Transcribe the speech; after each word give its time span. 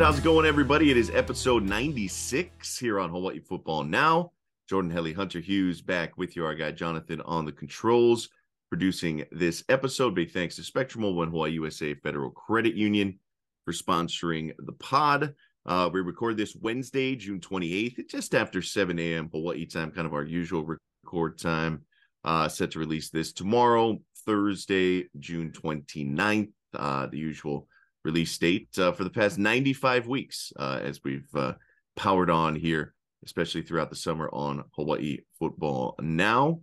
right, 0.00 0.06
how's 0.06 0.18
it 0.18 0.24
going, 0.24 0.46
everybody? 0.46 0.90
It 0.90 0.96
is 0.96 1.10
episode 1.10 1.62
96 1.62 2.78
here 2.78 2.98
on 2.98 3.10
Hawaii 3.10 3.38
Football 3.38 3.84
Now. 3.84 4.32
Jordan 4.66 4.90
Helly, 4.90 5.12
Hunter 5.12 5.40
Hughes 5.40 5.82
back 5.82 6.16
with 6.16 6.36
you, 6.36 6.44
our 6.46 6.54
guy 6.54 6.72
Jonathan 6.72 7.20
on 7.20 7.44
the 7.44 7.52
controls, 7.52 8.30
producing 8.70 9.24
this 9.30 9.62
episode. 9.68 10.14
Big 10.14 10.30
thanks 10.30 10.56
to 10.56 10.62
Spectrum 10.62 11.02
One 11.14 11.30
Hawaii 11.30 11.50
USA 11.52 11.92
Federal 11.92 12.30
Credit 12.30 12.74
Union 12.74 13.18
for 13.66 13.72
sponsoring 13.72 14.52
the 14.60 14.72
pod. 14.72 15.34
Uh, 15.66 15.90
we 15.92 16.00
record 16.00 16.38
this 16.38 16.56
Wednesday, 16.56 17.14
June 17.14 17.38
28th, 17.38 18.08
just 18.08 18.34
after 18.34 18.62
7 18.62 18.98
a.m. 18.98 19.28
Hawaii 19.30 19.66
time, 19.66 19.90
kind 19.90 20.06
of 20.06 20.14
our 20.14 20.24
usual 20.24 20.78
record 21.04 21.38
time. 21.38 21.84
Uh, 22.24 22.48
set 22.48 22.70
to 22.70 22.78
release 22.78 23.10
this 23.10 23.34
tomorrow, 23.34 23.98
Thursday, 24.24 25.10
June 25.18 25.52
29th, 25.52 26.52
uh, 26.72 27.06
the 27.06 27.18
usual 27.18 27.68
release 28.04 28.36
date 28.38 28.68
uh, 28.78 28.92
for 28.92 29.04
the 29.04 29.10
past 29.10 29.38
95 29.38 30.06
weeks 30.06 30.52
uh, 30.58 30.80
as 30.82 31.00
we've 31.04 31.28
uh, 31.34 31.54
powered 31.96 32.30
on 32.30 32.54
here, 32.54 32.94
especially 33.24 33.62
throughout 33.62 33.90
the 33.90 33.96
summer 33.96 34.28
on 34.32 34.64
Hawaii 34.76 35.18
Football 35.38 35.96
Now. 36.00 36.60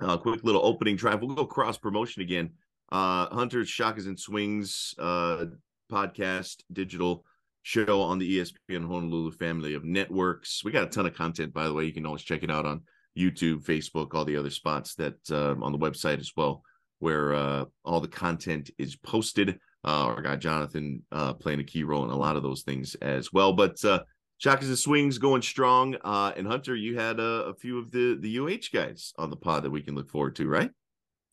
Uh, 0.00 0.16
quick 0.16 0.44
little 0.44 0.64
opening 0.64 0.96
drive. 0.96 1.20
We'll 1.20 1.34
go 1.34 1.44
cross 1.44 1.76
promotion 1.76 2.22
again. 2.22 2.50
Uh, 2.90 3.26
Hunter's 3.34 3.68
Shakas 3.68 4.06
and 4.06 4.18
Swings 4.18 4.94
uh, 4.98 5.46
podcast, 5.90 6.62
digital 6.72 7.24
show 7.62 8.00
on 8.00 8.18
the 8.18 8.38
ESPN 8.38 8.86
Honolulu 8.86 9.32
family 9.32 9.74
of 9.74 9.84
networks. 9.84 10.64
We 10.64 10.72
got 10.72 10.84
a 10.84 10.90
ton 10.90 11.06
of 11.06 11.14
content, 11.14 11.52
by 11.52 11.66
the 11.66 11.74
way. 11.74 11.84
You 11.84 11.92
can 11.92 12.06
always 12.06 12.22
check 12.22 12.42
it 12.42 12.50
out 12.50 12.64
on 12.64 12.82
YouTube, 13.18 13.64
Facebook, 13.64 14.14
all 14.14 14.24
the 14.24 14.36
other 14.36 14.50
spots 14.50 14.94
that 14.94 15.16
uh, 15.30 15.54
on 15.60 15.72
the 15.72 15.78
website 15.78 16.20
as 16.20 16.32
well, 16.36 16.62
where 17.00 17.34
uh, 17.34 17.64
all 17.84 18.00
the 18.00 18.08
content 18.08 18.70
is 18.78 18.96
posted. 18.96 19.58
Uh, 19.84 20.06
our 20.06 20.22
guy 20.22 20.36
Jonathan 20.36 21.02
uh, 21.12 21.32
playing 21.34 21.60
a 21.60 21.64
key 21.64 21.84
role 21.84 22.04
in 22.04 22.10
a 22.10 22.16
lot 22.16 22.36
of 22.36 22.42
those 22.42 22.62
things 22.62 22.94
as 22.96 23.32
well. 23.32 23.52
But 23.52 23.82
uh, 23.84 24.00
and 24.44 24.78
Swings 24.78 25.18
going 25.18 25.42
strong. 25.42 25.96
Uh, 26.04 26.32
and 26.36 26.46
Hunter, 26.46 26.74
you 26.74 26.98
had 26.98 27.20
a, 27.20 27.46
a, 27.46 27.54
few 27.54 27.78
of 27.78 27.90
the 27.90 28.16
the 28.20 28.38
UH 28.38 28.68
guys 28.72 29.12
on 29.18 29.30
the 29.30 29.36
pod 29.36 29.62
that 29.62 29.70
we 29.70 29.82
can 29.82 29.94
look 29.94 30.10
forward 30.10 30.36
to, 30.36 30.48
right? 30.48 30.70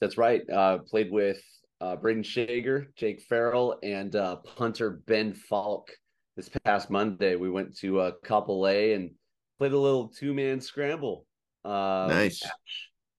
That's 0.02 0.18
right. 0.18 0.42
Uh, 0.50 0.80
played 0.80 1.12
with 1.12 1.42
uh, 1.82 1.96
Brayden 1.96 2.26
Schager, 2.26 2.88
Jake 2.96 3.22
Farrell, 3.22 3.80
and 3.84 4.16
uh, 4.16 4.38
punter 4.38 5.02
Ben 5.08 5.34
Falk. 5.34 5.92
This 6.36 6.50
past 6.66 6.90
Monday, 6.90 7.38
we 7.38 7.50
went 7.50 7.78
to 7.78 8.00
uh, 8.00 8.12
Kapolei 8.26 8.96
and 8.96 9.12
played 9.58 9.72
a 9.72 9.80
little 9.80 10.10
two 10.10 10.34
man 10.34 10.60
scramble. 10.60 11.26
Uh, 11.64 12.08
nice 12.10 12.44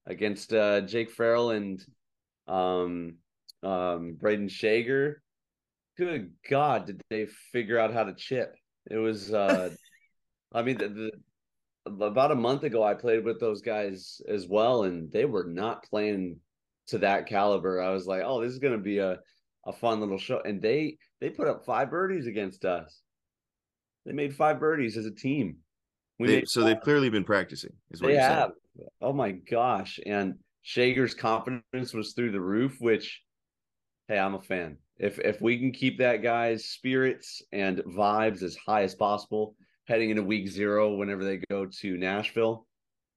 against 0.06 0.52
uh, 0.52 0.82
Jake 0.82 1.10
Farrell 1.10 1.50
and 1.50 1.84
um, 2.46 3.16
um, 3.62 4.16
Brayden 4.20 4.50
Schager. 4.50 5.22
Good 5.96 6.32
God, 6.48 6.86
did 6.86 7.00
they 7.08 7.26
figure 7.52 7.78
out 7.78 7.92
how 7.92 8.04
to 8.04 8.14
chip? 8.14 8.54
It 8.90 8.98
was, 8.98 9.32
uh, 9.32 9.70
I 10.52 10.62
mean, 10.62 10.78
the, 10.78 11.10
the, 11.86 12.04
about 12.04 12.32
a 12.32 12.36
month 12.36 12.64
ago, 12.64 12.82
I 12.82 12.94
played 12.94 13.24
with 13.24 13.40
those 13.40 13.62
guys 13.62 14.20
as 14.28 14.46
well, 14.46 14.82
and 14.84 15.10
they 15.10 15.24
were 15.24 15.44
not 15.44 15.84
playing 15.84 16.38
to 16.88 16.98
that 16.98 17.26
caliber. 17.26 17.80
I 17.80 17.90
was 17.90 18.06
like, 18.06 18.22
oh, 18.24 18.42
this 18.42 18.52
is 18.52 18.58
going 18.58 18.76
to 18.76 18.82
be 18.82 18.98
a, 18.98 19.18
a 19.66 19.72
fun 19.72 20.00
little 20.00 20.18
show. 20.18 20.40
And 20.44 20.60
they 20.60 20.98
they 21.20 21.30
put 21.30 21.48
up 21.48 21.64
five 21.64 21.90
birdies 21.90 22.26
against 22.26 22.64
us. 22.64 23.00
They 24.04 24.12
made 24.12 24.36
five 24.36 24.60
birdies 24.60 24.96
as 24.96 25.06
a 25.06 25.10
team. 25.10 25.56
They, 26.18 26.44
so 26.44 26.60
they 26.60 26.72
they've 26.72 26.80
clearly 26.80 27.10
been 27.10 27.24
practicing. 27.24 27.72
Is 27.90 28.00
what 28.00 28.08
they 28.08 28.16
have. 28.16 28.52
Saying. 28.76 28.88
Oh 29.02 29.12
my 29.12 29.32
gosh! 29.32 29.98
And 30.06 30.34
Schager's 30.64 31.14
confidence 31.14 31.92
was 31.92 32.12
through 32.12 32.32
the 32.32 32.40
roof, 32.40 32.76
which 32.80 33.20
hey, 34.08 34.18
I'm 34.18 34.34
a 34.34 34.40
fan. 34.40 34.78
If 34.98 35.18
if 35.18 35.40
we 35.40 35.58
can 35.58 35.72
keep 35.72 35.98
that 35.98 36.22
guy's 36.22 36.64
spirits 36.64 37.42
and 37.52 37.78
vibes 37.78 38.42
as 38.42 38.56
high 38.56 38.82
as 38.82 38.94
possible 38.94 39.54
heading 39.86 40.10
into 40.10 40.22
week 40.22 40.48
zero 40.48 40.94
whenever 40.94 41.22
they 41.22 41.40
go 41.50 41.66
to 41.66 41.96
Nashville, 41.96 42.66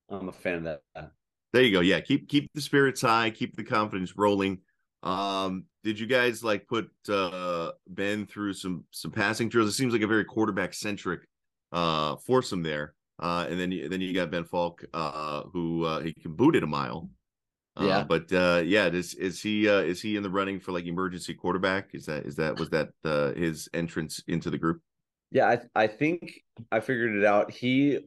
I'm 0.09 0.29
a 0.29 0.33
fan 0.33 0.55
of 0.55 0.63
that. 0.63 1.11
There 1.53 1.63
you 1.63 1.71
go. 1.71 1.79
Yeah, 1.79 1.99
keep 2.01 2.27
keep 2.27 2.51
the 2.53 2.61
spirits 2.61 3.01
high, 3.01 3.29
keep 3.29 3.55
the 3.55 3.63
confidence 3.63 4.17
rolling. 4.17 4.59
Um, 5.01 5.65
did 5.83 5.97
you 5.97 6.07
guys 6.07 6.43
like 6.43 6.67
put 6.67 6.89
uh 7.07 7.71
Ben 7.87 8.25
through 8.25 8.53
some 8.53 8.83
some 8.91 9.11
passing 9.11 9.49
drills? 9.49 9.69
It 9.69 9.73
seems 9.73 9.93
like 9.93 10.01
a 10.01 10.07
very 10.07 10.25
quarterback 10.25 10.73
centric 10.73 11.21
uh 11.71 12.17
foursome 12.17 12.63
there. 12.63 12.93
Uh, 13.21 13.45
and 13.49 13.59
then 13.59 13.69
you, 13.71 13.89
then 13.89 13.99
you 13.99 14.13
got 14.13 14.31
Ben 14.31 14.45
Falk, 14.45 14.83
uh, 14.93 15.43
who 15.51 15.83
uh, 15.83 15.99
he 15.99 16.13
can 16.13 16.33
boot 16.33 16.55
it 16.55 16.63
a 16.63 16.67
mile. 16.67 17.09
Uh, 17.79 17.85
yeah, 17.85 18.03
but 18.03 18.31
uh, 18.33 18.61
yeah, 18.65 18.87
is 18.87 19.13
is 19.15 19.41
he 19.41 19.69
uh, 19.69 19.79
is 19.79 20.01
he 20.01 20.15
in 20.15 20.23
the 20.23 20.29
running 20.29 20.59
for 20.59 20.71
like 20.71 20.85
emergency 20.85 21.33
quarterback? 21.33 21.89
Is 21.93 22.05
that 22.07 22.25
is 22.25 22.35
that 22.35 22.59
was 22.59 22.69
that 22.69 22.89
uh, 23.05 23.31
his 23.33 23.69
entrance 23.73 24.21
into 24.27 24.49
the 24.49 24.57
group? 24.57 24.81
Yeah, 25.31 25.47
I 25.47 25.83
I 25.83 25.87
think 25.87 26.43
I 26.71 26.79
figured 26.79 27.15
it 27.15 27.25
out. 27.25 27.51
He 27.51 27.99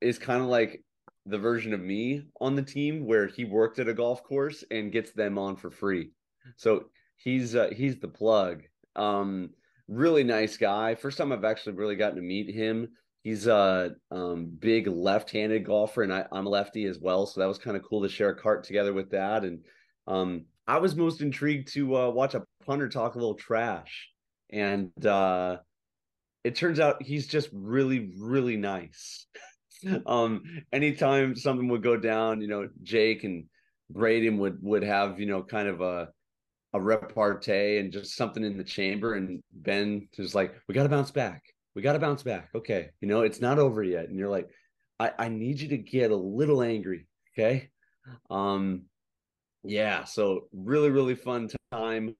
is 0.00 0.18
kind 0.18 0.42
of 0.42 0.48
like 0.48 0.82
the 1.26 1.38
version 1.38 1.72
of 1.72 1.80
me 1.80 2.22
on 2.40 2.54
the 2.54 2.62
team 2.62 3.06
where 3.06 3.26
he 3.26 3.44
worked 3.44 3.78
at 3.78 3.88
a 3.88 3.94
golf 3.94 4.22
course 4.22 4.64
and 4.70 4.92
gets 4.92 5.12
them 5.12 5.38
on 5.38 5.56
for 5.56 5.70
free. 5.70 6.10
So 6.56 6.86
he's 7.16 7.54
uh, 7.54 7.70
he's 7.74 7.98
the 7.98 8.08
plug. 8.08 8.62
Um, 8.96 9.50
really 9.88 10.24
nice 10.24 10.56
guy. 10.56 10.94
First 10.94 11.18
time 11.18 11.32
I've 11.32 11.44
actually 11.44 11.76
really 11.76 11.96
gotten 11.96 12.16
to 12.16 12.22
meet 12.22 12.54
him 12.54 12.88
he's 13.24 13.46
a 13.46 13.96
um, 14.10 14.46
big 14.60 14.86
left-handed 14.86 15.64
golfer, 15.64 16.02
and 16.02 16.12
I, 16.12 16.26
am 16.32 16.46
a 16.46 16.50
lefty 16.50 16.84
as 16.84 17.00
well. 17.00 17.26
So 17.26 17.40
that 17.40 17.48
was 17.48 17.58
kind 17.58 17.76
of 17.76 17.82
cool 17.82 18.02
to 18.02 18.08
share 18.08 18.28
a 18.28 18.36
cart 18.36 18.62
together 18.62 18.92
with 18.92 19.10
that. 19.10 19.44
And 19.44 19.64
um, 20.06 20.44
I 20.68 20.78
was 20.78 20.94
most 20.94 21.22
intrigued 21.22 21.72
to 21.72 21.96
uh, 21.96 22.10
watch 22.10 22.34
a 22.34 22.44
punter 22.64 22.88
talk 22.88 23.14
a 23.14 23.18
little 23.18 23.34
trash, 23.34 24.10
and 24.50 24.92
uh, 25.04 25.56
it 26.44 26.54
turns 26.54 26.78
out 26.78 27.02
he's 27.02 27.26
just 27.26 27.48
really, 27.52 28.12
really 28.20 28.56
nice. 28.56 29.26
um, 30.06 30.42
anytime 30.72 31.34
something 31.34 31.68
would 31.68 31.82
go 31.82 31.96
down, 31.96 32.42
you 32.42 32.48
know, 32.48 32.68
Jake 32.82 33.24
and 33.24 33.46
Brayden 33.92 34.38
would 34.38 34.58
would 34.62 34.82
have 34.82 35.18
you 35.18 35.26
know 35.26 35.42
kind 35.42 35.68
of 35.68 35.80
a 35.80 36.08
a 36.74 36.80
repartee 36.80 37.78
and 37.78 37.92
just 37.92 38.16
something 38.16 38.44
in 38.44 38.58
the 38.58 38.64
chamber, 38.64 39.14
and 39.14 39.42
Ben 39.50 40.08
was 40.18 40.34
like, 40.34 40.54
"We 40.68 40.74
got 40.74 40.82
to 40.82 40.88
bounce 40.90 41.10
back." 41.10 41.53
We 41.74 41.82
got 41.82 41.94
to 41.94 41.98
bounce 41.98 42.22
back. 42.22 42.50
Okay. 42.54 42.90
You 43.00 43.08
know, 43.08 43.22
it's 43.22 43.40
not 43.40 43.58
over 43.58 43.82
yet. 43.82 44.08
And 44.08 44.18
you're 44.18 44.28
like, 44.28 44.48
I, 44.98 45.12
I 45.18 45.28
need 45.28 45.60
you 45.60 45.68
to 45.68 45.78
get 45.78 46.10
a 46.10 46.16
little 46.16 46.62
angry. 46.62 47.06
Okay. 47.32 47.70
Um, 48.30 48.82
yeah. 49.64 50.04
So 50.04 50.48
really, 50.52 50.90
really 50.90 51.14
fun 51.14 51.50
time. 51.72 52.14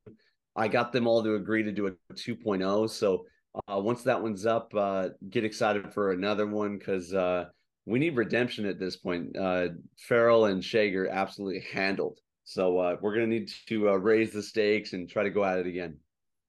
I 0.56 0.68
got 0.68 0.92
them 0.92 1.06
all 1.06 1.22
to 1.22 1.34
agree 1.34 1.62
to 1.62 1.72
do 1.72 1.86
a 1.86 1.92
2.0. 2.14 2.90
So 2.90 3.26
uh, 3.68 3.78
once 3.78 4.02
that 4.02 4.22
one's 4.22 4.46
up, 4.46 4.72
uh, 4.74 5.10
get 5.30 5.44
excited 5.44 5.92
for 5.92 6.12
another 6.12 6.46
one 6.46 6.78
because 6.78 7.12
uh, 7.12 7.46
we 7.86 7.98
need 7.98 8.16
redemption 8.16 8.66
at 8.66 8.78
this 8.80 8.96
point. 8.96 9.36
Uh, 9.36 9.68
Farrell 9.98 10.46
and 10.46 10.64
Schager 10.64 11.08
absolutely 11.08 11.64
handled. 11.72 12.18
So 12.44 12.78
uh, 12.78 12.96
we're 13.00 13.14
going 13.14 13.30
to 13.30 13.38
need 13.38 13.50
to 13.68 13.90
uh, 13.90 13.96
raise 13.96 14.32
the 14.32 14.42
stakes 14.42 14.92
and 14.92 15.08
try 15.08 15.22
to 15.22 15.30
go 15.30 15.44
at 15.44 15.58
it 15.58 15.66
again. 15.66 15.98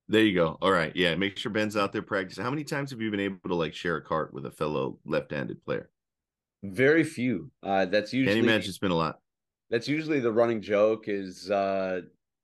There 0.08 0.22
you 0.22 0.36
go. 0.36 0.58
All 0.62 0.72
right. 0.72 0.96
Yeah. 0.96 1.16
Make 1.16 1.38
sure 1.38 1.52
Ben's 1.52 1.76
out 1.76 1.92
there 1.92 2.02
practicing. 2.02 2.44
How 2.44 2.52
many 2.52 2.64
times 2.64 2.92
have 2.92 3.02
you 3.02 3.10
been 3.10 3.20
able 3.20 3.38
to 3.48 3.56
like 3.56 3.74
share 3.74 3.98
a 3.98 4.04
cart 4.04 4.34
with 4.34 4.46
a 4.46 4.52
fellow 4.52 5.00
left-handed 5.06 5.64
player? 5.66 5.90
Very 6.64 7.04
few. 7.04 7.52
Uh, 7.64 7.86
that's 7.86 8.14
usually. 8.14 8.38
Any 8.38 8.46
match, 8.46 8.68
it's 8.68 8.78
been 8.78 8.92
a 8.92 8.96
lot. 8.96 9.20
That's 9.70 9.88
usually 9.88 10.20
the 10.20 10.32
running 10.32 10.62
joke 10.62 11.06
is, 11.08 11.50
uh, 11.50 12.02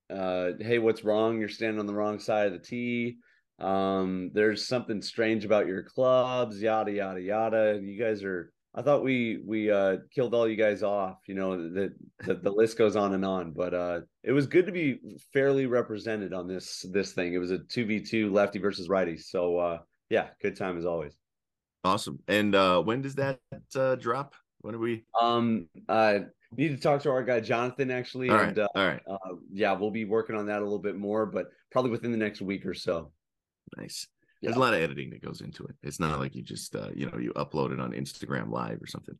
uh, 0.09 0.51
hey, 0.59 0.79
what's 0.79 1.03
wrong? 1.03 1.39
You're 1.39 1.49
standing 1.49 1.79
on 1.79 1.85
the 1.85 1.93
wrong 1.93 2.19
side 2.19 2.47
of 2.47 2.53
the 2.53 2.59
tee. 2.59 3.17
Um, 3.59 4.31
there's 4.33 4.67
something 4.67 5.01
strange 5.01 5.45
about 5.45 5.67
your 5.67 5.83
clubs, 5.83 6.59
yada 6.59 6.91
yada 6.91 7.21
yada. 7.21 7.79
You 7.81 7.99
guys 7.99 8.23
are 8.23 8.51
I 8.73 8.81
thought 8.81 9.03
we 9.03 9.41
we 9.45 9.69
uh 9.69 9.97
killed 10.13 10.33
all 10.33 10.47
you 10.47 10.55
guys 10.55 10.81
off. 10.83 11.17
You 11.27 11.35
know 11.35 11.69
that 11.73 11.93
the, 12.25 12.35
the 12.35 12.51
list 12.51 12.77
goes 12.77 12.95
on 12.95 13.13
and 13.13 13.25
on, 13.25 13.51
but 13.51 13.73
uh 13.73 14.01
it 14.23 14.31
was 14.31 14.47
good 14.47 14.65
to 14.65 14.71
be 14.71 14.99
fairly 15.33 15.65
represented 15.65 16.33
on 16.33 16.47
this 16.47 16.85
this 16.91 17.13
thing. 17.13 17.33
It 17.33 17.39
was 17.39 17.51
a 17.51 17.59
two 17.59 17.85
v 17.85 17.99
two 17.99 18.31
lefty 18.31 18.59
versus 18.59 18.87
righty. 18.87 19.17
So 19.17 19.57
uh 19.57 19.79
yeah, 20.09 20.27
good 20.41 20.55
time 20.55 20.77
as 20.77 20.85
always. 20.85 21.17
Awesome. 21.83 22.19
And 22.27 22.55
uh 22.55 22.81
when 22.81 23.01
does 23.01 23.15
that 23.15 23.39
uh 23.75 23.95
drop? 23.95 24.35
When 24.61 24.75
are 24.75 24.79
we? 24.79 25.03
Um, 25.19 25.67
uh, 25.89 26.19
need 26.55 26.69
to 26.69 26.77
talk 26.77 27.01
to 27.01 27.09
our 27.09 27.23
guy 27.23 27.39
Jonathan 27.39 27.89
actually. 27.89 28.29
All 28.29 28.37
and, 28.37 28.57
right. 28.57 28.65
Uh, 28.65 28.79
all 28.79 28.87
right. 28.87 29.01
Uh, 29.09 29.35
yeah, 29.51 29.73
we'll 29.73 29.91
be 29.91 30.05
working 30.05 30.35
on 30.35 30.45
that 30.45 30.59
a 30.59 30.63
little 30.63 30.79
bit 30.79 30.95
more, 30.95 31.25
but 31.25 31.47
probably 31.71 31.91
within 31.91 32.11
the 32.11 32.17
next 32.17 32.41
week 32.41 32.65
or 32.65 32.73
so. 32.73 33.11
Nice. 33.77 34.07
There's 34.41 34.55
a 34.55 34.59
lot 34.59 34.73
of 34.73 34.81
editing 34.81 35.11
that 35.11 35.23
goes 35.23 35.41
into 35.41 35.63
it. 35.65 35.75
It's 35.83 35.99
not 35.99 36.19
like 36.19 36.35
you 36.35 36.41
just 36.41 36.75
uh, 36.75 36.89
you 36.95 37.09
know 37.09 37.17
you 37.17 37.31
upload 37.33 37.73
it 37.73 37.79
on 37.79 37.91
Instagram 37.91 38.49
Live 38.49 38.81
or 38.81 38.87
something. 38.87 39.15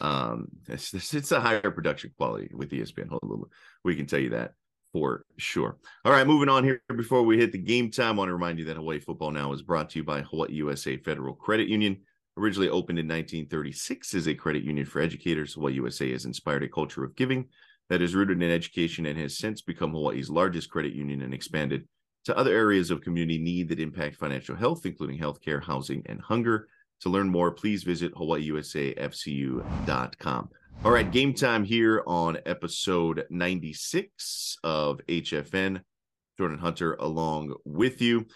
Um, 0.00 0.48
it's, 0.68 1.14
it's 1.14 1.32
a 1.32 1.40
higher 1.40 1.70
production 1.70 2.12
quality 2.16 2.50
with 2.54 2.70
ESPN 2.70 3.08
Honolulu. 3.08 3.46
We 3.84 3.96
can 3.96 4.06
tell 4.06 4.20
you 4.20 4.30
that 4.30 4.52
for 4.92 5.24
sure. 5.38 5.78
All 6.04 6.12
right, 6.12 6.26
moving 6.26 6.48
on 6.48 6.64
here 6.64 6.82
before 6.94 7.22
we 7.22 7.38
hit 7.38 7.52
the 7.52 7.58
game 7.58 7.90
time. 7.90 8.16
I 8.16 8.18
want 8.18 8.28
to 8.28 8.34
remind 8.34 8.58
you 8.58 8.66
that 8.66 8.76
Hawaii 8.76 9.00
Football 9.00 9.30
Now 9.30 9.52
is 9.52 9.62
brought 9.62 9.90
to 9.90 9.98
you 9.98 10.04
by 10.04 10.22
Hawaii 10.22 10.52
USA 10.52 10.96
Federal 10.98 11.34
Credit 11.34 11.68
Union. 11.68 11.98
Originally 12.38 12.70
opened 12.70 12.98
in 12.98 13.06
1936 13.06 14.14
as 14.14 14.26
a 14.26 14.34
credit 14.34 14.62
union 14.62 14.86
for 14.86 15.02
educators, 15.02 15.52
Hawaii 15.52 15.74
USA 15.74 16.10
has 16.12 16.24
inspired 16.24 16.62
a 16.62 16.68
culture 16.68 17.04
of 17.04 17.14
giving 17.14 17.46
that 17.90 18.00
is 18.00 18.14
rooted 18.14 18.42
in 18.42 18.50
education 18.50 19.04
and 19.04 19.18
has 19.18 19.36
since 19.36 19.60
become 19.60 19.92
Hawaii's 19.92 20.30
largest 20.30 20.70
credit 20.70 20.94
union 20.94 21.20
and 21.20 21.34
expanded 21.34 21.86
to 22.24 22.36
other 22.36 22.54
areas 22.54 22.90
of 22.90 23.00
community 23.00 23.38
need 23.38 23.68
that 23.68 23.80
impact 23.80 24.16
financial 24.16 24.56
health, 24.56 24.86
including 24.86 25.18
healthcare, 25.18 25.62
housing, 25.62 26.02
and 26.06 26.20
hunger. 26.20 26.68
To 27.00 27.08
learn 27.08 27.28
more, 27.28 27.50
please 27.50 27.82
visit 27.82 28.14
hawaiiusafcu.com. 28.14 30.48
All 30.84 30.90
right, 30.90 31.10
game 31.10 31.34
time 31.34 31.64
here 31.64 32.02
on 32.06 32.38
episode 32.46 33.24
96 33.30 34.58
of 34.62 35.00
HFN. 35.08 35.80
Jordan 36.38 36.58
Hunter 36.58 36.94
along 36.94 37.54
with 37.64 38.00
you. 38.00 38.26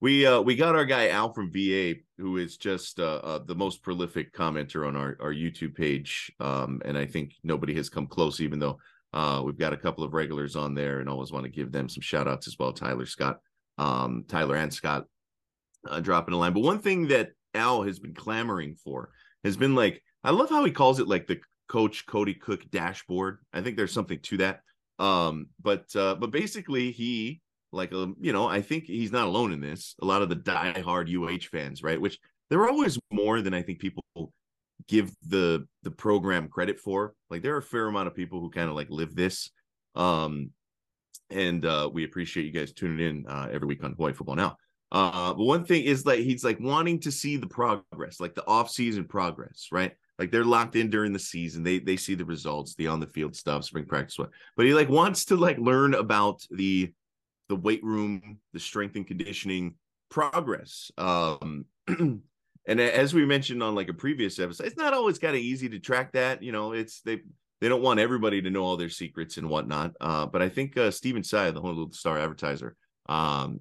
We 0.00 0.26
uh 0.26 0.40
we 0.40 0.54
got 0.54 0.76
our 0.76 0.84
guy 0.84 1.08
Al 1.08 1.32
from 1.32 1.50
VA, 1.50 1.94
who 2.18 2.36
is 2.36 2.56
just 2.56 3.00
uh, 3.00 3.20
uh, 3.24 3.38
the 3.44 3.54
most 3.54 3.82
prolific 3.82 4.32
commenter 4.32 4.86
on 4.86 4.94
our, 4.94 5.16
our 5.20 5.32
YouTube 5.32 5.74
page. 5.74 6.30
Um, 6.38 6.80
and 6.84 6.96
I 6.96 7.06
think 7.06 7.32
nobody 7.42 7.74
has 7.74 7.88
come 7.88 8.06
close, 8.06 8.40
even 8.40 8.60
though 8.60 8.78
uh 9.12 9.42
we've 9.44 9.58
got 9.58 9.72
a 9.72 9.76
couple 9.76 10.04
of 10.04 10.12
regulars 10.12 10.56
on 10.56 10.74
there 10.74 11.00
and 11.00 11.08
always 11.08 11.32
want 11.32 11.44
to 11.44 11.50
give 11.50 11.72
them 11.72 11.88
some 11.88 12.02
shout 12.02 12.28
outs 12.28 12.46
as 12.46 12.56
well. 12.58 12.72
Tyler 12.72 13.06
Scott, 13.06 13.38
um, 13.78 14.24
Tyler 14.28 14.56
and 14.56 14.72
Scott 14.72 15.04
uh, 15.88 16.00
dropping 16.00 16.34
a 16.34 16.36
line. 16.36 16.52
But 16.52 16.60
one 16.60 16.80
thing 16.80 17.08
that 17.08 17.30
Al 17.54 17.82
has 17.82 17.98
been 17.98 18.14
clamoring 18.14 18.76
for 18.76 19.10
has 19.44 19.56
been 19.56 19.74
like, 19.74 20.02
I 20.24 20.30
love 20.30 20.50
how 20.50 20.64
he 20.64 20.70
calls 20.70 21.00
it 21.00 21.08
like 21.08 21.26
the 21.26 21.40
coach 21.68 22.06
Cody 22.06 22.34
Cook 22.34 22.70
dashboard. 22.70 23.38
I 23.52 23.60
think 23.60 23.76
there's 23.76 23.92
something 23.92 24.18
to 24.20 24.36
that. 24.38 24.60
Um, 24.98 25.46
but 25.62 25.94
uh, 25.94 26.16
but 26.16 26.30
basically 26.30 26.90
he 26.90 27.40
like 27.72 27.92
um, 27.92 28.16
you 28.20 28.32
know, 28.32 28.48
I 28.48 28.62
think 28.62 28.84
he's 28.84 29.12
not 29.12 29.28
alone 29.28 29.52
in 29.52 29.60
this. 29.60 29.94
A 30.02 30.04
lot 30.04 30.22
of 30.22 30.28
the 30.28 30.36
diehard 30.36 31.08
UH 31.14 31.46
fans, 31.50 31.82
right? 31.82 32.00
Which 32.00 32.18
there 32.50 32.60
are 32.60 32.68
always 32.68 32.98
more 33.12 33.40
than 33.42 33.54
I 33.54 33.62
think 33.62 33.78
people 33.78 34.02
give 34.86 35.10
the 35.26 35.66
the 35.82 35.90
program 35.90 36.48
credit 36.48 36.78
for. 36.78 37.14
Like 37.30 37.42
there 37.42 37.54
are 37.54 37.58
a 37.58 37.62
fair 37.62 37.86
amount 37.86 38.08
of 38.08 38.14
people 38.14 38.40
who 38.40 38.50
kind 38.50 38.68
of 38.68 38.76
like 38.76 38.90
live 38.90 39.14
this. 39.14 39.50
Um 39.94 40.50
and 41.30 41.64
uh 41.64 41.90
we 41.92 42.04
appreciate 42.04 42.46
you 42.46 42.52
guys 42.52 42.72
tuning 42.72 43.06
in 43.06 43.26
uh 43.26 43.48
every 43.50 43.66
week 43.66 43.82
on 43.82 43.92
Hawaii 43.92 44.12
Football 44.12 44.36
Now. 44.36 44.56
Uh 44.92 45.34
but 45.34 45.44
one 45.44 45.64
thing 45.64 45.84
is 45.84 46.06
like 46.06 46.20
he's 46.20 46.44
like 46.44 46.60
wanting 46.60 47.00
to 47.00 47.12
see 47.12 47.36
the 47.36 47.46
progress, 47.46 48.20
like 48.20 48.34
the 48.34 48.46
off-season 48.46 49.04
progress, 49.04 49.68
right? 49.72 49.92
Like 50.18 50.32
they're 50.32 50.44
locked 50.44 50.74
in 50.74 50.90
during 50.90 51.12
the 51.12 51.18
season. 51.18 51.62
They 51.62 51.78
they 51.78 51.96
see 51.96 52.14
the 52.14 52.24
results, 52.24 52.74
the 52.74 52.88
on 52.88 53.00
the 53.00 53.06
field 53.06 53.36
stuff, 53.36 53.64
spring 53.64 53.86
practice, 53.86 54.18
what. 54.18 54.30
But 54.56 54.66
he 54.66 54.74
like 54.74 54.88
wants 54.88 55.26
to 55.26 55.36
like 55.36 55.58
learn 55.58 55.94
about 55.94 56.44
the 56.50 56.92
the 57.48 57.56
weight 57.56 57.82
room, 57.84 58.38
the 58.52 58.60
strength 58.60 58.96
and 58.96 59.06
conditioning 59.06 59.74
progress. 60.10 60.90
Um, 60.98 61.66
and 62.68 62.80
as 62.80 63.14
we 63.14 63.24
mentioned 63.24 63.62
on 63.62 63.74
like 63.74 63.88
a 63.88 63.94
previous 63.94 64.38
episode, 64.38 64.66
it's 64.66 64.76
not 64.76 64.92
always 64.92 65.18
kind 65.18 65.34
of 65.34 65.40
easy 65.40 65.70
to 65.70 65.78
track 65.78 66.12
that. 66.12 66.42
You 66.42 66.52
know, 66.52 66.72
it's 66.72 67.00
they 67.00 67.22
they 67.60 67.68
don't 67.68 67.82
want 67.82 67.98
everybody 67.98 68.42
to 68.42 68.50
know 68.50 68.62
all 68.62 68.76
their 68.76 68.90
secrets 68.90 69.38
and 69.38 69.48
whatnot. 69.48 69.94
Uh, 70.00 70.26
but 70.26 70.42
I 70.42 70.50
think 70.50 70.76
uh, 70.76 70.90
Stephen 70.90 71.24
Tsai, 71.24 71.50
the 71.50 71.62
Honolulu 71.62 71.92
Star 71.92 72.18
advertiser, 72.18 72.76
um, 73.08 73.60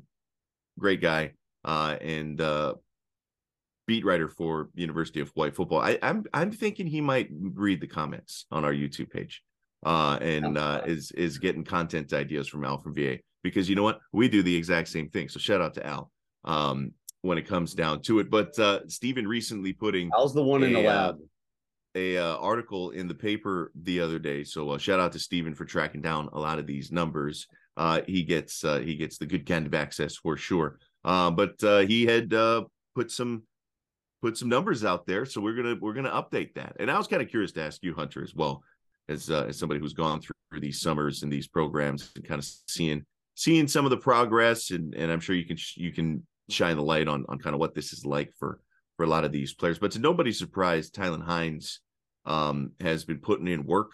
great 0.78 1.02
guy, 1.02 1.32
uh, 1.64 1.96
and 2.02 2.40
uh, 2.42 2.76
beat 3.88 4.04
writer 4.04 4.28
for 4.28 4.70
University 4.76 5.22
of 5.22 5.30
Hawaii 5.30 5.52
football. 5.52 5.80
I, 5.80 5.98
I'm 6.02 6.26
I'm 6.34 6.52
thinking 6.52 6.86
he 6.86 7.00
might 7.00 7.30
read 7.32 7.80
the 7.80 7.88
comments 7.88 8.46
on 8.52 8.66
our 8.66 8.74
YouTube 8.74 9.10
page, 9.10 9.42
uh, 9.86 10.20
and 10.22 10.58
uh, 10.58 10.82
is 10.86 11.12
is 11.12 11.38
getting 11.38 11.64
content 11.64 12.12
ideas 12.12 12.50
from 12.50 12.66
Al 12.66 12.82
from 12.82 12.94
VA 12.94 13.20
because 13.42 13.70
you 13.70 13.76
know 13.78 13.84
what 13.84 14.00
we 14.12 14.28
do 14.28 14.44
the 14.44 14.56
exact 14.56 14.90
same 14.90 15.10
thing. 15.10 15.30
So 15.30 15.40
shout 15.40 15.62
out 15.62 15.76
to 15.76 15.88
Al 15.88 16.12
um, 16.44 16.92
when 17.28 17.38
it 17.38 17.48
comes 17.48 17.74
down 17.74 18.02
to 18.04 18.20
it. 18.20 18.30
But 18.30 18.58
uh, 18.58 18.88
Stephen 18.88 19.28
recently 19.28 19.74
putting 19.74 20.10
Al's 20.18 20.34
the 20.34 20.44
one 20.44 20.64
in 20.64 20.74
the 20.74 20.88
uh, 20.88 21.08
lab. 21.08 21.20
a 21.96 22.18
uh, 22.18 22.38
article 22.38 22.92
in 22.92 23.08
the 23.08 23.16
paper 23.16 23.72
the 23.84 24.00
other 24.00 24.18
day. 24.18 24.44
So 24.44 24.72
uh, 24.72 24.78
shout 24.78 25.00
out 25.00 25.12
to 25.12 25.20
Stephen 25.20 25.54
for 25.54 25.66
tracking 25.66 26.02
down 26.02 26.30
a 26.34 26.40
lot 26.40 26.58
of 26.58 26.66
these 26.66 26.92
numbers. 26.92 27.48
Uh, 27.76 28.02
he 28.08 28.24
gets 28.24 28.64
uh, 28.64 28.80
he 28.80 28.96
gets 28.96 29.18
the 29.18 29.26
good 29.26 29.46
kind 29.46 29.68
of 29.68 29.74
access 29.76 30.16
for 30.16 30.36
sure. 30.36 30.80
Uh, 31.06 31.30
but 31.30 31.64
uh, 31.64 31.80
he 31.80 32.06
had 32.06 32.34
uh, 32.34 32.64
put 32.96 33.12
some 33.12 33.44
put 34.22 34.38
some 34.38 34.50
numbers 34.50 34.84
out 34.84 35.06
there, 35.06 35.26
so 35.26 35.40
we're 35.40 35.56
gonna 35.56 35.76
we're 35.80 35.94
gonna 35.94 36.10
update 36.10 36.56
that. 36.56 36.76
And 36.80 36.90
I 36.90 36.98
was 36.98 37.08
kind 37.08 37.22
of 37.22 37.30
curious 37.30 37.52
to 37.54 37.64
ask 37.64 37.84
you, 37.84 37.94
Hunter, 37.94 38.24
as 38.24 38.34
well 38.34 38.64
as 39.08 39.30
uh, 39.30 39.46
as 39.48 39.58
somebody 39.58 39.80
who's 39.80 39.94
gone 39.94 40.22
through 40.22 40.60
these 40.60 40.82
summers 40.82 41.24
and 41.24 41.32
these 41.32 41.48
programs 41.48 42.12
and 42.16 42.26
kind 42.26 42.40
of 42.40 42.48
seeing 42.68 43.06
seeing 43.36 43.68
some 43.68 43.86
of 43.86 43.92
the 43.92 43.98
progress, 43.98 44.72
and 44.72 44.96
and 44.96 45.12
I'm 45.12 45.20
sure 45.20 45.36
you 45.36 45.46
can 45.46 45.58
you 45.76 45.92
can 45.92 46.26
shine 46.50 46.78
the 46.78 46.84
light 46.84 47.08
on 47.08 47.26
on 47.30 47.40
kind 47.40 47.54
of 47.54 47.60
what 47.60 47.76
this 47.76 47.94
is 47.94 48.06
like 48.06 48.34
for 48.38 48.60
for 48.96 49.04
a 49.04 49.10
lot 49.10 49.24
of 49.24 49.32
these 49.32 49.54
players. 49.54 49.80
But 49.80 49.92
to 49.92 50.00
nobody's 50.00 50.40
surprise, 50.40 50.90
Tylan 50.90 51.24
Hines 51.24 51.82
um, 52.26 52.72
has 52.82 53.06
been 53.06 53.20
putting 53.20 53.48
in 53.48 53.66
work. 53.66 53.92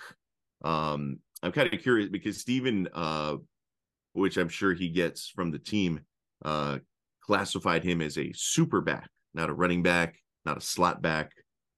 Um, 0.63 1.19
I'm 1.41 1.51
kind 1.51 1.71
of 1.71 1.81
curious 1.81 2.09
because 2.09 2.37
Stephen, 2.37 2.87
uh, 2.93 3.35
which 4.13 4.37
I'm 4.37 4.49
sure 4.49 4.73
he 4.73 4.89
gets 4.89 5.27
from 5.27 5.51
the 5.51 5.59
team, 5.59 6.01
uh, 6.45 6.79
classified 7.21 7.83
him 7.83 8.01
as 8.01 8.17
a 8.17 8.31
super 8.33 8.81
back, 8.81 9.09
not 9.33 9.49
a 9.49 9.53
running 9.53 9.83
back, 9.83 10.15
not 10.45 10.57
a 10.57 10.61
slot 10.61 11.01
back, 11.01 11.31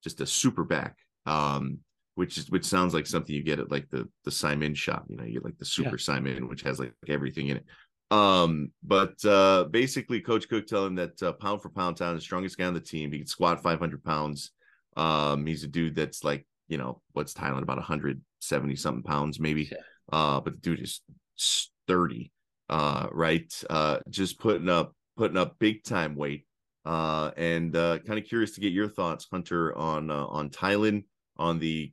just 0.03 0.21
a 0.21 0.25
super 0.25 0.63
back. 0.63 0.95
Um, 1.25 1.79
which 2.13 2.37
is 2.37 2.49
which 2.49 2.63
sounds 2.63 2.93
like 2.93 3.05
something 3.05 3.35
you 3.35 3.43
get 3.43 3.59
at 3.59 3.71
like 3.71 3.89
the 3.89 4.07
the 4.23 4.31
saimin 4.31 4.75
shop. 4.75 5.05
You 5.09 5.17
know, 5.17 5.25
you 5.25 5.33
get 5.33 5.45
like 5.45 5.57
the 5.57 5.65
super 5.65 5.89
yeah. 5.89 5.95
saimin, 5.95 6.47
which 6.47 6.61
has 6.61 6.79
like 6.79 6.93
everything 7.07 7.47
in 7.47 7.57
it. 7.57 7.65
Um, 8.11 8.71
but 8.83 9.23
uh 9.25 9.65
basically 9.71 10.21
Coach 10.21 10.47
Cook 10.47 10.67
telling 10.67 10.89
him 10.89 10.95
that 10.95 11.23
uh, 11.23 11.33
pound 11.33 11.61
for 11.61 11.69
pound 11.69 11.97
town, 11.97 12.15
the 12.15 12.21
strongest 12.21 12.57
guy 12.57 12.65
on 12.65 12.73
the 12.73 12.79
team. 12.79 13.11
He 13.11 13.19
can 13.19 13.27
squat 13.27 13.63
500 13.63 14.03
pounds. 14.03 14.51
Um, 14.95 15.45
he's 15.45 15.63
a 15.63 15.67
dude 15.67 15.95
that's 15.95 16.23
like, 16.23 16.45
you 16.67 16.77
know, 16.77 17.01
what's 17.13 17.33
Tylan 17.33 17.63
about 17.63 17.77
170 17.77 18.75
something 18.75 19.03
pounds, 19.03 19.39
maybe. 19.39 19.69
Yeah. 19.71 19.77
Uh, 20.11 20.39
but 20.39 20.53
the 20.53 20.59
dude 20.59 20.81
is 20.81 21.01
sturdy, 21.35 22.31
uh, 22.69 23.07
right? 23.11 23.51
Uh, 23.69 23.99
just 24.09 24.39
putting 24.39 24.69
up 24.69 24.93
putting 25.17 25.37
up 25.37 25.57
big 25.59 25.83
time 25.83 26.15
weight. 26.15 26.45
Uh, 26.85 27.31
and 27.35 27.75
uh, 27.75 27.97
kind 27.99 28.19
of 28.19 28.25
curious 28.25 28.51
to 28.51 28.61
get 28.61 28.71
your 28.71 28.87
thoughts, 28.87 29.27
Hunter, 29.31 29.75
on 29.75 30.11
uh, 30.11 30.25
on 30.27 30.49
Tylan, 30.49 31.05
on 31.37 31.57
the 31.59 31.91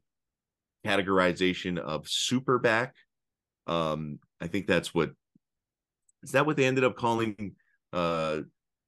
categorization 0.86 1.78
of 1.78 2.06
super 2.06 2.58
back. 2.58 2.94
Um, 3.66 4.18
I 4.40 4.48
think 4.48 4.66
that's 4.66 4.92
what 4.92 5.12
is 6.22 6.32
that 6.32 6.46
what 6.46 6.56
they 6.56 6.64
ended 6.64 6.84
up 6.84 6.96
calling 6.96 7.54
uh 7.92 8.40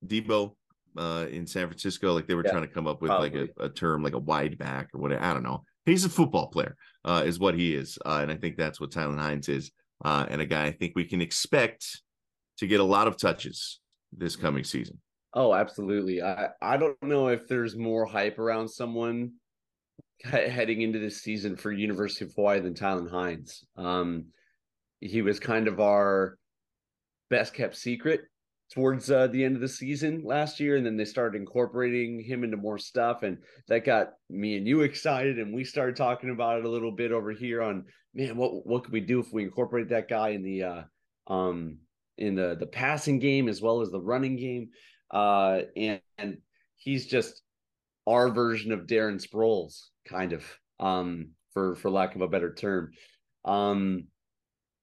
Deebo 0.07 0.55
uh 0.97 1.27
in 1.31 1.47
San 1.47 1.67
Francisco? 1.69 2.13
Like 2.13 2.27
they 2.27 2.35
were 2.35 2.45
yeah, 2.45 2.53
trying 2.53 2.67
to 2.67 2.73
come 2.73 2.87
up 2.87 3.03
with 3.03 3.11
probably. 3.11 3.31
like 3.31 3.51
a, 3.59 3.65
a, 3.65 3.69
term 3.69 4.03
like 4.03 4.15
a 4.15 4.19
wide 4.19 4.59
back 4.59 4.89
or 4.95 5.01
whatever. 5.01 5.23
I 5.23 5.33
don't 5.33 5.43
know. 5.43 5.65
He's 5.87 6.05
a 6.05 6.09
football 6.09 6.49
player, 6.49 6.77
uh, 7.05 7.23
is 7.27 7.39
what 7.39 7.55
he 7.55 7.75
is. 7.75 7.99
Uh, 8.05 8.21
and 8.23 8.33
I 8.33 8.37
think 8.37 8.57
that's 8.57 8.81
what 8.81 8.91
Tylan 8.91 9.19
Hines 9.19 9.49
is. 9.49 9.71
Uh, 10.05 10.27
and 10.29 10.41
a 10.41 10.47
guy 10.47 10.65
I 10.65 10.73
think 10.73 10.95
we 10.97 11.05
can 11.05 11.21
expect 11.21 12.01
to 12.59 12.67
get 12.67 12.81
a 12.81 12.85
lot 12.85 13.07
of 13.07 13.19
touches 13.19 13.81
this 14.17 14.37
coming 14.37 14.65
season. 14.65 14.99
Oh, 15.35 15.53
absolutely. 15.53 16.23
I, 16.23 16.49
I 16.63 16.77
don't 16.77 17.01
know 17.03 17.29
if 17.29 17.49
there's 17.49 17.77
more 17.77 18.07
hype 18.07 18.39
around 18.39 18.69
someone 18.69 19.33
heading 20.23 20.83
into 20.83 20.99
this 20.99 21.23
season 21.23 21.57
for 21.57 21.73
University 21.73 22.25
of 22.25 22.33
Hawaii 22.35 22.61
than 22.61 22.75
Tylan 22.75 23.11
Hines. 23.11 23.65
Um, 23.77 24.27
he 25.01 25.23
was 25.23 25.41
kind 25.41 25.69
of 25.69 25.81
our 25.81 26.39
best 27.31 27.55
kept 27.55 27.77
secret 27.77 28.23
towards 28.73 29.11
uh, 29.11 29.27
the 29.29 29.45
end 29.45 29.55
of 29.55 29.61
the 29.61 29.69
season 29.69 30.23
last 30.25 30.59
year, 30.59 30.77
and 30.77 30.85
then 30.85 30.97
they 30.97 31.05
started 31.05 31.39
incorporating 31.39 32.21
him 32.21 32.45
into 32.45 32.57
more 32.57 32.79
stuff, 32.79 33.23
and 33.23 33.39
that 33.69 33.85
got 33.85 34.11
me 34.31 34.57
and 34.57 34.67
you 34.67 34.81
excited, 34.83 35.39
and 35.39 35.55
we 35.55 35.65
started 35.65 35.97
talking 35.97 36.31
about 36.31 36.59
it 36.59 36.65
a 36.65 36.71
little 36.71 36.93
bit 36.93 37.13
over 37.13 37.33
here 37.33 37.63
on 37.63 37.85
man, 38.15 38.37
what 38.37 38.67
what 38.67 38.85
could 38.85 38.93
we 38.93 39.01
do 39.01 39.21
if 39.21 39.33
we 39.33 39.43
incorporate 39.43 39.89
that 39.89 40.09
guy 40.09 40.31
in 40.31 40.43
the 40.43 40.63
uh, 40.63 40.83
um 41.27 41.79
in 42.17 42.35
the 42.35 42.57
the 42.59 42.67
passing 42.67 43.19
game 43.19 43.49
as 43.49 43.61
well 43.61 43.81
as 43.81 43.91
the 43.91 44.01
running 44.01 44.37
game, 44.37 44.71
uh, 45.11 45.61
and, 45.77 46.01
and 46.19 46.39
he's 46.77 47.07
just 47.07 47.43
our 48.07 48.31
version 48.31 48.73
of 48.73 48.87
Darren 48.87 49.25
Sproles, 49.25 49.87
kind 50.07 50.33
of, 50.33 50.45
um, 50.81 51.31
for 51.53 51.77
for 51.77 51.91
lack 51.91 52.15
of 52.15 52.21
a 52.21 52.29
better 52.29 52.55
term. 52.55 52.91
Um, 53.45 54.07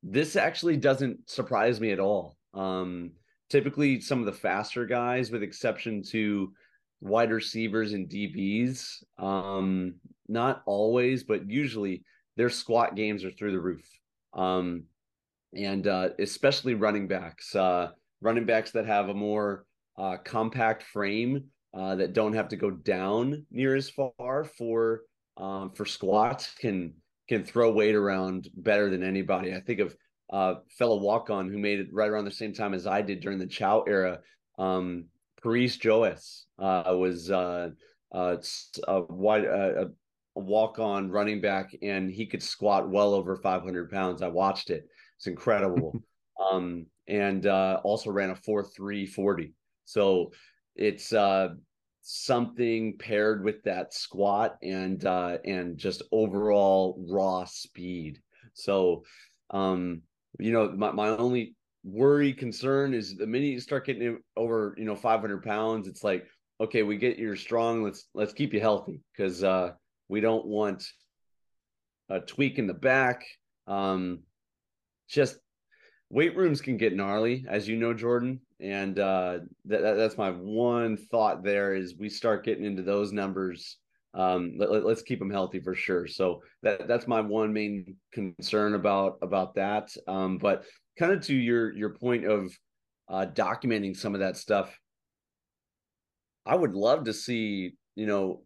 this 0.04 0.36
actually 0.36 0.78
doesn't 0.78 1.30
surprise 1.30 1.80
me 1.80 1.92
at 1.92 2.00
all. 2.00 2.38
Um, 2.54 3.12
typically, 3.50 4.02
some 4.02 4.20
of 4.20 4.26
the 4.26 4.32
faster 4.32 4.86
guys, 4.86 5.32
with 5.32 5.44
exception 5.44 6.04
to 6.10 6.54
wide 7.02 7.32
receivers 7.32 7.94
and 7.94 8.10
DBs, 8.10 9.04
um, 9.18 9.96
not 10.28 10.64
always, 10.66 11.24
but 11.24 11.50
usually 11.50 12.04
their 12.38 12.50
squat 12.50 12.96
games 12.96 13.24
are 13.24 13.32
through 13.32 13.52
the 13.52 13.60
roof. 13.60 13.86
Um, 14.34 14.84
and 15.54 15.86
uh, 15.88 16.10
especially 16.20 16.76
running 16.76 17.08
backs, 17.08 17.56
uh, 17.56 17.92
running 18.22 18.46
backs 18.46 18.72
that 18.72 18.86
have 18.86 19.10
a 19.10 19.14
more 19.14 19.66
uh, 19.98 20.18
compact 20.24 20.84
frame 20.84 21.46
uh, 21.74 21.96
that 21.96 22.14
don't 22.14 22.34
have 22.34 22.48
to 22.50 22.56
go 22.56 22.72
down 22.72 23.46
near 23.52 23.76
as 23.76 23.90
far 23.90 24.44
for 24.58 25.02
um, 25.38 25.72
for 25.72 25.86
squats 25.86 26.54
can 26.60 26.94
can 27.32 27.46
throw 27.46 27.72
weight 27.72 27.96
around 27.96 28.50
better 28.58 28.90
than 28.90 29.04
anybody. 29.04 29.56
I 29.56 29.62
think 29.62 29.80
of 29.80 29.96
uh, 30.34 30.56
fellow 30.78 30.98
walk 30.98 31.30
on 31.30 31.50
who 31.50 31.58
made 31.58 31.80
it 31.80 31.88
right 31.94 32.10
around 32.10 32.26
the 32.26 32.32
same 32.32 32.54
time 32.54 32.74
as 32.74 32.86
I 32.86 33.02
did 33.02 33.22
during 33.22 33.40
the 33.40 33.48
Chow 33.48 33.86
era. 33.88 34.20
Um, 34.60 35.06
Paris 35.42 35.78
Joas 35.78 36.46
uh, 36.60 36.84
was 36.88 37.32
uh, 37.32 37.70
uh, 38.14 38.36
a 38.86 39.02
wide 39.04 39.46
uh, 39.46 39.86
a 40.36 40.40
walk 40.42 40.78
on 40.80 41.10
running 41.10 41.40
back, 41.40 41.74
and 41.82 42.12
he 42.12 42.26
could 42.26 42.44
squat 42.44 42.90
well 42.90 43.14
over 43.14 43.38
500 43.38 43.90
pounds. 43.90 44.22
I 44.22 44.28
watched 44.28 44.70
it; 44.70 44.84
it's 45.16 45.28
incredible. 45.28 46.04
um, 46.52 46.86
and 47.08 47.46
uh, 47.46 47.80
also 47.86 48.12
ran 48.12 48.32
a 48.32 48.36
four 48.36 48.62
three 48.62 49.06
forty. 49.06 49.54
So 49.86 50.34
it's 50.76 51.14
uh, 51.14 51.54
something 52.02 52.98
paired 52.98 53.44
with 53.44 53.64
that 53.64 53.94
squat 53.94 54.58
and 54.62 55.06
uh, 55.06 55.38
and 55.46 55.78
just 55.78 56.02
overall 56.12 57.04
raw 57.10 57.46
speed. 57.46 58.20
So, 58.54 59.04
um, 59.52 60.02
you 60.40 60.52
know, 60.52 60.72
my, 60.72 60.92
my 60.92 61.10
only 61.10 61.56
worry 61.84 62.34
concern 62.34 62.94
is 62.94 63.16
the 63.16 63.28
minute 63.28 63.48
you 63.48 63.60
start 63.60 63.86
getting 63.86 64.20
over, 64.36 64.76
you 64.78 64.86
know, 64.86 64.96
500 64.96 65.44
pounds, 65.44 65.88
it's 65.88 66.04
like, 66.04 66.26
okay, 66.60 66.84
we 66.84 66.98
get 66.98 67.18
you're 67.18 67.36
strong. 67.36 67.84
Let's, 67.84 68.08
let's 68.14 68.34
keep 68.34 68.54
you 68.54 68.60
healthy 68.60 69.02
because 69.16 69.44
uh, 69.44 69.72
we 70.10 70.22
don't 70.22 70.46
want 70.46 70.86
a 72.10 72.20
tweak 72.20 72.60
in 72.60 72.68
the 72.68 72.74
back. 72.74 73.26
Um, 73.68 74.20
just 75.10 75.38
weight 76.10 76.36
rooms 76.36 76.62
can 76.62 76.78
get 76.78 76.96
gnarly, 76.96 77.46
as 77.50 77.68
you 77.68 77.78
know, 77.78 77.94
Jordan. 77.94 78.42
And 78.62 79.00
uh, 79.00 79.40
that, 79.66 79.82
that's 79.82 80.18
my 80.18 80.30
one 80.30 80.96
thought 80.96 81.44
there 81.44 81.74
is 81.74 81.96
we 81.98 82.10
start 82.10 82.46
getting 82.46 82.66
into 82.66 82.84
those 82.84 83.12
numbers 83.12 83.78
um, 84.14 84.56
let, 84.58 84.70
us 84.70 85.02
keep 85.02 85.20
them 85.20 85.30
healthy 85.30 85.60
for 85.60 85.74
sure. 85.74 86.06
So 86.08 86.42
that 86.64 86.88
that's 86.88 87.08
my 87.08 87.22
one 87.22 87.54
main 87.54 87.96
concern 88.12 88.74
about 88.74 89.18
about 89.22 89.56
that. 89.56 89.90
Um, 90.08 90.38
but 90.38 90.66
kind 91.00 91.12
of 91.12 91.22
to 91.28 91.36
your 91.36 91.74
your 91.74 91.92
point 91.92 92.26
of 92.26 92.52
uh, 93.10 93.28
documenting 93.34 93.96
some 93.96 94.14
of 94.14 94.20
that 94.20 94.38
stuff, 94.38 94.78
I 96.46 96.56
would 96.56 96.74
love 96.74 97.06
to 97.06 97.14
see 97.14 97.74
you 97.96 98.06
know 98.06 98.44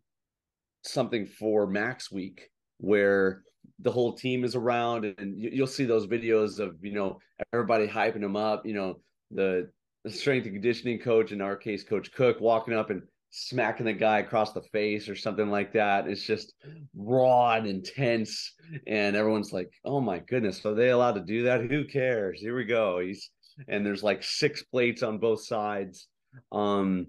something 0.83 1.25
for 1.25 1.65
Max 1.65 2.11
Week 2.11 2.49
where 2.77 3.41
the 3.79 3.91
whole 3.91 4.13
team 4.13 4.43
is 4.43 4.55
around 4.55 5.05
and 5.05 5.35
you, 5.41 5.61
will 5.61 5.67
see 5.67 5.85
those 5.85 6.05
videos 6.05 6.59
of 6.59 6.75
you 6.81 6.93
know 6.93 7.17
everybody 7.53 7.87
hyping 7.87 8.21
them 8.21 8.35
up. 8.35 8.67
You 8.67 8.75
know 8.75 8.99
the, 9.31 9.71
strength 10.07 10.45
and 10.45 10.55
conditioning 10.55 10.99
coach, 10.99 11.31
in 11.31 11.41
our 11.41 11.55
case, 11.55 11.83
Coach 11.83 12.11
Cook, 12.11 12.39
walking 12.39 12.73
up 12.73 12.89
and 12.89 13.01
smacking 13.37 13.85
the 13.85 13.93
guy 13.93 14.19
across 14.19 14.53
the 14.53 14.61
face 14.61 15.09
or 15.09 15.15
something 15.15 15.49
like 15.49 15.73
that. 15.73 16.07
It's 16.07 16.23
just 16.23 16.53
raw 16.95 17.53
and 17.53 17.67
intense. 17.67 18.53
And 18.87 19.15
everyone's 19.15 19.51
like, 19.51 19.69
oh 19.83 19.99
my 19.99 20.19
goodness, 20.19 20.65
are 20.65 20.73
they 20.73 20.89
allowed 20.89 21.15
to 21.15 21.21
do 21.21 21.43
that? 21.43 21.69
Who 21.69 21.83
cares? 21.85 22.39
Here 22.39 22.55
we 22.55 22.63
go. 22.63 22.99
He's 22.99 23.29
and 23.67 23.85
there's 23.85 24.03
like 24.03 24.23
six 24.23 24.63
plates 24.63 25.03
on 25.03 25.17
both 25.17 25.43
sides. 25.45 26.07
Um 26.51 27.07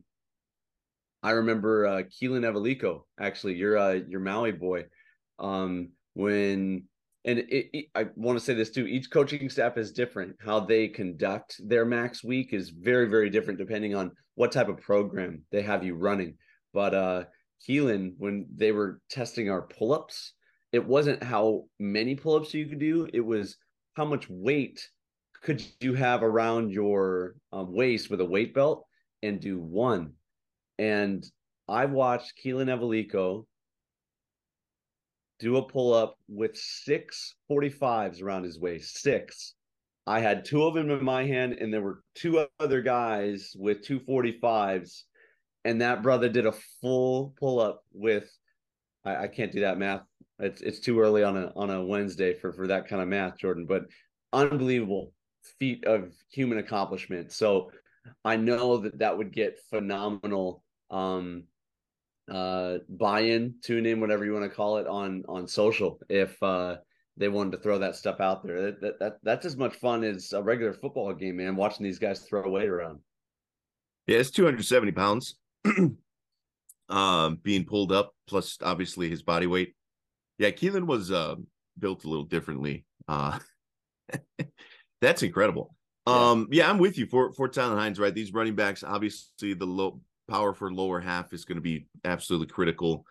I 1.22 1.30
remember 1.32 1.86
uh 1.86 2.02
Keelan 2.02 2.44
Ewaliko, 2.44 3.02
actually, 3.20 3.54
you're 3.54 3.78
uh 3.78 4.00
your 4.08 4.20
Maui 4.20 4.52
boy. 4.52 4.86
Um 5.38 5.90
when 6.14 6.84
and 7.26 7.40
it, 7.40 7.66
it, 7.73 7.87
I 7.95 8.06
want 8.14 8.38
to 8.38 8.45
say 8.45 8.54
this 8.54 8.71
too. 8.71 8.87
Each 8.87 9.11
coaching 9.11 9.50
staff 9.50 9.76
is 9.76 9.92
different. 9.92 10.37
How 10.40 10.61
they 10.61 10.88
conduct 10.88 11.61
their 11.62 11.85
max 11.85 12.25
week 12.25 12.52
is 12.52 12.71
very, 12.71 13.09
very 13.09 13.28
different 13.28 13.59
depending 13.59 13.95
on 13.95 14.12
what 14.37 14.52
type 14.52 14.68
of 14.68 14.80
program 14.80 15.42
they 15.50 15.62
have 15.62 15.85
you 15.85 15.95
running. 15.95 16.37
But 16.73 16.95
uh 16.95 17.25
Keelan, 17.66 18.14
when 18.18 18.47
they 18.54 18.73
were 18.73 19.00
testing 19.11 19.50
our 19.50 19.62
pull-ups, 19.62 20.35
it 20.73 20.85
wasn't 20.85 21.23
how 21.23 21.64
many 21.78 22.14
pull-ups 22.14 22.54
you 22.54 22.66
could 22.66 22.78
do, 22.78 23.09
it 23.12 23.21
was 23.21 23.56
how 23.95 24.04
much 24.04 24.28
weight 24.28 24.87
could 25.42 25.62
you 25.80 25.95
have 25.95 26.23
around 26.23 26.71
your 26.71 27.37
um, 27.52 27.73
waist 27.73 28.11
with 28.11 28.21
a 28.21 28.25
weight 28.25 28.54
belt 28.54 28.87
and 29.23 29.40
do 29.40 29.59
one. 29.59 30.12
And 30.78 31.25
I 31.68 31.87
watched 31.87 32.35
Keelan 32.45 32.68
Ewaliko 32.68 33.47
do 35.38 35.57
a 35.57 35.62
pull-up 35.62 36.16
with 36.28 36.57
six 36.57 37.35
45s 37.50 38.23
around 38.23 38.45
his 38.45 38.59
waist. 38.59 38.99
Six. 38.99 39.55
I 40.07 40.21
had 40.21 40.45
two 40.45 40.62
of 40.64 40.75
them 40.75 40.90
in 40.90 41.05
my 41.05 41.25
hand, 41.25 41.55
and 41.55 41.73
there 41.73 41.83
were 41.83 42.02
two 42.14 42.47
other 42.61 42.81
guys 42.81 43.52
with 43.59 43.83
two 43.83 44.00
45s. 44.00 45.02
And 45.64 45.81
that 45.81 46.02
brother 46.02 46.28
did 46.28 46.47
a 46.47 46.55
full 46.81 47.35
pull 47.40 47.59
up 47.59 47.83
with 47.93 48.31
I, 49.07 49.25
I, 49.25 49.28
can't 49.28 49.52
do 49.52 49.61
that 49.61 49.78
math. 49.78 50.02
It's 50.38 50.61
it's 50.61 50.81
too 50.81 51.00
early 51.00 51.23
on 51.23 51.37
a 51.37 51.52
on 51.57 51.71
a 51.71 51.85
Wednesday 51.85 52.35
for 52.35 52.52
for 52.52 52.66
that 52.66 52.88
kind 52.88 53.00
of 53.00 53.09
math, 53.09 53.38
Jordan. 53.38 53.66
But 53.66 53.87
unbelievable 54.33 55.12
feat 55.59 55.85
of 55.87 56.12
human 56.31 56.59
accomplishment. 56.59 57.33
So 57.33 57.71
I 58.25 58.37
know 58.37 58.78
that 58.78 58.99
that 58.99 59.16
would 59.16 59.33
get 59.33 59.61
phenomenal 59.71 60.62
um 60.90 61.45
uh 62.30 62.78
buy-in, 62.88 63.54
tune 63.62 63.87
in, 63.87 64.00
whatever 64.00 64.25
you 64.25 64.33
want 64.33 64.45
to 64.45 64.54
call 64.54 64.78
it 64.78 64.87
on 64.87 65.25
on 65.28 65.47
social 65.47 65.99
if 66.09 66.40
uh 66.42 66.76
they 67.16 67.28
wanted 67.28 67.52
to 67.52 67.59
throw 67.59 67.78
that 67.78 67.97
stuff 67.97 68.21
out 68.21 68.45
there. 68.45 68.62
That, 68.62 68.80
that, 68.80 68.99
that 69.00 69.16
that's 69.23 69.47
as 69.47 69.56
much 69.56 69.75
fun 69.76 70.04
as 70.04 70.33
a 70.33 70.42
regular 70.42 70.73
football 70.73 71.12
game, 71.14 71.37
man. 71.37 71.56
Watching 71.56 71.85
these 71.85 71.99
guys 71.99 72.21
throw 72.21 72.49
weight 72.50 72.68
around. 72.68 73.00
Yeah, 74.06 74.18
it's 74.18 74.30
270 74.30 74.92
pounds, 74.92 75.37
um, 76.88 77.40
being 77.42 77.64
pulled 77.64 77.90
up 77.90 78.12
plus 78.28 78.59
obviously 78.62 79.09
his 79.09 79.23
body 79.23 79.47
weight. 79.47 79.75
Yeah, 80.38 80.50
Keelan 80.50 80.87
was 80.87 81.11
uh, 81.11 81.37
built 81.78 82.04
a 82.04 82.09
little 82.09 82.25
differently. 82.25 82.85
Uh, 83.09 83.38
that's 85.00 85.23
incredible. 85.23 85.75
Um, 86.06 86.47
yeah, 86.52 86.71
I'm 86.71 86.78
with 86.78 86.99
you 86.99 87.06
for 87.06 87.33
for 87.33 87.49
Tylan 87.49 87.76
Hines. 87.76 87.99
Right, 87.99 88.14
these 88.14 88.33
running 88.33 88.54
backs, 88.54 88.85
obviously, 88.85 89.54
the 89.54 89.66
low 89.66 90.00
power 90.28 90.52
for 90.52 90.73
lower 90.73 91.00
half 91.00 91.33
is 91.33 91.45
going 91.45 91.56
to 91.56 91.62
be 91.62 91.87
absolutely 92.04 92.49
critical. 92.49 93.04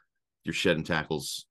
You're 0.43 0.53
shedding 0.53 0.83
tackles, 0.83 1.45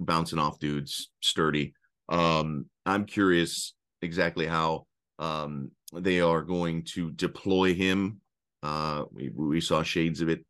bouncing 0.00 0.38
off 0.38 0.58
dudes, 0.58 1.10
sturdy. 1.20 1.74
Um, 2.08 2.66
I'm 2.86 3.04
curious 3.04 3.74
exactly 4.02 4.46
how 4.46 4.86
um, 5.18 5.70
they 5.92 6.20
are 6.20 6.42
going 6.42 6.84
to 6.94 7.10
deploy 7.12 7.74
him. 7.74 8.20
Uh, 8.62 9.04
we, 9.12 9.30
we 9.30 9.60
saw 9.60 9.82
shades 9.82 10.20
of 10.20 10.28
it 10.28 10.44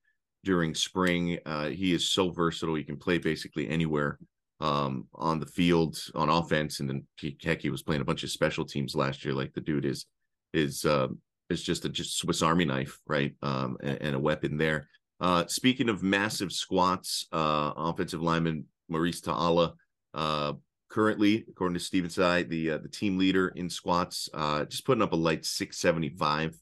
during 0.45 0.75
spring. 0.75 1.39
Uh, 1.45 1.69
he 1.69 1.93
is 1.93 2.11
so 2.11 2.31
versatile; 2.31 2.75
he 2.75 2.85
can 2.85 2.97
play 2.97 3.19
basically 3.19 3.69
anywhere 3.69 4.19
um, 4.61 5.07
on 5.15 5.41
the 5.41 5.47
field 5.47 5.99
on 6.15 6.29
offense, 6.29 6.81
and 6.81 6.89
then 6.89 7.07
he, 7.19 7.37
heck, 7.43 7.61
he 7.61 7.71
was 7.71 7.83
playing 7.83 8.03
a 8.03 8.05
bunch 8.05 8.23
of 8.23 8.31
special 8.31 8.65
teams 8.65 8.95
last 8.95 9.25
year. 9.25 9.35
Like 9.35 9.53
the 9.53 9.61
dude 9.61 9.85
is 9.85 10.07
is 10.53 10.85
uh, 10.85 11.09
is 11.51 11.63
just 11.63 11.85
a 11.85 11.89
just 11.89 12.19
Swiss 12.19 12.43
Army 12.43 12.65
knife, 12.65 12.99
right? 13.07 13.35
Um, 13.43 13.77
and, 13.83 13.99
and, 14.01 14.17
a 14.17 14.19
weapon 14.19 14.57
there. 14.57 14.89
Uh, 15.21 15.47
speaking 15.47 15.89
of 15.89 16.03
massive 16.03 16.53
squats, 16.53 17.27
uh, 17.33 17.73
offensive 17.77 18.23
lineman 18.23 18.65
Maurice 18.89 19.21
Ta'ala 19.21 19.75
uh, 20.15 20.55
currently, 20.89 21.45
according 21.49 21.75
to 21.75 21.81
Stephen 21.85 22.11
Tsai, 22.11 22.43
the 22.45 22.73
uh, 22.73 22.79
the 22.79 22.89
team 22.89 23.19
leader 23.19 23.49
in 23.49 23.69
squats, 23.69 24.29
uh, 24.35 24.65
just 24.65 24.85
putting 24.85 25.03
up 25.03 25.13
a 25.13 25.17
light 25.17 25.45
675. 25.45 26.59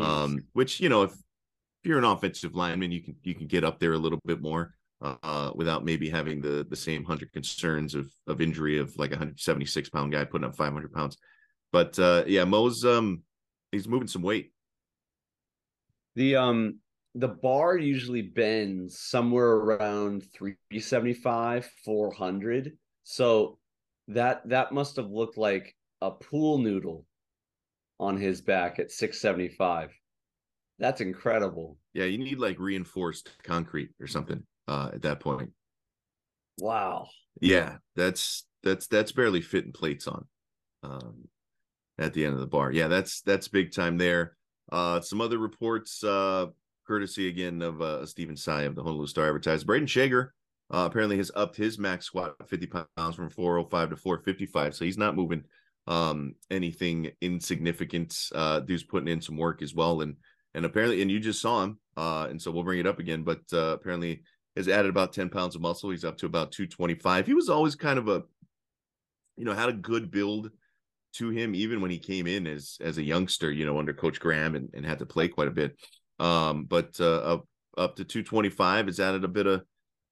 Um, 0.00 0.44
which 0.52 0.80
you 0.80 0.88
know, 0.88 1.02
if, 1.02 1.12
if 1.12 1.18
you're 1.84 1.98
an 1.98 2.04
offensive 2.04 2.54
lineman, 2.54 2.92
you 2.92 3.02
can 3.02 3.16
you 3.22 3.34
can 3.34 3.46
get 3.46 3.64
up 3.64 3.78
there 3.78 3.92
a 3.92 3.98
little 3.98 4.20
bit 4.24 4.40
more 4.40 4.74
uh, 5.02 5.50
without 5.54 5.84
maybe 5.84 6.08
having 6.08 6.40
the 6.40 6.66
the 6.68 6.76
same 6.76 7.04
hundred 7.04 7.32
concerns 7.32 7.94
of 7.94 8.12
of 8.26 8.40
injury 8.40 8.78
of 8.78 8.96
like 8.96 9.10
a 9.10 9.14
176 9.14 9.88
pound 9.90 10.12
guy 10.12 10.24
putting 10.24 10.46
up 10.46 10.56
500 10.56 10.92
pounds. 10.92 11.18
But 11.72 11.98
uh, 11.98 12.24
yeah, 12.26 12.44
Mo's 12.44 12.84
um 12.84 13.22
he's 13.72 13.88
moving 13.88 14.08
some 14.08 14.22
weight. 14.22 14.52
The 16.14 16.36
um 16.36 16.78
the 17.14 17.28
bar 17.28 17.76
usually 17.76 18.22
bends 18.22 18.98
somewhere 19.00 19.50
around 19.50 20.24
375 20.34 21.68
400 21.84 22.76
so 23.02 23.58
that 24.08 24.48
that 24.48 24.72
must 24.72 24.96
have 24.96 25.10
looked 25.10 25.36
like 25.36 25.74
a 26.00 26.10
pool 26.10 26.58
noodle 26.58 27.06
on 27.98 28.16
his 28.16 28.40
back 28.40 28.78
at 28.78 28.90
675. 28.90 29.90
That's 30.78 31.00
incredible. 31.00 31.78
Yeah, 31.94 32.04
you 32.04 32.18
need 32.18 32.38
like 32.38 32.58
reinforced 32.58 33.30
concrete 33.42 33.90
or 34.00 34.06
something 34.06 34.42
uh 34.68 34.90
at 34.92 35.02
that 35.02 35.20
point. 35.20 35.50
Wow. 36.58 37.08
Yeah, 37.40 37.76
that's 37.96 38.46
that's 38.62 38.86
that's 38.86 39.12
barely 39.12 39.40
fitting 39.40 39.72
plates 39.72 40.06
on 40.06 40.26
um 40.82 41.28
at 41.98 42.12
the 42.14 42.24
end 42.24 42.34
of 42.34 42.40
the 42.40 42.46
bar. 42.46 42.72
Yeah, 42.72 42.88
that's 42.88 43.20
that's 43.22 43.48
big 43.48 43.72
time 43.72 43.98
there. 43.98 44.36
Uh 44.70 45.00
some 45.00 45.20
other 45.20 45.38
reports 45.38 46.02
uh 46.04 46.46
courtesy 46.86 47.28
again 47.28 47.62
of 47.62 47.80
uh 47.80 48.06
Stephen 48.06 48.36
Tsai 48.36 48.62
of 48.62 48.74
the 48.74 48.82
Honolulu 48.82 49.06
Star 49.06 49.26
Advertiser. 49.26 49.66
Brayden 49.66 49.88
Schager 49.88 50.32
uh, 50.72 50.86
apparently 50.86 51.18
has 51.18 51.30
upped 51.34 51.56
his 51.56 51.78
max 51.78 52.06
squat 52.06 52.34
50 52.48 52.66
pounds 52.66 53.14
from 53.14 53.28
405 53.28 53.90
to 53.90 53.96
455. 53.96 54.74
So 54.74 54.84
he's 54.84 54.96
not 54.96 55.14
moving 55.14 55.44
um, 55.86 56.34
anything 56.50 57.10
insignificant. 57.20 58.16
Uh, 58.34 58.60
dude's 58.60 58.82
putting 58.82 59.08
in 59.08 59.20
some 59.20 59.36
work 59.36 59.60
as 59.60 59.74
well. 59.74 60.00
And, 60.00 60.16
and 60.54 60.64
apparently, 60.64 61.02
and 61.02 61.10
you 61.10 61.20
just 61.20 61.42
saw 61.42 61.62
him. 61.62 61.78
Uh, 61.96 62.26
and 62.30 62.40
so 62.40 62.50
we'll 62.50 62.64
bring 62.64 62.80
it 62.80 62.86
up 62.86 62.98
again, 62.98 63.22
but 63.22 63.40
uh, 63.52 63.74
apparently 63.74 64.22
has 64.56 64.68
added 64.68 64.88
about 64.88 65.12
10 65.12 65.28
pounds 65.28 65.54
of 65.54 65.60
muscle. 65.60 65.90
He's 65.90 66.04
up 66.04 66.16
to 66.18 66.26
about 66.26 66.52
225. 66.52 67.26
He 67.26 67.34
was 67.34 67.50
always 67.50 67.74
kind 67.74 67.98
of 67.98 68.08
a, 68.08 68.22
you 69.36 69.44
know, 69.44 69.54
had 69.54 69.68
a 69.68 69.74
good 69.74 70.10
build 70.10 70.50
to 71.14 71.30
him, 71.30 71.54
even 71.54 71.80
when 71.80 71.90
he 71.90 71.98
came 71.98 72.26
in 72.26 72.46
as, 72.46 72.76
as 72.80 72.98
a 72.98 73.02
youngster, 73.02 73.50
you 73.50 73.64
know, 73.66 73.78
under 73.78 73.92
coach 73.92 74.20
Graham 74.20 74.54
and, 74.54 74.68
and 74.74 74.84
had 74.84 74.98
to 75.00 75.06
play 75.06 75.28
quite 75.28 75.48
a 75.48 75.52
bit. 75.52 75.76
Um, 76.18 76.64
but 76.64 76.98
uh, 77.00 77.18
up, 77.18 77.48
up 77.76 77.96
to 77.96 78.04
225 78.04 78.86
has 78.86 79.00
added 79.00 79.24
a 79.24 79.28
bit 79.28 79.46
of, 79.46 79.62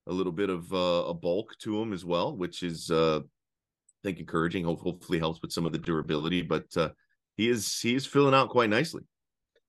a 0.06 0.12
little 0.12 0.32
bit 0.32 0.50
of 0.50 0.72
uh, 0.72 1.04
a 1.08 1.14
bulk 1.14 1.56
to 1.60 1.80
him 1.80 1.92
as 1.92 2.04
well, 2.04 2.36
which 2.36 2.62
is 2.62 2.90
uh, 2.90 3.20
I 3.20 4.08
think 4.08 4.18
encouraging. 4.18 4.64
Hopefully 4.64 5.18
helps 5.18 5.40
with 5.42 5.52
some 5.52 5.66
of 5.66 5.72
the 5.72 5.78
durability. 5.78 6.42
But 6.42 6.64
uh, 6.76 6.90
he 7.36 7.48
is 7.48 7.78
he 7.80 7.94
is 7.94 8.06
filling 8.06 8.34
out 8.34 8.48
quite 8.48 8.70
nicely. 8.70 9.02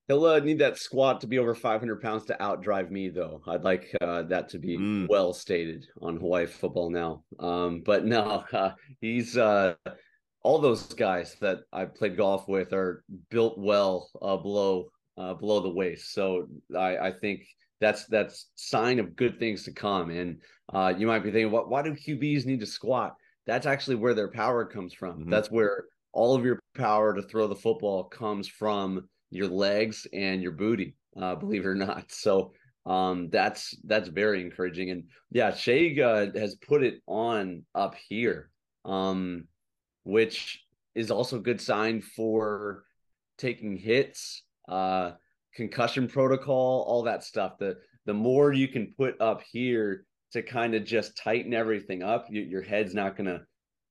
He'll 0.07 0.25
uh, 0.25 0.39
need 0.39 0.59
that 0.59 0.77
squat 0.77 1.21
to 1.21 1.27
be 1.27 1.39
over 1.39 1.55
500 1.55 2.01
pounds 2.01 2.25
to 2.25 2.37
outdrive 2.41 2.91
me, 2.91 3.09
though. 3.09 3.41
I'd 3.47 3.63
like 3.63 3.95
uh, 4.01 4.23
that 4.23 4.49
to 4.49 4.59
be 4.59 4.77
mm. 4.77 5.07
well 5.07 5.31
stated 5.31 5.85
on 6.01 6.17
Hawaii 6.17 6.47
football 6.47 6.89
now. 6.89 7.23
Um, 7.39 7.81
but 7.85 8.03
no, 8.03 8.43
uh, 8.53 8.71
he's 8.99 9.37
uh, 9.37 9.75
all 10.43 10.59
those 10.59 10.93
guys 10.93 11.35
that 11.41 11.59
I 11.71 11.85
played 11.85 12.17
golf 12.17 12.47
with 12.47 12.73
are 12.73 13.03
built 13.29 13.57
well 13.57 14.09
uh, 14.21 14.37
below 14.37 14.91
uh, 15.17 15.33
below 15.33 15.59
the 15.59 15.69
waist. 15.69 16.13
So 16.13 16.47
I, 16.75 16.97
I 16.97 17.11
think 17.11 17.41
that's 17.79 18.05
that's 18.07 18.49
sign 18.55 18.99
of 18.99 19.15
good 19.15 19.39
things 19.39 19.63
to 19.63 19.73
come. 19.73 20.09
And 20.09 20.39
you 20.99 21.07
might 21.07 21.23
be 21.23 21.31
thinking, 21.31 21.51
what? 21.51 21.69
Why 21.69 21.81
do 21.81 21.93
QBs 21.93 22.45
need 22.45 22.59
to 22.61 22.65
squat? 22.65 23.15
That's 23.45 23.65
actually 23.65 23.95
where 23.95 24.13
their 24.13 24.29
power 24.29 24.65
comes 24.65 24.93
from. 24.93 25.21
Mm-hmm. 25.21 25.29
That's 25.29 25.51
where 25.51 25.85
all 26.13 26.35
of 26.35 26.45
your 26.45 26.59
power 26.75 27.13
to 27.15 27.21
throw 27.21 27.47
the 27.47 27.55
football 27.55 28.03
comes 28.03 28.47
from 28.47 29.07
your 29.29 29.47
legs 29.47 30.07
and 30.13 30.41
your 30.41 30.51
booty, 30.51 30.95
uh, 31.19 31.35
believe 31.35 31.65
it 31.65 31.67
or 31.67 31.75
not. 31.75 32.05
So 32.11 32.53
um, 32.85 33.29
that's 33.29 33.77
that's 33.83 34.09
very 34.09 34.41
encouraging. 34.41 34.89
And 34.89 35.03
yeah, 35.31 35.53
Shea 35.53 35.99
uh, 36.01 36.27
has 36.37 36.55
put 36.55 36.83
it 36.83 37.01
on 37.07 37.63
up 37.75 37.95
here, 38.09 38.49
um, 38.85 39.45
which 40.03 40.63
is 40.95 41.11
also 41.11 41.37
a 41.37 41.41
good 41.41 41.61
sign 41.61 42.01
for 42.01 42.83
taking 43.37 43.77
hits, 43.77 44.43
uh, 44.67 45.11
concussion 45.55 46.07
protocol, 46.07 46.85
all 46.87 47.03
that 47.03 47.23
stuff. 47.23 47.57
The 47.59 47.77
the 48.05 48.13
more 48.13 48.51
you 48.51 48.67
can 48.67 48.93
put 48.97 49.19
up 49.21 49.41
here 49.43 50.05
to 50.31 50.41
kind 50.41 50.73
of 50.73 50.85
just 50.85 51.17
tighten 51.17 51.53
everything 51.53 52.01
up, 52.01 52.25
you, 52.29 52.41
your 52.41 52.61
head's 52.61 52.93
not 52.93 53.15
gonna 53.15 53.41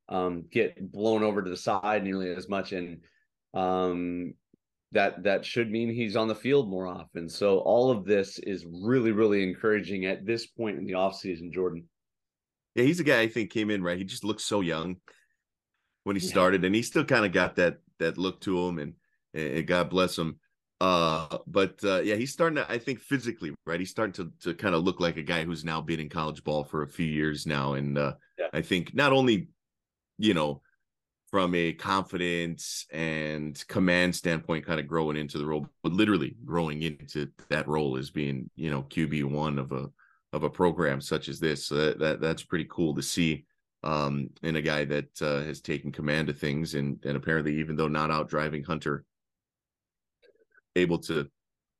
um, 0.09 0.45
get 0.51 0.91
blown 0.91 1.23
over 1.23 1.43
to 1.43 1.51
the 1.51 1.57
side 1.57 2.03
nearly 2.03 2.35
as 2.35 2.49
much. 2.49 2.73
And 2.73 3.01
um, 3.55 4.35
that 4.93 5.23
that 5.23 5.45
should 5.45 5.71
mean 5.71 5.89
he's 5.89 6.17
on 6.17 6.29
the 6.29 6.35
field 6.35 6.69
more 6.69 6.87
often. 6.87 7.29
So 7.29 7.59
all 7.59 7.91
of 7.91 8.05
this 8.05 8.39
is 8.39 8.67
really 8.67 9.13
really 9.13 9.43
encouraging 9.43 10.07
at 10.07 10.27
this 10.27 10.47
point 10.47 10.79
in 10.79 10.87
the 10.87 10.95
offseason, 10.95 11.53
Jordan. 11.53 11.85
Yeah, 12.75 12.85
he's 12.85 13.01
a 13.01 13.05
guy 13.05 13.21
I 13.21 13.29
think 13.29 13.51
came 13.51 13.71
in 13.71 13.83
right. 13.83 13.99
He 13.99 14.05
just 14.05 14.25
looks 14.25 14.45
so 14.45 14.61
young 14.61 14.97
when 16.05 16.17
he 16.17 16.21
started, 16.21 16.65
and 16.65 16.75
he 16.75 16.83
still 16.83 17.05
kind 17.05 17.25
of 17.25 17.33
got 17.33 17.57
that 17.57 17.79
that 17.99 18.19
look 18.19 18.41
to 18.41 18.59
him, 18.67 18.79
and, 18.79 18.95
and 19.35 19.67
God 19.67 19.91
bless 19.91 20.17
him. 20.17 20.39
Uh, 20.81 21.39
but 21.47 21.79
uh, 21.85 22.01
yeah, 22.01 22.15
he's 22.15 22.33
starting 22.33 22.57
to. 22.57 22.71
I 22.71 22.79
think 22.79 23.01
physically, 23.01 23.53
right? 23.67 23.81
He's 23.81 23.91
starting 23.91 24.15
to 24.15 24.33
to 24.43 24.55
kind 24.55 24.75
of 24.75 24.83
look 24.83 25.01
like 25.01 25.17
a 25.17 25.23
guy 25.23 25.45
who's 25.45 25.65
now 25.65 25.81
been 25.81 26.01
in 26.01 26.09
college 26.09 26.43
ball 26.43 26.65
for 26.65 26.83
a 26.83 26.89
few 26.89 27.07
years 27.07 27.47
now, 27.47 27.75
and 27.75 27.99
uh, 27.99 28.15
yeah. 28.39 28.47
I 28.53 28.63
think 28.63 28.95
not 28.95 29.13
only, 29.13 29.49
you 30.19 30.33
know, 30.33 30.63
from 31.31 31.55
a 31.55 31.73
confidence 31.75 32.87
and 32.91 33.63
command 33.69 34.17
standpoint, 34.17 34.67
kind 34.67 34.81
of 34.81 34.89
growing 34.89 35.17
into 35.17 35.39
the 35.39 35.47
role, 35.47 35.67
but 35.83 35.93
literally 35.93 36.35
growing 36.45 36.83
into 36.83 37.29
that 37.51 37.69
role 37.69 37.97
as 37.97 38.11
being, 38.11 38.51
you 38.57 38.71
know, 38.71 38.83
QB 38.85 39.25
one 39.25 39.59
of 39.59 39.73
a 39.73 39.91
of 40.33 40.45
a 40.45 40.51
program 40.51 41.01
such 41.01 41.29
as 41.29 41.41
this. 41.41 41.67
So 41.67 41.77
that, 41.77 41.99
that 41.99 42.21
that's 42.21 42.43
pretty 42.43 42.67
cool 42.71 42.95
to 42.95 43.03
see. 43.03 43.45
Um, 43.83 44.29
in 44.43 44.57
a 44.57 44.63
guy 44.63 44.85
that 44.85 45.23
uh, 45.23 45.41
has 45.41 45.63
taken 45.63 45.91
command 45.91 46.29
of 46.29 46.39
things, 46.39 46.75
and 46.75 47.03
and 47.05 47.17
apparently, 47.17 47.59
even 47.61 47.77
though 47.77 47.89
not 47.89 48.11
out 48.11 48.29
driving 48.29 48.63
Hunter, 48.63 49.05
able 50.77 50.99
to 50.99 51.29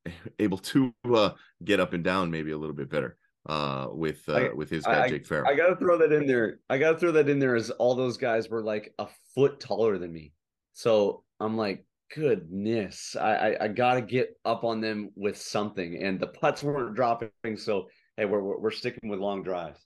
able 0.39 0.59
to 0.59 0.95
uh, 1.13 1.31
get 1.63 1.81
up 1.81 1.93
and 1.93 2.03
down 2.03 2.31
maybe 2.31 2.53
a 2.53 2.59
little 2.59 2.77
bit 2.77 2.91
better 2.91 3.17
uh 3.47 3.89
with 3.91 4.29
uh 4.29 4.35
I, 4.35 4.53
with 4.53 4.69
his 4.69 4.85
guy 4.85 5.05
I, 5.05 5.09
Jake 5.09 5.27
Farrell. 5.27 5.51
I 5.51 5.55
gotta 5.55 5.77
throw 5.77 5.97
that 5.99 6.13
in 6.13 6.27
there. 6.27 6.61
I 6.69 6.79
gotta 6.79 6.99
throw 6.99 7.13
that 7.13 7.29
in 7.29 7.39
there 7.39 7.57
as 7.57 7.71
all 7.71 7.95
those 7.95 8.17
guys 8.17 8.51
were 8.51 8.63
like 8.63 8.93
a 8.99 9.07
foot 9.35 9.61
taller 9.61 9.99
than 9.99 10.13
me. 10.13 10.33
So 10.75 11.25
I'm 11.41 11.57
like, 11.57 11.85
goodness, 12.15 13.17
I, 13.19 13.35
I, 13.35 13.65
I 13.65 13.69
gotta 13.69 14.03
get 14.03 14.39
up 14.45 14.65
on 14.65 14.81
them 14.81 15.11
with 15.17 15.39
something. 15.39 16.03
And 16.03 16.21
the 16.21 16.27
putts 16.27 16.63
weren't 16.63 16.95
dropping, 16.95 17.31
so 17.57 17.89
hey, 18.17 18.27
we're 18.27 18.59
we're 18.59 18.71
sticking 18.71 19.09
with 19.09 19.21
long 19.21 19.43
drives. 19.43 19.81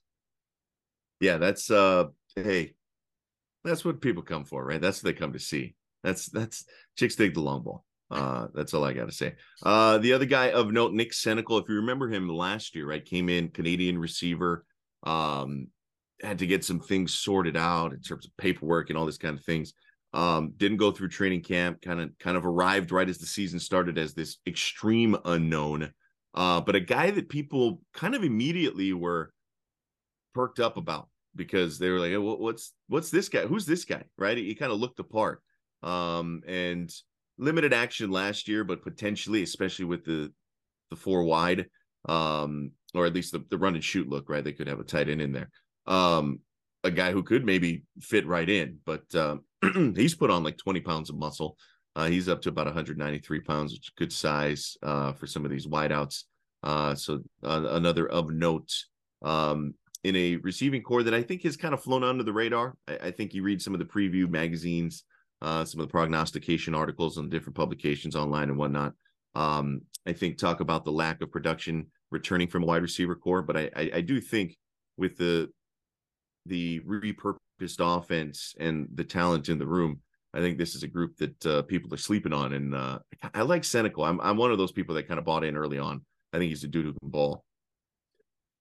Yeah, 1.21 1.39
that's 1.39 1.71
uh 1.71 2.05
hey, 2.37 2.75
that's 3.65 3.85
what 3.85 4.01
people 4.01 4.23
come 4.23 4.45
for, 4.45 4.65
right? 4.65 4.81
That's 4.81 5.03
what 5.03 5.13
they 5.15 5.19
come 5.19 5.33
to 5.33 5.39
see. 5.39 5.75
That's 6.03 6.27
that's 6.27 6.65
chicks 6.97 7.17
dig 7.17 7.35
the 7.35 7.41
long 7.41 7.63
ball. 7.63 7.85
Uh, 8.11 8.49
that's 8.55 8.75
all 8.75 8.85
I 8.85 8.93
got 8.93 9.09
to 9.09 9.15
say. 9.15 9.35
Uh, 9.63 9.99
the 9.99 10.13
other 10.13 10.27
guy 10.27 10.51
of 10.51 10.71
note, 10.71 10.93
Nick 10.93 11.13
Senecal, 11.13 11.61
if 11.61 11.69
you 11.69 11.77
remember 11.77 12.09
him 12.09 12.29
last 12.29 12.75
year, 12.77 12.87
right, 12.87 13.05
came 13.05 13.29
in 13.29 13.49
Canadian 13.49 13.99
receiver, 13.99 14.65
um, 15.05 15.69
had 16.23 16.39
to 16.39 16.47
get 16.47 16.65
some 16.65 16.79
things 16.81 17.15
sorted 17.15 17.57
out 17.57 17.93
in 17.93 18.01
terms 18.01 18.27
of 18.27 18.37
paperwork 18.37 18.91
and 18.91 18.99
all 18.99 19.07
this 19.07 19.19
kind 19.19 19.37
of 19.37 19.45
things. 19.45 19.73
Um, 20.13 20.53
didn't 20.57 20.77
go 20.77 20.93
through 20.93 21.09
training 21.09 21.43
camp, 21.43 21.83
kind 21.83 22.01
of 22.01 22.11
kind 22.21 22.37
of 22.37 22.47
arrived 22.47 22.93
right 22.93 23.09
as 23.09 23.19
the 23.19 23.27
season 23.27 23.59
started 23.59 23.99
as 23.99 24.15
this 24.15 24.37
extreme 24.47 25.17
unknown. 25.25 25.93
Uh, 26.35 26.61
but 26.61 26.77
a 26.77 26.81
guy 26.81 27.11
that 27.11 27.29
people 27.29 27.81
kind 27.95 28.15
of 28.15 28.23
immediately 28.23 28.93
were 28.93 29.33
perked 30.35 30.61
up 30.61 30.77
about 30.77 31.09
because 31.37 31.79
they 31.79 31.91
were 31.91 31.99
like, 31.99 32.13
well, 32.13 32.39
"What's 32.39 32.73
what's 32.89 33.11
this 33.11 33.29
guy? 33.29 33.47
Who's 33.47 33.67
this 33.67 33.85
guy?" 33.85 34.05
Right? 34.19 34.37
He, 34.37 34.55
kind 34.55 34.73
of 34.73 34.79
looked 34.79 35.01
apart. 35.01 35.43
Um, 35.83 36.43
and 36.47 36.93
limited 37.39 37.73
action 37.73 38.11
last 38.11 38.49
year, 38.49 38.65
but 38.65 38.83
potentially, 38.83 39.43
especially 39.43 39.85
with 39.85 40.05
the 40.05 40.33
the 40.91 40.97
four 40.97 41.25
wide, 41.25 41.67
um, 42.09 42.73
or 42.95 43.07
at 43.07 43.15
least 43.15 43.33
the, 43.33 43.45
the 43.51 43.59
run 43.59 43.75
and 43.75 43.85
shoot 43.85 44.09
look, 44.09 44.29
right? 44.29 44.45
They 44.45 44.53
could 44.53 44.69
have 44.69 44.81
a 44.81 44.85
tight 44.85 45.09
end 45.09 45.21
in 45.21 45.33
there. 45.33 45.51
Um, 45.87 46.41
a 46.85 46.91
guy 46.91 47.13
who 47.13 47.23
could 47.23 47.45
maybe 47.45 47.85
fit 48.01 48.27
right 48.27 48.49
in, 48.49 48.79
but 48.85 49.03
uh, 49.15 49.37
he's 49.97 50.15
put 50.15 50.31
on 50.31 50.45
like 50.45 50.59
20 50.59 50.81
pounds 50.81 51.11
of 51.11 51.17
muscle. 51.17 51.57
Uh, 51.97 52.07
he's 52.07 52.29
up 52.29 52.43
to 52.43 52.49
about 52.49 52.67
193 52.67 53.41
pounds, 53.41 53.73
which 53.73 53.87
is 53.87 53.93
good 53.97 54.13
size 54.13 54.77
uh, 54.83 55.13
for 55.13 55.27
some 55.27 55.45
of 55.45 55.51
these 55.51 55.67
wideouts. 55.67 56.25
Uh, 56.63 56.95
so 56.95 57.21
uh, 57.43 57.67
another 57.71 58.07
of 58.09 58.31
note 58.31 58.71
um, 59.23 59.75
in 60.05 60.15
a 60.17 60.37
receiving 60.37 60.83
core 60.83 61.03
that 61.03 61.15
I 61.15 61.23
think 61.23 61.43
has 61.43 61.57
kind 61.57 61.75
of 61.75 61.83
flown 61.83 62.05
under 62.05 62.23
the 62.23 62.33
radar. 62.33 62.77
I, 62.87 62.99
I 63.05 63.11
think 63.11 63.35
you 63.35 63.43
read 63.43 63.61
some 63.61 63.75
of 63.75 63.81
the 63.81 63.87
preview 63.87 64.29
magazines 64.29 65.05
uh, 65.45 65.65
some 65.65 65.81
of 65.81 65.87
the 65.87 65.91
prognostication 65.91 66.75
articles 66.75 67.19
on 67.19 67.29
different 67.29 67.55
publications 67.55 68.17
online 68.17 68.49
and 68.49 68.57
whatnot. 68.57 68.95
Um, 69.35 69.83
I 70.07 70.13
think 70.13 70.39
talk 70.39 70.61
about 70.61 70.85
the 70.85 70.93
lack 70.93 71.21
of 71.21 71.31
production 71.31 71.87
returning 72.11 72.49
from 72.49 72.63
a 72.63 72.67
wide 72.67 72.83
receiver 72.83 73.15
core, 73.15 73.43
but 73.43 73.57
I, 73.57 73.71
I, 73.77 73.91
I 73.97 74.01
do 74.01 74.21
think 74.21 74.57
with 74.97 75.17
the 75.19 75.51
the 76.47 76.81
repurposed 76.81 77.39
offense 77.81 78.55
and 78.59 78.89
the 78.95 79.05
talent 79.05 79.49
in 79.49 79.59
the 79.59 79.67
room, 79.67 80.01
I 80.35 80.41
think 80.41 80.57
this 80.57 80.75
is 80.75 80.83
a 80.83 80.89
group 80.89 81.17
that 81.17 81.47
uh, 81.47 81.63
people 81.63 81.93
are 81.93 81.99
sleeping 81.99 82.33
on. 82.33 82.53
And 82.53 82.75
uh, 82.75 82.99
I 83.35 83.43
like 83.43 83.63
Senecal. 83.63 84.07
I'm 84.07 84.21
I'm 84.21 84.39
one 84.39 84.51
of 84.51 84.59
those 84.59 84.73
people 84.73 84.95
that 84.95 85.09
kind 85.09 85.19
of 85.19 85.27
bought 85.27 85.45
in 85.45 85.57
early 85.57 85.79
on. 85.79 86.03
I 86.33 86.39
think 86.39 86.49
he's 86.49 86.65
a 86.65 86.69
dude 86.69 86.87
who 86.87 86.95
can 86.95 87.11
ball. 87.11 87.45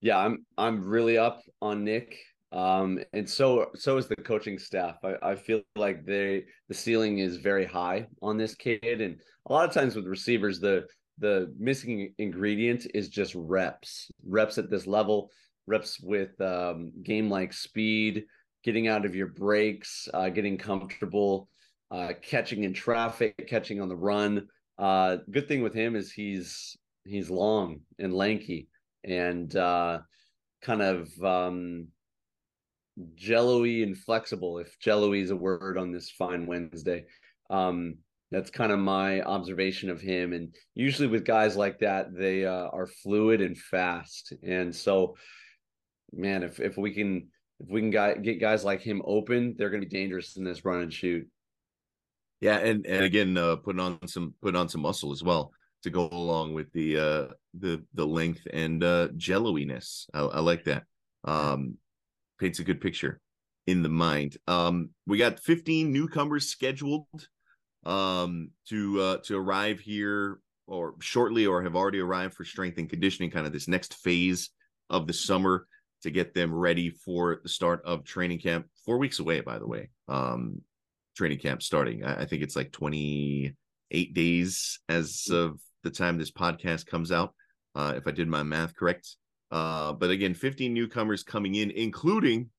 Yeah, 0.04 0.18
I'm 0.18 0.46
I'm 0.58 0.84
really 0.84 1.18
up 1.18 1.42
on 1.62 1.86
Nick. 1.86 2.20
Um, 2.52 3.00
and 3.14 3.28
so 3.28 3.72
so 3.74 3.96
is 3.96 4.08
the 4.10 4.18
coaching 4.18 4.60
staff. 4.60 4.98
I, 5.02 5.32
I 5.32 5.36
feel 5.36 5.62
like 5.78 6.06
they 6.06 6.44
the 6.68 6.74
ceiling 6.74 7.20
is 7.20 7.38
very 7.38 7.66
high 7.66 8.08
on 8.22 8.38
this 8.38 8.54
kid, 8.54 9.00
and 9.00 9.16
a 9.48 9.54
lot 9.54 9.68
of 9.68 9.74
times 9.74 9.96
with 9.96 10.06
receivers, 10.06 10.60
the 10.60 10.86
the 11.20 11.54
missing 11.58 12.14
ingredient 12.18 12.86
is 12.94 13.08
just 13.08 13.34
reps, 13.34 14.12
reps 14.28 14.58
at 14.58 14.70
this 14.70 14.86
level, 14.86 15.32
reps 15.68 16.02
with 16.02 16.40
um, 16.42 16.92
game 17.02 17.30
like 17.30 17.54
speed, 17.54 18.26
getting 18.66 18.90
out 18.90 19.06
of 19.06 19.16
your 19.16 19.28
breaks, 19.28 20.10
uh, 20.14 20.28
getting 20.28 20.58
comfortable, 20.58 21.48
uh, 21.92 22.12
catching 22.22 22.66
in 22.66 22.74
traffic, 22.74 23.48
catching 23.48 23.80
on 23.80 23.88
the 23.88 23.96
run. 23.96 24.48
Uh, 24.78 25.18
good 25.32 25.48
thing 25.48 25.64
with 25.64 25.74
him 25.74 25.96
is 25.96 26.12
he's 26.12 26.76
he's 27.06 27.30
long 27.30 27.80
and 28.00 28.14
lanky 28.14 28.68
and 29.04 29.56
uh, 29.56 30.00
kind 30.62 30.82
of 30.82 31.24
um, 31.24 31.88
jello-y 33.16 33.82
and 33.84 33.98
flexible 33.98 34.60
if 34.60 34.78
jello-y 34.80 35.18
is 35.18 35.32
a 35.32 35.36
word 35.36 35.78
on 35.78 35.92
this 35.92 36.10
fine 36.12 36.46
wednesday. 36.46 37.06
Um 37.50 37.98
that's 38.32 38.50
kind 38.50 38.72
of 38.72 38.80
my 38.80 39.22
observation 39.22 39.92
of 39.92 40.02
him 40.02 40.34
and 40.34 40.56
usually 40.74 41.08
with 41.08 41.24
guys 41.24 41.56
like 41.56 41.80
that 41.80 42.08
they 42.16 42.46
uh, 42.46 42.68
are 42.70 42.88
fluid 42.88 43.42
and 43.42 43.58
fast 43.58 44.34
and 44.42 44.76
so 44.76 45.16
man 46.12 46.42
if 46.42 46.60
if 46.60 46.76
we 46.78 46.92
can 46.92 47.28
if 47.60 47.70
we 47.70 47.80
can 47.82 47.92
get 47.92 48.42
guys 48.42 48.64
like 48.64 48.82
him 48.82 49.02
open 49.06 49.56
they're 49.58 49.70
going 49.70 49.82
to 49.84 49.88
be 49.88 49.96
dangerous 49.96 50.36
in 50.36 50.44
this 50.44 50.66
run 50.66 50.82
and 50.82 50.94
shoot. 50.94 51.28
Yeah 52.42 52.58
and 52.58 52.86
and 52.86 53.06
again 53.06 53.38
uh 53.38 53.56
putting 53.58 53.80
on 53.80 54.08
some 54.08 54.34
putting 54.42 54.60
on 54.60 54.68
some 54.68 54.82
muscle 54.82 55.12
as 55.12 55.24
well 55.24 55.52
to 55.84 55.90
go 55.90 56.08
along 56.12 56.54
with 56.54 56.72
the 56.74 56.98
uh 56.98 57.28
the 57.60 57.84
the 57.94 58.06
length 58.06 58.48
and 58.52 58.84
uh 58.84 59.10
jello-iness 59.16 60.08
I, 60.14 60.22
I 60.22 60.40
like 60.40 60.64
that 60.66 60.84
um 61.26 61.78
paints 62.40 62.60
a 62.60 62.64
good 62.64 62.82
picture 62.82 63.22
in 63.68 63.84
the 63.84 63.90
mind. 63.90 64.38
Um, 64.48 64.90
we 65.08 65.18
got 65.18 65.40
15 65.40 65.92
newcomers 65.92 66.50
scheduled 66.50 67.08
um, 67.86 68.50
to 68.70 69.02
uh, 69.02 69.18
to 69.26 69.38
arrive 69.38 69.80
here 69.80 70.40
or 70.68 70.96
shortly 71.00 71.46
or 71.46 71.64
have 71.64 71.76
already 71.76 72.00
arrived 72.00 72.34
for 72.34 72.46
strength 72.46 72.78
and 72.78 72.90
conditioning, 72.90 73.32
kind 73.32 73.46
of 73.46 73.54
this 73.54 73.68
next 73.68 73.96
phase 73.96 74.50
of 74.90 75.08
the 75.08 75.14
summer 75.14 75.68
to 76.02 76.12
get 76.12 76.34
them 76.34 76.54
ready 76.54 76.90
for 76.90 77.40
the 77.44 77.50
start 77.50 77.82
of 77.86 78.04
training 78.04 78.40
camp. 78.40 78.68
Four 78.86 78.98
weeks 78.98 79.20
away, 79.20 79.40
by 79.42 79.58
the 79.58 79.68
way. 79.68 79.90
Um, 80.08 80.62
training 81.16 81.40
camp 81.40 81.62
starting. 81.62 82.04
I, 82.04 82.22
I, 82.22 82.26
think 82.26 82.42
it's 82.42 82.56
like 82.56 82.72
28 82.72 84.14
days 84.14 84.80
as 84.90 85.28
of 85.32 85.60
the 85.84 85.92
time 85.92 86.18
this 86.18 86.32
podcast 86.32 86.88
comes 86.88 87.12
out, 87.12 87.34
uh, 87.76 87.94
if 87.96 88.08
I 88.08 88.12
did 88.12 88.28
my 88.28 88.44
math 88.44 88.76
correct. 88.76 89.16
Uh, 89.52 89.94
but 89.94 90.10
again, 90.10 90.34
15 90.34 90.74
newcomers 90.74 91.24
coming 91.24 91.56
in, 91.56 91.70
including, 91.72 92.50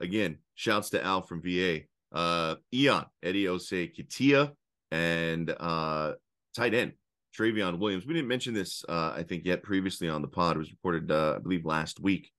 again, 0.00 0.38
shouts 0.54 0.90
to 0.90 1.02
Al 1.02 1.22
from 1.22 1.40
VA, 1.42 1.80
uh, 2.12 2.56
Eon, 2.74 3.06
Eddie 3.22 3.44
Osei-Nketia, 3.44 4.52
and 4.90 5.54
uh, 5.58 6.12
tight 6.54 6.74
end 6.74 6.92
Travion 7.38 7.78
Williams. 7.78 8.06
We 8.06 8.14
didn't 8.14 8.28
mention 8.28 8.54
this, 8.54 8.84
uh, 8.88 9.12
I 9.16 9.22
think, 9.22 9.44
yet 9.44 9.62
previously 9.62 10.08
on 10.08 10.22
the 10.22 10.28
pod. 10.28 10.56
It 10.56 10.58
was 10.58 10.70
reported, 10.70 11.10
uh, 11.10 11.34
I 11.36 11.38
believe, 11.38 11.64
last 11.64 12.00
week. 12.00 12.30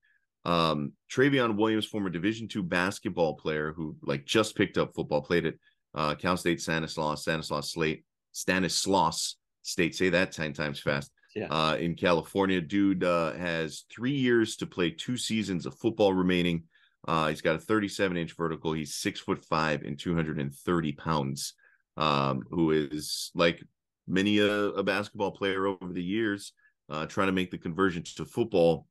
Um, 0.46 0.94
Travion 1.12 1.58
Williams, 1.58 1.86
former 1.86 2.10
Division 2.10 2.48
two 2.48 2.64
basketball 2.64 3.36
player 3.36 3.74
who 3.76 3.96
like 4.02 4.26
just 4.26 4.56
picked 4.56 4.78
up 4.78 4.94
football, 4.94 5.22
played 5.22 5.46
at 5.46 5.56
uh, 5.96 6.16
Cal 6.16 6.38
State 6.38 6.62
Stanislaus, 6.62 7.22
Stanislaus 7.22 7.72
Slate, 7.72 8.04
Stanislaus 8.32 9.38
State. 9.70 9.96
Say 9.96 10.10
that 10.10 10.32
ten 10.32 10.54
times 10.54 10.80
fast. 10.80 11.12
Yeah. 11.36 11.48
Uh, 11.50 11.76
in 11.76 11.96
California, 11.96 12.60
dude 12.60 13.04
uh, 13.04 13.34
has 13.34 13.86
three 13.92 14.16
years 14.16 14.56
to 14.58 14.66
play 14.66 14.90
two 14.90 15.18
seasons 15.18 15.66
of 15.66 15.78
football 15.78 16.14
remaining. 16.14 16.64
Uh, 17.08 17.30
he's 17.30 17.42
got 17.42 17.56
a 17.56 17.60
37 17.60 18.18
inch 18.18 18.36
vertical. 18.36 18.74
He's 18.74 18.96
six 18.96 19.20
foot 19.20 19.44
five 19.46 19.84
and 19.84 19.98
230 19.98 20.92
pounds. 20.94 21.54
Um, 21.98 22.44
who 22.50 22.72
is 22.72 23.30
like 23.36 23.62
many 24.08 24.40
a, 24.40 24.50
a, 24.50 24.84
basketball 24.84 25.32
player 25.32 25.68
over 25.68 25.92
the 25.92 26.04
years, 26.04 26.54
uh, 26.90 27.06
trying 27.06 27.28
to 27.28 27.34
make 27.34 27.52
the 27.52 27.58
conversion 27.58 28.04
to 28.16 28.24
football. 28.24 28.88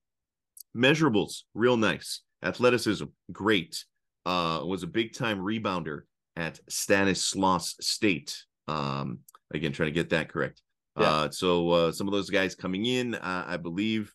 Measurables, 0.76 1.44
real 1.54 1.78
nice. 1.78 2.20
Athleticism, 2.42 3.06
great. 3.32 3.82
Uh, 4.26 4.60
was 4.62 4.82
a 4.82 4.86
big 4.86 5.14
time 5.14 5.38
rebounder 5.38 6.02
at 6.36 6.60
Stanislaus 6.68 7.76
State. 7.80 8.44
Um, 8.68 9.20
again, 9.54 9.72
trying 9.72 9.88
to 9.88 9.94
get 9.94 10.10
that 10.10 10.28
correct. 10.28 10.60
Yeah. 10.98 11.10
Uh, 11.10 11.30
so 11.30 11.70
uh, 11.70 11.92
some 11.92 12.08
of 12.08 12.12
those 12.12 12.30
guys 12.30 12.54
coming 12.54 12.86
in, 12.86 13.14
uh, 13.14 13.44
I 13.46 13.56
believe 13.56 14.12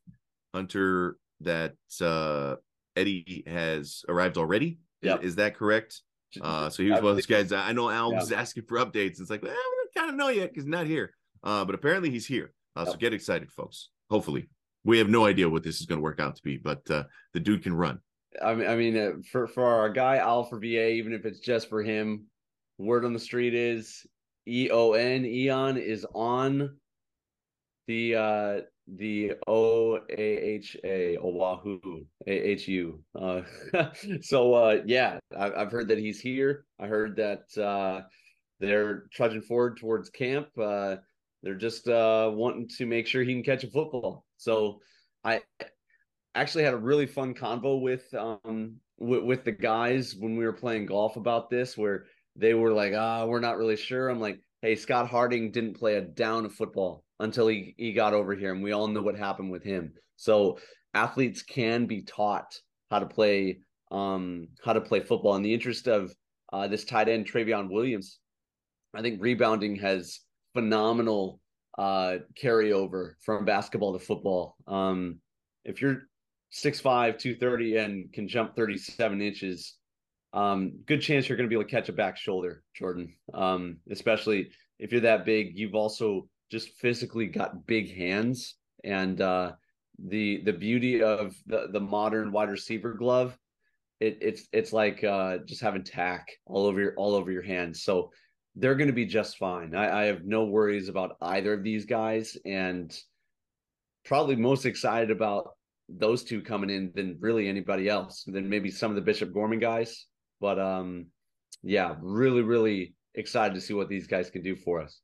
Hunter 0.54 1.17
that 1.41 1.76
uh, 2.02 2.56
Eddie 2.96 3.43
has 3.48 4.04
arrived 4.08 4.38
already. 4.38 4.80
Yeah, 5.02 5.17
is, 5.17 5.32
is, 5.32 5.36
that 5.36 5.56
correct? 5.56 6.02
Uh, 6.41 6.69
so 6.69 6.84
he 6.84 6.89
was 6.89 7.02
one 7.02 7.12
of 7.12 7.15
those 7.17 7.26
guys. 7.26 7.52
I 7.52 7.74
know 7.74 7.89
Al 7.89 8.12
yeah. 8.12 8.19
was 8.19 8.32
asking 8.32 8.63
for 8.67 8.78
updates. 8.78 9.19
It's 9.19 9.30
like, 9.30 9.43
well, 9.43 9.52
we 9.52 10.00
kind 10.00 10.10
of 10.10 10.15
know 10.15 10.30
yet 10.30 10.54
because 10.54 10.65
not 10.65 10.88
here. 10.88 11.13
Uh, 11.43 11.65
but 11.65 11.76
apparently 11.76 12.10
he's 12.10 12.26
here. 12.26 12.54
Uh, 12.76 12.86
so 12.86 12.93
get 12.93 13.13
excited, 13.13 13.52
folks. 13.52 13.89
Hopefully, 14.10 14.50
we 14.84 14.98
have 14.98 15.10
no 15.10 15.26
idea 15.26 15.50
what 15.50 15.63
this 15.63 15.80
is 15.80 15.86
going 15.86 16.00
to 16.00 16.04
work 16.04 16.19
out 16.19 16.36
to 16.36 16.43
be, 16.43 16.58
but 16.58 16.89
uh, 16.89 17.04
the 17.34 17.39
dude 17.39 17.63
can 17.63 17.74
run. 17.74 18.00
I 18.41 18.56
mean, 18.56 18.67
I 18.67 18.76
mean, 18.76 18.98
uh, 18.98 19.12
for 19.32 19.48
for 19.48 19.65
our 19.65 19.89
guy 19.89 20.17
Al 20.17 20.43
for 20.46 20.60
VA, 20.60 20.91
even 20.91 21.13
if 21.13 21.26
it's 21.26 21.39
just 21.39 21.69
for 21.69 21.84
him, 21.84 22.26
word 22.78 23.06
on 23.06 23.13
the 23.13 23.19
street 23.19 23.54
is 23.54 24.06
E 24.47 24.69
O 24.71 24.93
N 24.93 25.25
Eon 25.25 25.77
is 25.77 26.06
on 26.13 26.77
the 27.88 28.15
uh 28.15 28.62
the 28.88 29.34
O 29.47 29.97
A 30.10 30.19
H 30.19 30.77
A 30.84 31.17
Oahu 31.17 31.79
A 32.27 32.32
H 32.32 32.67
U. 32.67 32.99
Uh, 33.15 33.41
so 34.21 34.53
uh, 34.53 34.82
yeah, 34.86 35.19
I, 35.36 35.51
I've 35.51 35.71
heard 35.71 35.88
that 35.89 35.97
he's 35.97 36.19
here. 36.19 36.65
I 36.79 36.88
heard 36.88 37.15
that 37.17 37.58
uh, 37.58 38.01
they're 38.60 39.06
trudging 39.13 39.41
forward 39.41 39.77
towards 39.77 40.10
camp. 40.10 40.47
Uh, 40.60 40.97
they're 41.41 41.56
just 41.56 41.88
uh, 41.88 42.32
wanting 42.34 42.67
to 42.77 42.86
make 42.86 43.08
sure 43.08 43.23
he 43.23 43.34
can 43.34 43.43
catch 43.43 43.63
a 43.63 43.71
football. 43.71 44.25
So 44.38 44.79
I 45.23 45.41
actually 46.36 46.63
had 46.63 46.73
a 46.73 46.77
really 46.77 47.06
fun 47.06 47.34
convo 47.34 47.82
with 47.82 48.13
um 48.13 48.77
with, 48.97 49.23
with 49.23 49.43
the 49.43 49.51
guys 49.51 50.15
when 50.15 50.36
we 50.36 50.45
were 50.45 50.53
playing 50.53 50.86
golf 50.86 51.15
about 51.15 51.49
this, 51.49 51.77
where 51.77 52.06
they 52.36 52.54
were 52.54 52.72
like, 52.72 52.93
"Ah, 52.96 53.26
we're 53.26 53.39
not 53.39 53.58
really 53.58 53.76
sure." 53.76 54.10
I'm 54.10 54.19
like, 54.19 54.39
"Hey, 54.62 54.76
Scott 54.76 55.10
Harding 55.10 55.52
didn't 55.52 55.78
play 55.78 55.96
a 55.96 56.02
down 56.02 56.46
of 56.46 56.54
football 56.54 57.04
until 57.19 57.48
he 57.48 57.76
he 57.78 57.93
got 57.93 58.13
over 58.13 58.36
here, 58.36 58.54
and 58.54 58.63
we 58.63 58.72
all 58.72 58.88
know 58.88 59.02
what 59.02 59.17
happened 59.17 59.52
with 59.52 59.63
him." 59.63 59.93
So 60.15 60.60
athletes 60.93 61.43
can 61.43 61.86
be 61.86 62.04
taught 62.04 62.60
how 62.91 63.00
to 63.00 63.08
play 63.08 63.60
um 63.91 64.48
how 64.63 64.74
to 64.74 64.82
play 64.82 65.00
football. 65.02 65.36
In 65.36 65.43
the 65.43 65.54
interest 65.54 65.88
of 65.88 66.13
uh, 66.52 66.67
this 66.67 66.86
tight 66.86 67.10
end 67.10 67.26
Travion 67.26 67.69
Williams, 67.69 68.19
I 68.93 69.02
think 69.02 69.22
rebounding 69.22 69.76
has 69.78 70.19
phenomenal 70.54 71.39
uh, 71.78 72.17
carryover 72.39 73.13
from 73.22 73.46
basketball 73.46 73.93
to 73.93 74.00
football. 74.00 74.56
Um, 74.67 75.19
if 75.65 75.82
you're 75.82 76.04
6'5, 76.54 77.17
230 77.17 77.78
and 77.78 78.13
can 78.13 78.28
jump 78.28 78.56
37 78.56 79.22
inches, 79.22 79.76
um, 80.34 80.80
good 80.86 81.02
chance 81.02 81.30
you're 81.30 81.38
going 81.38 81.48
to 81.48 81.50
be 81.50 81.56
able 81.56 81.69
to 81.69 81.76
catch 81.76 81.89
a 81.89 81.93
back 81.93 82.17
shoulder, 82.17 82.63
Jordan. 82.76 83.13
Um, 83.34 83.78
especially 83.91 84.50
if 84.80 84.91
you're 84.91 85.02
that 85.02 85.26
big, 85.26 85.58
you've 85.58 85.76
also 85.76 86.28
just 86.52 86.69
physically 86.80 87.28
got 87.28 87.67
big 87.67 87.96
hands. 87.96 88.56
And 88.84 89.22
uh, 89.22 89.54
the 90.04 90.41
the 90.43 90.54
beauty 90.54 91.04
of 91.04 91.36
the, 91.46 91.67
the 91.72 91.80
modern 91.80 92.32
wide 92.32 92.50
receiver 92.50 92.93
glove, 92.93 93.38
it, 94.00 94.17
it's 94.22 94.48
it's 94.52 94.74
like 94.74 95.04
uh, 95.04 95.38
just 95.46 95.62
having 95.62 95.84
tack 95.84 96.28
all 96.46 96.65
over 96.65 96.82
your 96.82 96.93
all 96.96 97.13
over 97.13 97.32
your 97.32 97.43
hands. 97.43 97.84
So 97.84 98.12
they're 98.56 98.76
going 98.76 98.88
to 98.88 98.93
be 98.93 99.06
just 99.06 99.38
fine. 99.38 99.74
I, 99.76 100.02
I 100.02 100.04
have 100.06 100.26
no 100.26 100.46
worries 100.46 100.89
about 100.89 101.15
either 101.22 101.54
of 101.54 101.63
these 101.63 101.86
guys, 101.86 102.38
and 102.46 102.96
probably 104.04 104.36
most 104.36 104.65
excited 104.65 105.12
about 105.12 105.50
those 105.89 106.24
two 106.24 106.41
coming 106.41 106.69
in 106.69 106.91
than 106.96 107.17
really 107.19 107.48
anybody 107.48 107.88
else. 107.88 108.24
Than 108.26 108.50
maybe 108.50 108.72
some 108.72 108.91
of 108.91 108.96
the 108.96 109.02
Bishop 109.02 109.32
Gorman 109.32 109.60
guys, 109.60 110.08
but 110.43 110.60
um, 110.60 111.06
yeah, 111.63 111.95
really, 112.01 112.41
really 112.41 112.95
excited 113.15 113.53
to 113.53 113.62
see 113.62 113.73
what 113.73 113.88
these 113.88 114.08
guys 114.08 114.29
can 114.29 114.43
do 114.43 114.58
for 114.58 114.82
us. 114.82 114.99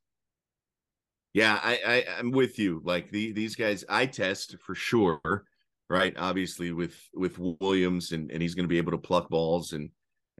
Yeah, 1.32 1.58
I, 1.62 1.78
I 1.86 2.18
I'm 2.18 2.30
with 2.30 2.58
you. 2.58 2.82
Like 2.84 3.08
the 3.08 3.32
these 3.32 3.56
guys, 3.56 3.82
I 3.88 4.04
test 4.04 4.56
for 4.60 4.74
sure, 4.74 5.44
right? 5.88 6.14
Obviously 6.18 6.72
with 6.72 6.94
with 7.14 7.38
Williams, 7.38 8.12
and 8.12 8.30
and 8.30 8.42
he's 8.42 8.54
going 8.54 8.64
to 8.64 8.68
be 8.68 8.76
able 8.76 8.92
to 8.92 8.98
pluck 8.98 9.30
balls 9.30 9.72
and 9.72 9.88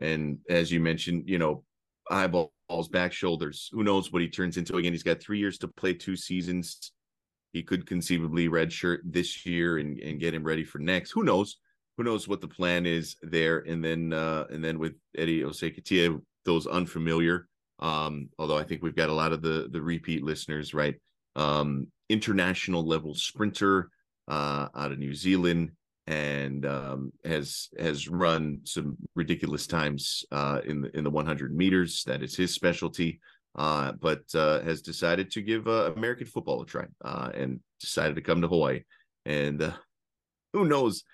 and 0.02 0.38
as 0.50 0.70
you 0.70 0.80
mentioned, 0.80 1.22
you 1.26 1.38
know, 1.38 1.64
eyeballs, 2.10 2.88
back 2.92 3.14
shoulders. 3.14 3.70
Who 3.72 3.82
knows 3.82 4.12
what 4.12 4.20
he 4.20 4.28
turns 4.28 4.58
into? 4.58 4.76
Again, 4.76 4.92
he's 4.92 5.02
got 5.02 5.22
three 5.22 5.38
years 5.38 5.56
to 5.58 5.68
play 5.68 5.94
two 5.94 6.14
seasons. 6.16 6.92
He 7.54 7.62
could 7.62 7.86
conceivably 7.86 8.50
redshirt 8.50 8.98
this 9.04 9.46
year 9.46 9.78
and, 9.78 9.98
and 9.98 10.20
get 10.20 10.34
him 10.34 10.44
ready 10.44 10.64
for 10.64 10.78
next. 10.78 11.12
Who 11.12 11.24
knows? 11.24 11.56
Who 12.00 12.04
knows 12.04 12.26
what 12.26 12.40
the 12.40 12.48
plan 12.48 12.86
is 12.86 13.16
there? 13.20 13.58
And 13.58 13.84
then 13.84 14.14
uh 14.14 14.46
and 14.48 14.64
then 14.64 14.78
with 14.78 14.94
Eddie 15.18 15.42
Osei 15.42 16.18
those 16.46 16.66
unfamiliar. 16.66 17.46
Um, 17.78 18.30
although 18.38 18.56
I 18.56 18.62
think 18.64 18.82
we've 18.82 18.96
got 18.96 19.10
a 19.10 19.14
lot 19.14 19.34
of 19.34 19.42
the 19.42 19.68
the 19.70 19.82
repeat 19.82 20.24
listeners, 20.24 20.72
right? 20.72 20.94
Um, 21.36 21.88
international 22.08 22.86
level 22.86 23.14
sprinter 23.14 23.90
uh 24.28 24.68
out 24.74 24.92
of 24.92 24.98
New 24.98 25.14
Zealand 25.14 25.72
and 26.06 26.64
um, 26.64 27.12
has 27.26 27.68
has 27.78 28.08
run 28.08 28.60
some 28.64 28.96
ridiculous 29.14 29.66
times 29.66 30.24
uh, 30.32 30.62
in 30.64 30.80
the 30.80 30.96
in 30.96 31.04
the 31.04 31.10
100 31.10 31.54
meters. 31.54 32.02
That 32.04 32.22
is 32.22 32.34
his 32.34 32.54
specialty. 32.54 33.20
Uh, 33.56 33.92
but 33.92 34.22
uh, 34.34 34.62
has 34.62 34.80
decided 34.80 35.30
to 35.32 35.42
give 35.42 35.68
uh, 35.68 35.92
American 35.94 36.26
football 36.26 36.62
a 36.62 36.64
try 36.64 36.86
uh, 37.04 37.28
and 37.34 37.60
decided 37.78 38.14
to 38.14 38.22
come 38.22 38.40
to 38.40 38.48
Hawaii. 38.48 38.84
And 39.26 39.60
uh, 39.60 39.72
who 40.54 40.64
knows 40.64 41.04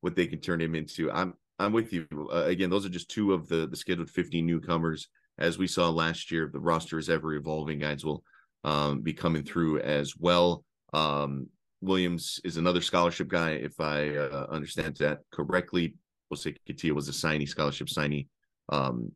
what 0.00 0.16
they 0.16 0.26
can 0.26 0.40
turn 0.40 0.60
him 0.60 0.74
into? 0.74 1.10
I'm 1.10 1.34
I'm 1.58 1.72
with 1.72 1.92
you 1.92 2.06
again. 2.32 2.70
Those 2.70 2.86
are 2.86 2.90
just 2.90 3.10
two 3.10 3.32
of 3.32 3.48
the 3.48 3.66
the 3.66 3.76
scheduled 3.76 4.10
15 4.10 4.44
newcomers. 4.46 5.08
As 5.38 5.58
we 5.58 5.66
saw 5.66 5.88
last 5.88 6.30
year, 6.30 6.50
the 6.52 6.60
roster 6.60 6.98
is 6.98 7.08
ever 7.08 7.34
evolving. 7.34 7.78
Guys 7.78 8.04
will 8.04 8.22
um, 8.64 9.00
be 9.00 9.12
coming 9.12 9.42
through 9.42 9.80
as 9.80 10.16
well. 10.16 10.64
Um, 10.92 11.48
Williams 11.80 12.40
is 12.44 12.56
another 12.56 12.82
scholarship 12.82 13.28
guy, 13.28 13.52
if 13.52 13.80
I 13.80 14.16
uh, 14.16 14.46
understand 14.50 14.96
that 14.96 15.20
correctly. 15.32 15.94
Jose 16.30 16.54
Katia 16.66 16.94
was 16.94 17.08
a 17.08 17.12
signee, 17.12 17.48
scholarship 17.48 17.88
signee 17.88 18.28
um, 18.68 19.10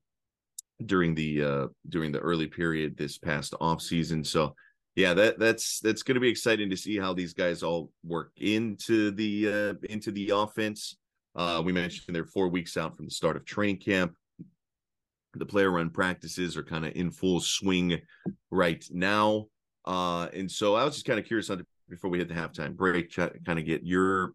during 0.87 1.15
the 1.15 1.45
uh, 1.45 1.67
during 1.89 2.11
the 2.11 2.19
early 2.19 2.47
period 2.47 2.97
this 2.97 3.19
past 3.19 3.55
off 3.61 3.81
season. 3.81 4.25
So 4.25 4.55
yeah, 4.97 5.15
that 5.15 5.39
that's 5.39 5.81
that's 5.81 6.03
going 6.03 6.15
to 6.15 6.21
be 6.21 6.29
exciting 6.29 6.71
to 6.71 6.77
see 6.77 6.99
how 6.99 7.13
these 7.13 7.35
guys 7.35 7.63
all 7.63 7.91
work 8.05 8.31
into 8.37 9.11
the 9.11 9.49
uh, 9.49 9.75
into 9.91 10.13
the 10.13 10.31
offense. 10.31 10.97
Uh, 11.35 11.61
we 11.65 11.73
mentioned 11.73 12.15
they're 12.15 12.25
four 12.25 12.49
weeks 12.49 12.77
out 12.77 12.97
from 12.97 13.07
the 13.07 13.11
start 13.11 13.37
of 13.37 13.45
training 13.45 13.79
camp. 13.79 14.15
The 15.35 15.47
player 15.47 15.71
run 15.71 15.91
practices 15.91 16.57
are 16.57 16.63
kind 16.63 16.87
of 16.87 16.95
in 16.95 17.11
full 17.11 17.41
swing 17.41 18.01
right 18.53 18.85
now. 18.93 19.47
Uh, 19.85 20.29
and 20.33 20.49
so 20.49 20.77
I 20.77 20.85
was 20.85 20.95
just 20.95 21.07
kind 21.07 21.19
of 21.19 21.27
curious 21.27 21.51
on 21.51 21.67
before 21.89 22.09
we 22.09 22.19
hit 22.19 22.29
the 22.29 22.35
halftime 22.35 22.77
break, 22.77 23.15
kind 23.15 23.59
of 23.59 23.65
get 23.65 23.83
your 23.85 24.33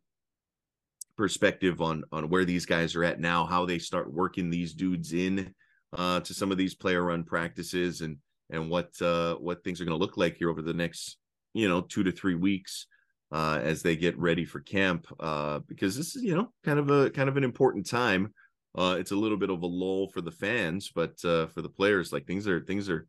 perspective 1.18 1.82
on 1.82 2.04
on 2.12 2.30
where 2.30 2.46
these 2.46 2.66
guys 2.66 2.96
are 2.96 3.04
at 3.06 3.20
now, 3.20 3.46
how 3.46 3.66
they 3.66 3.80
start 3.80 4.12
working 4.12 4.50
these 4.50 4.74
dudes 4.74 5.14
in 5.14 5.54
uh, 5.98 6.20
to 6.20 6.34
some 6.34 6.52
of 6.52 6.58
these 6.58 6.76
player 6.76 7.04
run 7.04 7.24
practices, 7.24 8.02
and 8.02 8.18
and 8.50 8.70
what 8.70 8.90
uh, 9.02 9.36
what 9.36 9.64
things 9.64 9.80
are 9.80 9.86
going 9.86 9.98
to 9.98 10.04
look 10.04 10.18
like 10.18 10.38
here 10.38 10.50
over 10.50 10.62
the 10.62 10.74
next 10.74 11.18
you 11.54 11.68
know 11.68 11.82
two 11.82 12.04
to 12.04 12.12
three 12.12 12.36
weeks 12.36 12.88
uh, 13.32 13.60
as 13.62 13.82
they 13.82 13.96
get 13.96 14.18
ready 14.18 14.46
for 14.46 14.60
camp. 14.60 15.08
Uh, 15.20 15.60
because 15.68 15.96
this 15.96 16.16
is 16.16 16.24
you 16.24 16.36
know 16.36 16.52
kind 16.64 16.80
of 16.80 16.90
a 16.90 17.10
kind 17.10 17.30
of 17.30 17.38
an 17.38 17.44
important 17.44 17.86
time 17.86 18.34
uh, 18.78 18.96
it's 19.00 19.12
a 19.12 19.16
little 19.16 19.38
bit 19.38 19.50
of 19.50 19.62
a 19.62 19.68
lull 19.68 20.10
for 20.10 20.22
the 20.22 20.32
fans, 20.32 20.92
but 20.94 21.14
uh, 21.26 21.48
for 21.48 21.62
the 21.62 21.70
players, 21.70 22.14
like 22.14 22.28
things 22.28 22.48
are 22.48 22.62
things 22.62 22.90
are 22.90 23.08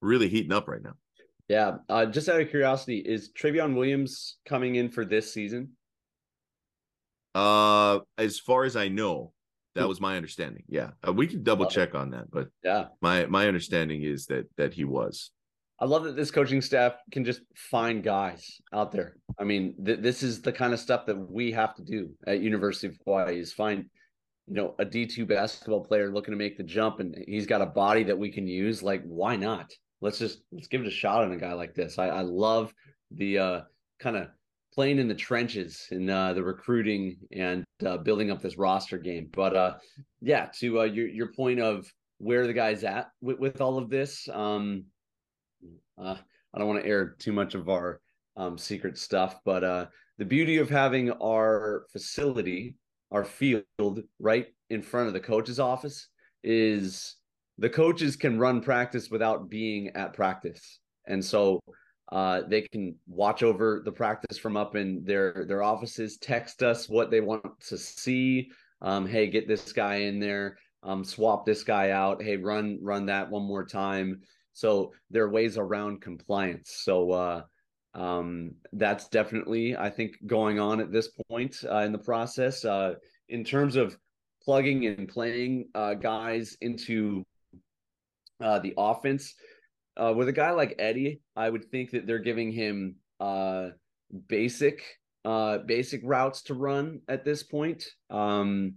really 0.00 0.28
heating 0.28 0.52
up 0.52 0.68
right 0.68 0.82
now. 0.82 0.94
Yeah. 1.48 1.78
Uh, 1.88 2.06
just 2.06 2.28
out 2.28 2.40
of 2.40 2.50
curiosity, 2.50 2.98
is 2.98 3.30
Trayveon 3.32 3.74
Williams 3.74 4.38
coming 4.46 4.76
in 4.76 4.88
for 4.90 5.04
this 5.04 5.32
season? 5.32 5.70
Uh, 7.34 8.00
as 8.16 8.38
far 8.38 8.64
as 8.64 8.76
I 8.76 8.88
know, 8.88 9.32
that 9.74 9.88
was 9.88 10.00
my 10.00 10.16
understanding. 10.16 10.64
Yeah, 10.68 10.90
uh, 11.06 11.12
we 11.12 11.26
can 11.26 11.42
double 11.42 11.66
check 11.66 11.94
on 11.94 12.10
that, 12.10 12.30
but 12.30 12.48
yeah, 12.62 12.86
my 13.00 13.26
my 13.26 13.46
understanding 13.46 14.02
is 14.02 14.26
that 14.26 14.48
that 14.56 14.74
he 14.74 14.84
was. 14.84 15.30
I 15.80 15.84
love 15.86 16.04
that 16.04 16.14
this 16.14 16.30
coaching 16.30 16.62
staff 16.62 16.94
can 17.10 17.24
just 17.24 17.40
find 17.56 18.04
guys 18.04 18.60
out 18.72 18.92
there. 18.92 19.16
I 19.38 19.44
mean, 19.44 19.74
th- 19.84 19.98
this 19.98 20.22
is 20.22 20.40
the 20.40 20.52
kind 20.52 20.72
of 20.72 20.78
stuff 20.78 21.06
that 21.06 21.16
we 21.16 21.50
have 21.52 21.74
to 21.74 21.82
do 21.82 22.10
at 22.24 22.40
University 22.40 22.86
of 22.86 22.96
Hawaii 23.04 23.40
is 23.40 23.52
find, 23.52 23.86
you 24.46 24.54
know, 24.54 24.76
a 24.78 24.84
D 24.84 25.06
two 25.06 25.26
basketball 25.26 25.84
player 25.84 26.12
looking 26.12 26.32
to 26.32 26.38
make 26.38 26.56
the 26.56 26.62
jump, 26.62 27.00
and 27.00 27.16
he's 27.26 27.46
got 27.46 27.62
a 27.62 27.66
body 27.66 28.04
that 28.04 28.18
we 28.18 28.30
can 28.30 28.46
use. 28.46 28.82
Like, 28.82 29.02
why 29.04 29.34
not? 29.34 29.72
Let's 30.00 30.18
just 30.18 30.42
let's 30.52 30.68
give 30.68 30.82
it 30.82 30.86
a 30.86 30.90
shot 30.90 31.24
on 31.24 31.32
a 31.32 31.36
guy 31.36 31.54
like 31.54 31.74
this. 31.74 31.98
I, 31.98 32.08
I 32.08 32.20
love 32.20 32.72
the 33.10 33.38
uh, 33.38 33.60
kind 33.98 34.16
of 34.16 34.28
playing 34.72 34.98
in 34.98 35.08
the 35.08 35.14
trenches 35.14 35.86
in 35.90 36.08
uh, 36.08 36.32
the 36.32 36.42
recruiting 36.42 37.16
and 37.32 37.64
uh, 37.84 37.98
building 37.98 38.30
up 38.30 38.40
this 38.40 38.56
roster 38.56 38.98
game. 38.98 39.28
But 39.32 39.56
uh, 39.56 39.74
yeah, 40.20 40.48
to 40.60 40.80
uh, 40.80 40.84
your 40.84 41.08
your 41.08 41.32
point 41.32 41.60
of 41.60 41.92
where 42.18 42.46
the 42.46 42.52
guy's 42.52 42.84
at 42.84 43.10
with, 43.20 43.38
with 43.38 43.60
all 43.60 43.78
of 43.78 43.90
this, 43.90 44.28
um, 44.32 44.84
uh, 46.00 46.16
I 46.54 46.58
don't 46.58 46.68
want 46.68 46.82
to 46.82 46.88
air 46.88 47.16
too 47.18 47.32
much 47.32 47.54
of 47.54 47.68
our 47.68 48.00
um, 48.36 48.56
secret 48.56 48.96
stuff, 48.96 49.40
but 49.44 49.64
uh, 49.64 49.86
the 50.18 50.24
beauty 50.24 50.58
of 50.58 50.70
having 50.70 51.10
our 51.10 51.84
facility, 51.90 52.76
our 53.10 53.24
field, 53.24 53.64
right 54.18 54.46
in 54.70 54.82
front 54.82 55.08
of 55.08 55.12
the 55.12 55.20
coach's 55.20 55.60
office 55.60 56.08
is 56.44 57.16
the 57.58 57.68
coaches 57.68 58.16
can 58.16 58.38
run 58.38 58.62
practice 58.62 59.10
without 59.10 59.50
being 59.50 59.88
at 59.88 60.14
practice, 60.14 60.78
and 61.06 61.22
so 61.22 61.60
uh, 62.12 62.42
they 62.46 62.60
can 62.60 62.94
watch 63.06 63.42
over 63.42 63.80
the 63.82 63.90
practice 63.90 64.36
from 64.36 64.54
up 64.54 64.76
in 64.76 65.02
their 65.02 65.46
their 65.48 65.62
offices, 65.62 66.18
text 66.18 66.62
us 66.62 66.86
what 66.86 67.10
they 67.10 67.22
want 67.22 67.58
to 67.58 67.78
see. 67.78 68.50
Um, 68.82 69.06
hey, 69.06 69.28
get 69.28 69.48
this 69.48 69.72
guy 69.72 69.94
in 69.96 70.20
there. 70.20 70.58
Um, 70.82 71.04
swap 71.04 71.46
this 71.46 71.64
guy 71.64 71.90
out. 71.90 72.22
Hey, 72.22 72.36
run 72.36 72.78
run 72.82 73.06
that 73.06 73.30
one 73.30 73.44
more 73.44 73.64
time. 73.64 74.20
So 74.52 74.92
there 75.10 75.24
are 75.24 75.30
ways 75.30 75.56
around 75.56 76.02
compliance. 76.02 76.82
So 76.84 77.12
uh, 77.12 77.42
um, 77.94 78.56
that's 78.74 79.08
definitely, 79.08 79.74
I 79.74 79.88
think, 79.88 80.16
going 80.26 80.60
on 80.60 80.80
at 80.80 80.92
this 80.92 81.08
point 81.30 81.64
uh, 81.64 81.78
in 81.78 81.92
the 81.92 81.98
process. 81.98 82.62
Uh, 82.66 82.96
in 83.30 83.42
terms 83.42 83.74
of 83.74 83.96
plugging 84.44 84.84
and 84.84 85.08
playing 85.08 85.70
uh, 85.74 85.94
guys 85.94 86.58
into 86.60 87.24
the 88.38 88.74
offense, 88.76 89.34
uh, 89.96 90.12
with 90.14 90.28
a 90.28 90.32
guy 90.32 90.50
like 90.52 90.76
Eddie, 90.78 91.20
I 91.36 91.48
would 91.48 91.70
think 91.70 91.90
that 91.90 92.06
they're 92.06 92.18
giving 92.18 92.52
him 92.52 92.96
uh, 93.20 93.68
basic 94.28 94.82
uh, 95.24 95.58
basic 95.58 96.00
routes 96.02 96.42
to 96.42 96.54
run 96.54 97.00
at 97.08 97.24
this 97.24 97.42
point. 97.42 97.84
Um, 98.10 98.74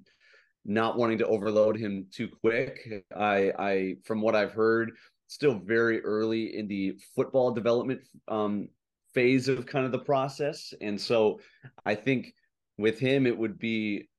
not 0.65 0.97
wanting 0.97 1.19
to 1.19 1.27
overload 1.27 1.77
him 1.77 2.07
too 2.11 2.27
quick. 2.27 2.79
I, 3.15 3.51
I, 3.57 3.95
from 4.03 4.21
what 4.21 4.35
I've 4.35 4.51
heard, 4.51 4.91
still 5.27 5.59
very 5.59 6.01
early 6.03 6.57
in 6.57 6.67
the 6.67 6.99
football 7.15 7.51
development 7.51 8.01
um, 8.27 8.69
phase 9.13 9.47
of 9.47 9.65
kind 9.65 9.85
of 9.85 9.91
the 9.91 9.99
process, 9.99 10.73
and 10.81 10.99
so 10.99 11.39
I 11.85 11.95
think 11.95 12.33
with 12.77 12.99
him 12.99 13.25
it 13.25 13.37
would 13.37 13.57
be 13.57 14.09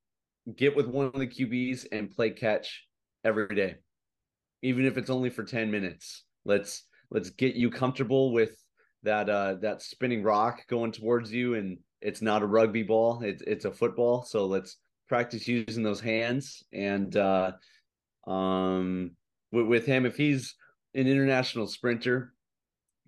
get 0.57 0.77
with 0.77 0.87
one 0.87 1.07
of 1.07 1.15
the 1.15 1.27
QBs 1.27 1.87
and 1.93 2.11
play 2.11 2.31
catch 2.31 2.87
every 3.25 3.55
day, 3.55 3.77
even 4.63 4.87
if 4.87 4.97
it's 4.97 5.11
only 5.11 5.31
for 5.31 5.45
ten 5.45 5.71
minutes. 5.71 6.25
Let's 6.47 6.85
let's 7.11 7.31
get 7.31 7.55
you 7.55 7.71
comfortable 7.71 8.33
with 8.33 8.57
that 9.03 9.29
uh 9.29 9.55
that 9.61 9.83
spinning 9.83 10.23
rock 10.23 10.67
going 10.69 10.93
towards 10.93 11.33
you 11.33 11.55
and 11.55 11.79
it's 12.01 12.23
not 12.23 12.43
a 12.43 12.47
rugby 12.47 12.83
ball 12.83 13.23
it's 13.23 13.43
it's 13.47 13.65
a 13.65 13.71
football. 13.71 14.23
So 14.23 14.47
let's 14.47 14.77
practice 15.09 15.47
using 15.47 15.83
those 15.83 16.01
hands 16.01 16.63
and 16.73 17.17
uh 17.17 17.53
um 18.27 19.11
with, 19.53 19.67
with 19.67 19.87
him. 19.87 20.07
If 20.07 20.17
he's 20.17 20.55
an 20.95 21.07
international 21.07 21.67
sprinter 21.67 22.33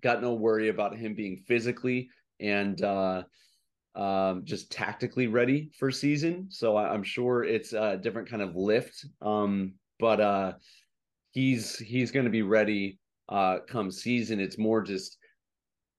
got 0.01 0.21
no 0.21 0.33
worry 0.33 0.69
about 0.69 0.95
him 0.95 1.15
being 1.15 1.37
physically 1.47 2.09
and 2.39 2.81
uh 2.83 3.23
um 3.95 4.43
just 4.45 4.71
tactically 4.71 5.27
ready 5.27 5.71
for 5.77 5.91
season. 5.91 6.47
So 6.49 6.75
I, 6.75 6.93
i'm 6.93 7.03
sure 7.03 7.43
it's 7.43 7.73
a 7.73 7.97
different 7.97 8.29
kind 8.29 8.41
of 8.41 8.55
lift. 8.55 9.05
Um 9.21 9.73
but 9.97 10.19
uh 10.19 10.53
he's 11.31 11.77
he's 11.77 12.11
going 12.11 12.25
to 12.25 12.31
be 12.31 12.41
ready 12.41 12.99
uh, 13.29 13.59
come 13.67 13.91
season. 13.91 14.39
It's 14.39 14.57
more 14.57 14.81
just 14.81 15.17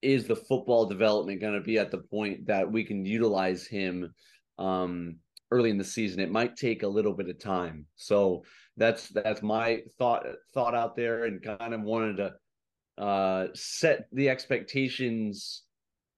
is 0.02 0.26
the 0.26 0.36
football 0.36 0.86
development 0.86 1.40
going 1.40 1.54
to 1.54 1.60
be 1.60 1.78
at 1.78 1.90
the 1.90 1.98
point 1.98 2.46
that 2.46 2.70
we 2.70 2.84
can 2.84 3.04
utilize 3.04 3.66
him 3.66 4.12
um, 4.58 5.16
early 5.50 5.70
in 5.70 5.78
the 5.78 5.84
season? 5.84 6.20
It 6.20 6.30
might 6.30 6.56
take 6.56 6.82
a 6.82 6.88
little 6.88 7.12
bit 7.12 7.28
of 7.28 7.38
time. 7.38 7.86
So 7.96 8.44
that's 8.76 9.08
that's 9.08 9.42
my 9.42 9.82
thought 9.98 10.24
thought 10.54 10.74
out 10.74 10.96
there, 10.96 11.24
and 11.24 11.42
kind 11.42 11.74
of 11.74 11.82
wanted 11.82 12.16
to 12.16 13.02
uh, 13.02 13.46
set 13.54 14.06
the 14.12 14.28
expectations 14.28 15.62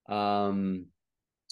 um, 0.08 0.86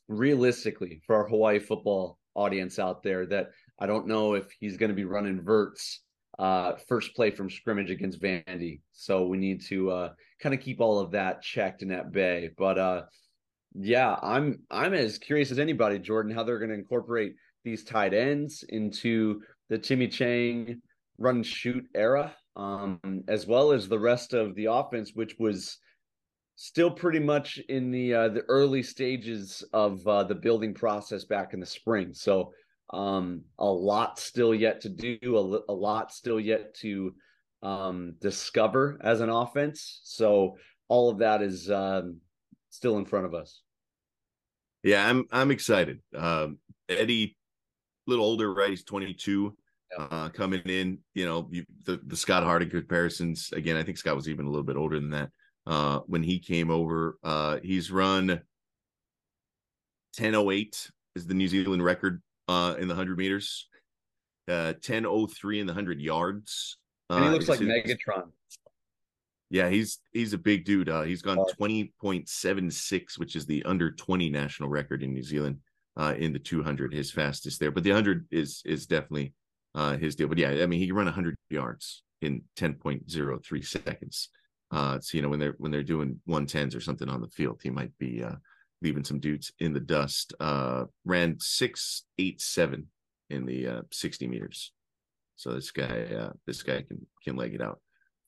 realistically 0.09 1.03
for 1.07 1.17
our 1.17 1.29
Hawaii 1.29 1.59
football 1.59 2.19
audience 2.35 2.79
out 2.79 3.03
there. 3.03 3.27
That 3.27 3.51
I 3.79 3.87
don't 3.87 4.07
know 4.07 4.35
if 4.35 4.51
he's 4.59 4.77
going 4.77 4.91
to 4.91 4.97
be 4.97 5.05
running 5.05 5.43
verts 5.43 6.01
uh, 6.41 6.75
first 6.89 7.15
play 7.15 7.31
from 7.31 7.51
scrimmage 7.51 7.91
against 7.91 8.21
Vandy. 8.21 8.81
So 8.93 9.27
we 9.27 9.37
need 9.37 9.61
to 9.67 9.91
uh, 9.91 10.13
kind 10.41 10.55
of 10.55 10.63
keep 10.63 10.81
all 10.81 10.99
of 10.99 11.11
that 11.11 11.43
checked 11.43 11.83
and 11.83 11.93
at 11.93 12.13
bay. 12.13 12.49
But 12.57 12.79
uh, 12.79 13.03
yeah, 13.75 14.17
I'm 14.23 14.61
I'm 14.71 14.95
as 14.95 15.19
curious 15.19 15.51
as 15.51 15.59
anybody, 15.59 15.99
Jordan, 15.99 16.35
how 16.35 16.43
they're 16.43 16.59
going 16.59 16.71
to 16.71 16.75
incorporate 16.77 17.35
these 17.63 17.85
tight 17.85 18.15
ends 18.15 18.65
into 18.71 19.43
the 19.69 19.77
Timmy 19.77 20.09
Chang 20.09 20.81
run 21.19 21.43
shoot 21.43 21.85
era, 21.95 22.35
um, 22.57 22.99
as 23.29 23.47
well 23.47 23.73
as 23.73 23.87
the 23.87 23.99
rest 23.99 24.33
of 24.33 24.55
the 24.55 24.65
offense, 24.65 25.13
which 25.13 25.37
was 25.39 25.77
still 26.57 26.91
pretty 26.91 27.21
much 27.21 27.59
in 27.69 27.91
the 27.91 28.15
uh, 28.15 28.29
the 28.31 28.45
early 28.49 28.83
stages 28.83 29.63
of 29.75 30.07
uh, 30.09 30.25
the 30.25 30.35
building 30.35 30.73
process 30.73 31.25
back 31.25 31.53
in 31.53 31.61
the 31.61 31.67
spring. 31.67 32.15
So 32.15 32.51
um, 32.93 33.43
a 33.59 33.67
lot 33.67 34.19
still 34.19 34.55
yet 34.55 34.81
to 34.83 34.89
do, 34.89 35.19
a, 35.23 35.73
a 35.73 35.75
lot 35.75 36.13
still 36.13 36.41
yet 36.41 36.75
to 36.77 37.15
um, 37.63 38.15
discover 38.21 38.99
as 39.03 39.21
an 39.21 39.31
offense. 39.31 40.01
So 40.05 40.57
all 40.89 41.11
of 41.11 41.19
that 41.19 41.43
is 41.43 41.71
um, 41.71 42.19
still 42.71 42.99
in 42.99 43.05
front 43.05 43.27
of 43.27 43.35
us. 43.35 43.63
Yeah, 44.83 45.07
I'm 45.07 45.27
I'm 45.31 45.51
excited. 45.51 46.01
Um, 46.17 46.59
Eddie, 46.89 47.37
a 48.07 48.11
little 48.11 48.25
older, 48.25 48.53
right? 48.53 48.71
He's 48.71 48.85
22. 48.85 49.57
Yeah. 49.93 50.05
Uh, 50.05 50.29
coming 50.29 50.63
in, 50.67 50.99
you 51.15 51.27
know, 51.27 51.49
you, 51.51 51.65
the 51.85 52.01
the 52.07 52.17
Scott 52.17 52.45
Harding 52.45 52.71
comparisons. 52.71 53.51
Again, 53.53 53.77
I 53.77 53.83
think 53.83 53.99
Scott 53.99 54.17
was 54.17 54.29
even 54.29 54.47
a 54.47 54.49
little 54.49 54.65
bit 54.65 54.77
older 54.77 54.99
than 54.99 55.11
that 55.11 55.31
uh, 55.67 56.01
when 56.07 56.23
he 56.23 56.39
came 56.39 56.71
over. 56.71 57.19
Uh, 57.23 57.59
he's 57.63 57.91
run 57.91 58.41
1008 60.17 60.91
is 61.17 61.27
the 61.27 61.35
New 61.35 61.49
Zealand 61.49 61.85
record 61.85 62.23
uh, 62.51 62.75
in 62.75 62.89
the 62.89 62.95
100 62.95 63.17
meters, 63.17 63.69
uh, 64.49 64.75
10.03 64.81 65.61
in 65.61 65.67
the 65.67 65.73
100 65.73 66.01
yards. 66.01 66.79
Uh, 67.09 67.15
and 67.15 67.25
he 67.25 67.31
looks 67.31 67.49
like 67.49 67.61
Megatron. 67.61 68.31
Yeah, 69.51 69.69
he's 69.69 69.99
he's 70.13 70.33
a 70.33 70.39
big 70.39 70.65
dude. 70.65 70.89
Uh, 70.89 71.03
he's 71.03 71.23
gone 71.23 71.39
20.76, 71.61 73.19
which 73.19 73.35
is 73.35 73.47
the 73.47 73.65
under 73.65 73.91
20 73.91 74.31
national 74.31 74.69
record 74.69 75.03
in 75.03 75.13
New 75.13 75.23
Zealand 75.23 75.59
uh, 75.97 76.15
in 76.17 76.33
the 76.33 76.39
200, 76.39 76.93
his 76.93 77.11
fastest 77.11 77.59
there. 77.59 77.73
But 77.73 77.83
the 77.83 77.91
100 77.91 78.27
is 78.31 78.63
is 78.65 78.87
definitely 78.87 79.35
uh, 79.75 79.97
his 79.97 80.15
deal. 80.15 80.29
But 80.29 80.39
yeah, 80.39 80.51
I 80.51 80.67
mean, 80.67 80.79
he 80.79 80.87
can 80.87 80.97
run 80.97 81.07
100 81.07 81.37
yards 81.51 82.03
in 82.23 82.43
10.03 82.57 83.67
seconds. 83.67 84.29
Uh, 84.71 85.01
so 85.01 85.17
you 85.17 85.23
know 85.23 85.29
when 85.29 85.41
they're 85.41 85.57
when 85.59 85.73
they're 85.73 85.83
doing 85.83 86.21
110s 86.29 86.77
or 86.77 86.81
something 86.81 87.09
on 87.09 87.21
the 87.21 87.29
field, 87.29 87.61
he 87.63 87.71
might 87.71 87.97
be 87.99 88.23
uh, 88.23 88.37
leaving 88.83 89.05
some 89.05 89.21
dudes 89.21 89.53
in 89.59 89.73
the 89.73 89.81
dust. 89.81 90.35
Uh, 90.41 90.85
ran 91.05 91.37
six 91.39 92.05
eight 92.19 92.41
seven 92.41 92.87
in 93.29 93.47
the 93.47 93.67
uh, 93.67 93.83
sixty 93.93 94.27
meters. 94.27 94.73
So 95.37 95.53
this 95.53 95.71
guy, 95.71 96.07
uh, 96.15 96.33
this 96.47 96.63
guy 96.63 96.83
can 96.83 97.07
can 97.25 97.37
leg 97.37 97.55
it 97.55 97.63
out 97.63 97.81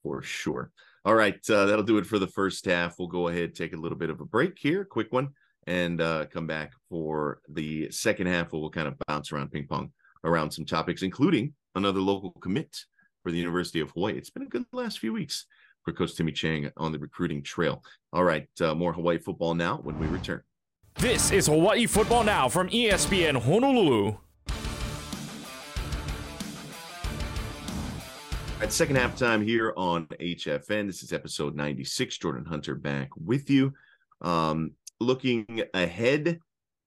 for 0.02 0.22
sure. 0.22 0.70
All 1.04 1.14
right, 1.14 1.38
uh, 1.50 1.66
that'll 1.66 1.84
do 1.84 1.98
it 1.98 2.06
for 2.06 2.18
the 2.18 2.26
first 2.26 2.64
half. 2.64 2.98
We'll 2.98 3.08
go 3.08 3.28
ahead 3.28 3.54
take 3.54 3.74
a 3.74 3.80
little 3.80 3.98
bit 3.98 4.10
of 4.10 4.20
a 4.20 4.24
break 4.24 4.58
here, 4.58 4.84
quick 4.84 5.12
one, 5.12 5.30
and 5.66 6.00
uh, 6.00 6.26
come 6.26 6.46
back 6.46 6.72
for 6.88 7.40
the 7.48 7.90
second 7.90 8.28
half. 8.28 8.52
Where 8.52 8.60
we'll 8.60 8.70
kind 8.70 8.88
of 8.88 8.94
bounce 9.06 9.32
around 9.32 9.50
ping 9.50 9.66
pong 9.66 9.92
around 10.24 10.50
some 10.50 10.64
topics, 10.64 11.02
including 11.02 11.54
another 11.74 12.00
local 12.00 12.32
commit 12.40 12.76
for 13.22 13.30
the 13.32 13.38
University 13.38 13.80
of 13.80 13.90
Hawaii. 13.90 14.16
It's 14.16 14.30
been 14.30 14.44
a 14.44 14.48
good 14.48 14.64
last 14.72 14.98
few 14.98 15.12
weeks 15.12 15.46
for 15.85 15.92
Coach 15.92 16.14
Timmy 16.14 16.33
Chang 16.33 16.71
on 16.77 16.92
the 16.92 16.99
recruiting 16.99 17.42
trail. 17.42 17.83
All 18.12 18.25
right, 18.25 18.49
uh, 18.61 18.75
more 18.75 18.92
Hawaii 18.92 19.18
football 19.18 19.55
now 19.55 19.79
when 19.83 19.99
we 19.99 20.07
return. 20.07 20.42
This 20.97 21.33
is 21.33 21.47
Hawaii 21.47 21.87
Football 21.87 22.25
Now 22.25 22.49
from 22.49 22.68
ESPN 22.68 23.42
Honolulu. 23.42 24.16
At 28.61 28.73
second 28.73 28.97
half 28.97 29.16
time 29.16 29.42
here 29.42 29.73
on 29.77 30.07
HFN. 30.07 30.87
This 30.87 31.03
is 31.03 31.12
episode 31.12 31.57
96. 31.57 32.18
Jordan 32.18 32.45
Hunter 32.45 32.77
back 32.77 33.09
with 33.16 33.51
you. 33.51 33.73
Um, 34.21 34.73
looking 35.01 35.62
ahead, 35.75 36.38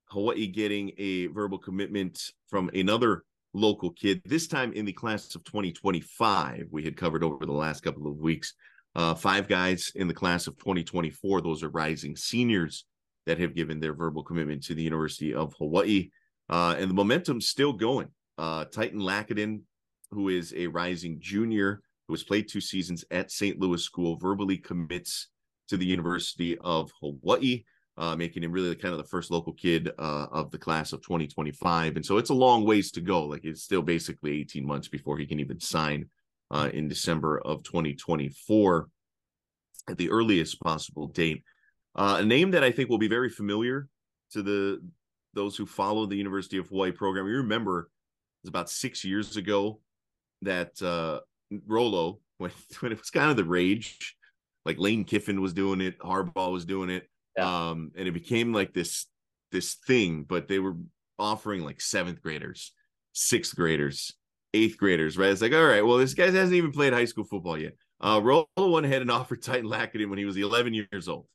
Hawaii 0.06 0.48
getting 0.48 0.92
a 0.98 1.28
verbal 1.28 1.58
commitment 1.58 2.32
from 2.48 2.70
another 2.74 3.24
local 3.54 3.90
kid, 3.92 4.22
this 4.26 4.48
time 4.48 4.72
in 4.74 4.86
the 4.86 4.94
class 4.94 5.34
of 5.36 5.44
2025. 5.44 6.68
We 6.72 6.84
had 6.84 6.96
covered 6.96 7.24
over 7.24 7.46
the 7.46 7.52
last 7.52 7.82
couple 7.84 8.08
of 8.08 8.18
weeks. 8.18 8.54
Uh, 8.96 9.14
five 9.14 9.48
guys 9.48 9.92
in 9.96 10.08
the 10.08 10.14
class 10.14 10.48
of 10.48 10.58
2024. 10.58 11.42
Those 11.42 11.64
are 11.64 11.70
rising 11.70 12.16
seniors 12.16 12.86
that 13.26 13.40
have 13.40 13.56
given 13.56 13.80
their 13.80 13.94
verbal 13.94 14.24
commitment 14.24 14.64
to 14.64 14.76
the 14.76 14.84
University 14.84 15.34
of 15.34 15.54
Hawaii. 15.58 16.10
Uh, 16.50 16.76
and 16.78 16.90
the 16.90 16.94
momentum's 16.96 17.50
still 17.50 17.74
going. 17.74 18.08
Uh, 18.38 18.66
Titan 18.66 19.00
Lakadin, 19.00 19.62
who 20.12 20.30
is 20.30 20.54
a 20.56 20.68
rising 20.68 21.18
junior 21.20 21.82
who 22.08 22.14
has 22.14 22.24
played 22.24 22.48
two 22.48 22.62
seasons 22.62 23.04
at 23.12 23.32
St. 23.32 23.60
Louis 23.60 23.84
School, 23.84 24.16
verbally 24.16 24.58
commits 24.58 25.30
to 25.68 25.78
the 25.78 25.86
University 25.86 26.58
of 26.60 26.92
Hawaii, 27.02 27.64
uh, 27.98 28.16
making 28.16 28.44
him 28.44 28.52
really 28.52 28.76
kind 28.76 28.94
of 28.94 29.00
the 29.00 29.08
first 29.08 29.32
local 29.32 29.54
kid 29.54 29.90
uh, 29.98 30.28
of 30.32 30.52
the 30.52 30.58
class 30.58 30.94
of 30.94 31.02
2025. 31.02 31.96
And 31.96 32.06
so 32.06 32.18
it's 32.18 32.30
a 32.30 32.34
long 32.34 32.64
ways 32.64 32.92
to 32.92 33.02
go. 33.02 33.26
Like 33.26 33.44
it's 33.44 33.64
still 33.64 33.82
basically 33.82 34.40
18 34.42 34.66
months 34.66 34.88
before 34.88 35.18
he 35.18 35.26
can 35.26 35.40
even 35.40 35.60
sign 35.60 36.08
uh, 36.52 36.70
in 36.74 36.88
December 36.88 37.40
of 37.40 37.64
2024 37.64 38.88
at 39.90 39.98
the 39.98 40.10
earliest 40.10 40.60
possible 40.62 41.08
date. 41.08 41.44
Uh, 41.96 42.18
a 42.20 42.26
name 42.26 42.52
that 42.52 42.64
I 42.64 42.72
think 42.72 42.90
will 42.90 42.98
be 42.98 43.08
very 43.08 43.30
familiar 43.30 43.88
to 44.32 44.42
the 44.42 44.82
those 45.34 45.58
who 45.58 45.66
follow 45.66 46.06
the 46.06 46.16
University 46.16 46.58
of 46.58 46.68
Hawaii 46.68 46.92
program. 46.92 47.28
You 47.28 47.38
remember 47.38 47.80
it 47.80 47.88
was 48.44 48.50
about 48.50 48.70
six 48.70 49.04
years 49.04 49.38
ago 49.38 49.82
that 50.42 50.82
uh, 50.82 51.20
Rolo, 51.68 52.20
when 52.38 52.52
when 52.80 52.92
it 52.92 53.00
was 53.00 53.10
kind 53.10 53.32
of 53.32 53.38
the 53.38 53.44
rage, 53.44 54.16
like 54.66 54.80
Lane 54.80 55.04
Kiffin 55.04 55.42
was 55.42 55.54
doing 55.54 55.82
it, 55.82 56.00
Harbaugh 56.00 56.52
was 56.52 56.66
doing 56.66 56.90
it, 56.90 57.08
yeah. 57.38 57.70
um, 57.70 57.92
and 57.96 58.08
it 58.08 58.14
became 58.14 58.54
like 58.54 58.74
this 58.74 59.08
this 59.52 59.76
thing. 59.88 60.24
But 60.24 60.48
they 60.48 60.60
were 60.60 60.76
offering 61.18 61.64
like 61.64 61.80
seventh 61.80 62.22
graders, 62.22 62.74
sixth 63.14 63.56
graders, 63.56 64.14
eighth 64.56 64.78
graders, 64.78 65.18
right? 65.18 65.30
It's 65.30 65.42
like, 65.42 65.54
all 65.54 65.66
right, 65.66 65.86
well, 65.86 65.98
this 65.98 66.14
guy 66.14 66.26
hasn't 66.26 66.54
even 66.54 66.72
played 66.72 66.94
high 66.94 67.06
school 67.06 67.26
football 67.26 67.58
yet. 67.58 67.74
Uh, 68.00 68.22
Rolo 68.24 68.48
went 68.58 68.86
ahead 68.86 69.02
and 69.02 69.12
offered 69.20 69.42
Titan 69.42 69.70
Lakadin 69.70 70.10
when 70.10 70.20
he 70.20 70.26
was 70.26 70.38
11 70.38 70.74
years 70.74 71.08
old. 71.08 71.28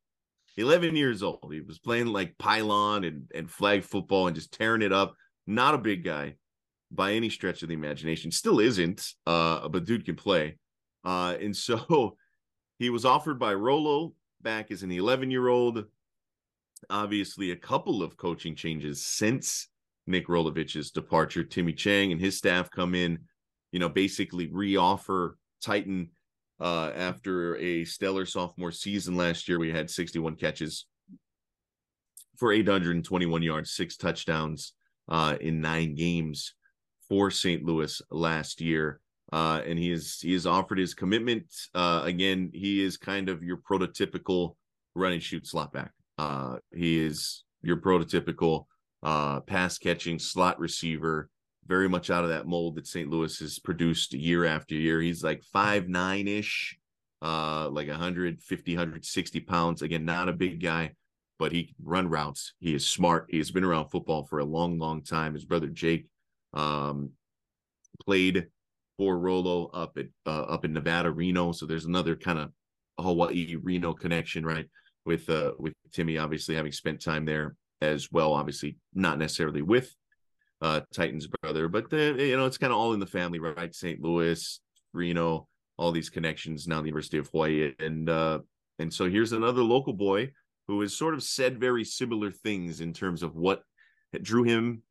11 0.56 0.96
years 0.96 1.22
old. 1.22 1.50
He 1.52 1.60
was 1.60 1.78
playing 1.78 2.06
like 2.06 2.36
pylon 2.38 3.04
and, 3.04 3.30
and 3.34 3.50
flag 3.50 3.84
football 3.84 4.26
and 4.26 4.34
just 4.34 4.52
tearing 4.52 4.82
it 4.82 4.92
up. 4.92 5.14
Not 5.46 5.74
a 5.74 5.78
big 5.78 6.04
guy 6.04 6.34
by 6.90 7.12
any 7.12 7.30
stretch 7.30 7.62
of 7.62 7.68
the 7.68 7.74
imagination. 7.74 8.30
Still 8.30 8.60
isn't, 8.60 9.14
uh, 9.26 9.68
but 9.68 9.84
dude 9.84 10.04
can 10.04 10.16
play. 10.16 10.58
Uh, 11.04 11.36
and 11.40 11.56
so 11.56 12.16
he 12.78 12.90
was 12.90 13.04
offered 13.04 13.38
by 13.38 13.54
Rolo 13.54 14.12
back 14.42 14.70
as 14.70 14.82
an 14.82 14.90
11 14.90 15.30
year 15.30 15.48
old. 15.48 15.84
Obviously, 16.88 17.50
a 17.50 17.56
couple 17.56 18.02
of 18.02 18.16
coaching 18.16 18.54
changes 18.54 19.04
since 19.04 19.68
Nick 20.10 20.28
Rolovich's 20.28 20.90
departure. 20.90 21.44
Timmy 21.44 21.72
Chang 21.72 22.12
and 22.12 22.20
his 22.20 22.36
staff 22.36 22.70
come 22.70 22.94
in, 22.94 23.18
you 23.72 23.78
know, 23.78 23.88
basically 23.88 24.48
re-offer 24.52 25.36
Titan 25.62 26.10
uh, 26.60 26.90
after 26.94 27.56
a 27.56 27.84
stellar 27.84 28.26
sophomore 28.26 28.72
season 28.72 29.16
last 29.16 29.48
year. 29.48 29.58
We 29.58 29.70
had 29.70 29.90
61 29.90 30.36
catches 30.36 30.86
for 32.36 32.52
821 32.52 33.42
yards, 33.42 33.72
six 33.72 33.96
touchdowns 33.96 34.72
uh, 35.08 35.36
in 35.40 35.60
nine 35.60 35.94
games 35.94 36.54
for 37.08 37.30
St. 37.30 37.64
Louis 37.64 38.00
last 38.10 38.60
year. 38.60 39.00
Uh, 39.32 39.60
and 39.64 39.78
he 39.78 39.92
is 39.92 40.18
he 40.20 40.32
has 40.32 40.46
offered 40.46 40.78
his 40.78 40.92
commitment. 40.92 41.44
Uh, 41.74 42.02
again, 42.04 42.50
he 42.52 42.82
is 42.82 42.96
kind 42.96 43.28
of 43.28 43.44
your 43.44 43.58
prototypical 43.58 44.56
run 44.94 45.12
and 45.12 45.22
shoot 45.22 45.46
slot 45.46 45.72
back. 45.72 45.92
Uh, 46.18 46.56
he 46.74 46.98
is 46.98 47.44
your 47.62 47.76
prototypical 47.76 48.66
uh, 49.02 49.40
pass 49.40 49.78
catching 49.78 50.18
slot 50.18 50.58
receiver, 50.58 51.28
very 51.66 51.88
much 51.88 52.10
out 52.10 52.24
of 52.24 52.30
that 52.30 52.46
mold 52.46 52.76
that 52.76 52.86
St. 52.86 53.08
Louis 53.08 53.38
has 53.38 53.58
produced 53.58 54.12
year 54.12 54.44
after 54.44 54.74
year. 54.74 55.00
He's 55.00 55.22
like 55.22 55.42
five 55.52 55.88
nine 55.88 56.28
ish, 56.28 56.78
uh, 57.22 57.68
like 57.70 57.88
150, 57.88 58.74
160 58.74 59.40
pounds. 59.40 59.82
Again, 59.82 60.04
not 60.04 60.28
a 60.28 60.32
big 60.32 60.60
guy, 60.60 60.92
but 61.38 61.52
he 61.52 61.64
can 61.64 61.74
run 61.82 62.08
routes. 62.08 62.54
He 62.60 62.74
is 62.74 62.86
smart. 62.86 63.26
He 63.28 63.38
has 63.38 63.50
been 63.50 63.64
around 63.64 63.88
football 63.88 64.24
for 64.24 64.40
a 64.40 64.44
long, 64.44 64.78
long 64.78 65.02
time. 65.02 65.34
His 65.34 65.44
brother 65.44 65.68
Jake 65.68 66.06
um, 66.52 67.10
played 68.04 68.48
for 68.98 69.18
Rolo 69.18 69.66
up 69.72 69.96
at 69.96 70.06
uh, 70.26 70.42
up 70.42 70.64
in 70.64 70.72
Nevada, 70.72 71.10
Reno. 71.10 71.52
So 71.52 71.66
there's 71.66 71.86
another 71.86 72.16
kind 72.16 72.38
of 72.38 72.50
Hawaii 72.98 73.56
Reno 73.56 73.94
connection, 73.94 74.44
right? 74.44 74.66
With 75.06 75.30
uh 75.30 75.52
with 75.58 75.72
Timmy 75.92 76.18
obviously 76.18 76.54
having 76.54 76.72
spent 76.72 77.00
time 77.00 77.24
there 77.24 77.56
as 77.80 78.10
well. 78.12 78.32
Obviously, 78.32 78.76
not 78.94 79.18
necessarily 79.18 79.62
with 79.62 79.94
uh, 80.62 80.80
Titans 80.94 81.26
brother, 81.42 81.68
but 81.68 81.90
the, 81.90 82.14
you 82.18 82.36
know 82.36 82.46
it's 82.46 82.58
kind 82.58 82.72
of 82.72 82.78
all 82.78 82.92
in 82.92 83.00
the 83.00 83.06
family, 83.06 83.38
right? 83.38 83.74
St. 83.74 84.00
Louis, 84.00 84.60
Reno, 84.92 85.48
all 85.78 85.92
these 85.92 86.10
connections 86.10 86.66
now. 86.66 86.80
The 86.80 86.88
University 86.88 87.18
of 87.18 87.28
Hawaii, 87.28 87.72
and 87.78 88.08
uh, 88.08 88.40
and 88.78 88.92
so 88.92 89.08
here's 89.08 89.32
another 89.32 89.62
local 89.62 89.92
boy 89.92 90.32
who 90.66 90.80
has 90.82 90.96
sort 90.96 91.14
of 91.14 91.22
said 91.22 91.58
very 91.58 91.84
similar 91.84 92.30
things 92.30 92.80
in 92.80 92.92
terms 92.92 93.22
of 93.22 93.34
what 93.34 93.62
drew 94.22 94.44
him 94.44 94.82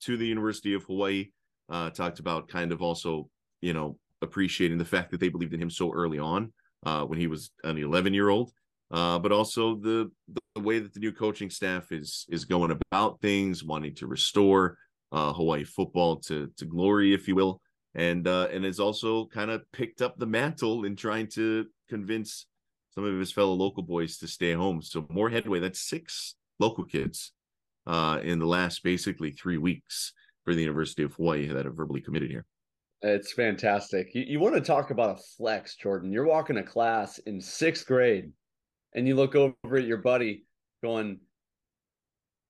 to 0.00 0.16
the 0.16 0.26
University 0.26 0.74
of 0.74 0.82
Hawaii. 0.84 1.28
Uh, 1.68 1.90
talked 1.90 2.18
about 2.18 2.48
kind 2.48 2.72
of 2.72 2.82
also, 2.82 3.28
you 3.60 3.72
know, 3.72 3.96
appreciating 4.20 4.78
the 4.78 4.84
fact 4.84 5.10
that 5.10 5.20
they 5.20 5.28
believed 5.28 5.54
in 5.54 5.62
him 5.62 5.70
so 5.70 5.92
early 5.92 6.18
on 6.18 6.52
uh, 6.84 7.04
when 7.04 7.18
he 7.18 7.26
was 7.26 7.50
an 7.64 7.78
11 7.78 8.12
year 8.12 8.28
old 8.28 8.52
uh, 8.92 9.18
but 9.18 9.32
also 9.32 9.74
the 9.76 10.10
the 10.54 10.60
way 10.60 10.78
that 10.78 10.92
the 10.92 11.00
new 11.00 11.12
coaching 11.12 11.50
staff 11.50 11.92
is 11.92 12.26
is 12.28 12.44
going 12.44 12.78
about 12.90 13.20
things, 13.20 13.64
wanting 13.64 13.94
to 13.94 14.06
restore 14.06 14.76
uh, 15.10 15.32
Hawaii 15.32 15.64
football 15.64 16.16
to 16.16 16.50
to 16.58 16.64
glory, 16.66 17.14
if 17.14 17.26
you 17.26 17.34
will, 17.34 17.60
and 17.94 18.28
uh, 18.28 18.48
and 18.52 18.64
has 18.64 18.78
also 18.78 19.26
kind 19.26 19.50
of 19.50 19.62
picked 19.72 20.02
up 20.02 20.18
the 20.18 20.26
mantle 20.26 20.84
in 20.84 20.94
trying 20.94 21.26
to 21.28 21.66
convince 21.88 22.46
some 22.94 23.04
of 23.04 23.18
his 23.18 23.32
fellow 23.32 23.54
local 23.54 23.82
boys 23.82 24.18
to 24.18 24.28
stay 24.28 24.52
home. 24.52 24.82
So 24.82 25.06
more 25.08 25.30
headway. 25.30 25.58
That's 25.58 25.80
six 25.80 26.34
local 26.60 26.84
kids 26.84 27.32
uh, 27.86 28.20
in 28.22 28.38
the 28.38 28.46
last 28.46 28.82
basically 28.82 29.30
three 29.30 29.56
weeks 29.56 30.12
for 30.44 30.54
the 30.54 30.60
University 30.60 31.02
of 31.02 31.14
Hawaii 31.14 31.46
that 31.48 31.64
have 31.64 31.76
verbally 31.76 32.02
committed 32.02 32.30
here. 32.30 32.44
It's 33.00 33.32
fantastic. 33.32 34.14
You, 34.14 34.24
you 34.26 34.40
want 34.40 34.54
to 34.54 34.60
talk 34.60 34.90
about 34.90 35.18
a 35.18 35.22
flex, 35.36 35.76
Jordan? 35.76 36.12
You're 36.12 36.26
walking 36.26 36.58
a 36.58 36.62
class 36.62 37.18
in 37.18 37.40
sixth 37.40 37.86
grade 37.86 38.30
and 38.94 39.06
you 39.06 39.14
look 39.14 39.34
over 39.34 39.76
at 39.76 39.84
your 39.84 39.98
buddy 39.98 40.44
going, 40.82 41.20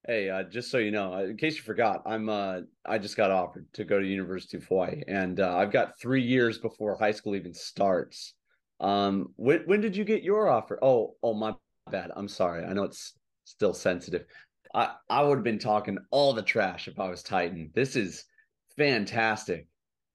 Hey, 0.05 0.29
uh, 0.29 0.43
just 0.43 0.69
so 0.69 0.79
you 0.79 0.91
know, 0.91 1.13
uh, 1.13 1.23
in 1.23 1.37
case 1.37 1.55
you 1.55 1.63
forgot, 1.63 2.01
I'm 2.05 2.27
uh, 2.27 2.61
I 2.85 2.97
just 2.97 3.15
got 3.15 3.31
offered 3.31 3.65
to 3.73 3.85
go 3.85 3.99
to 3.99 4.05
University 4.05 4.57
of 4.57 4.65
Hawaii, 4.65 5.01
and 5.07 5.39
uh, 5.39 5.55
I've 5.55 5.71
got 5.71 5.97
three 5.97 6.21
years 6.21 6.57
before 6.57 6.97
high 6.97 7.11
school 7.11 7.35
even 7.35 7.53
starts. 7.53 8.33
Um, 8.81 9.29
when 9.37 9.61
when 9.61 9.79
did 9.79 9.95
you 9.95 10.03
get 10.03 10.21
your 10.21 10.49
offer? 10.49 10.77
Oh, 10.81 11.15
oh 11.23 11.33
my 11.33 11.55
bad. 11.89 12.11
I'm 12.17 12.27
sorry. 12.27 12.65
I 12.65 12.73
know 12.73 12.83
it's 12.83 13.13
still 13.45 13.73
sensitive. 13.73 14.25
I 14.73 14.93
I 15.09 15.23
would 15.23 15.37
have 15.37 15.43
been 15.45 15.57
talking 15.57 15.97
all 16.11 16.33
the 16.33 16.41
trash 16.41 16.89
if 16.89 16.99
I 16.99 17.07
was 17.09 17.23
Titan. 17.23 17.71
This 17.73 17.95
is 17.95 18.25
fantastic, 18.75 19.67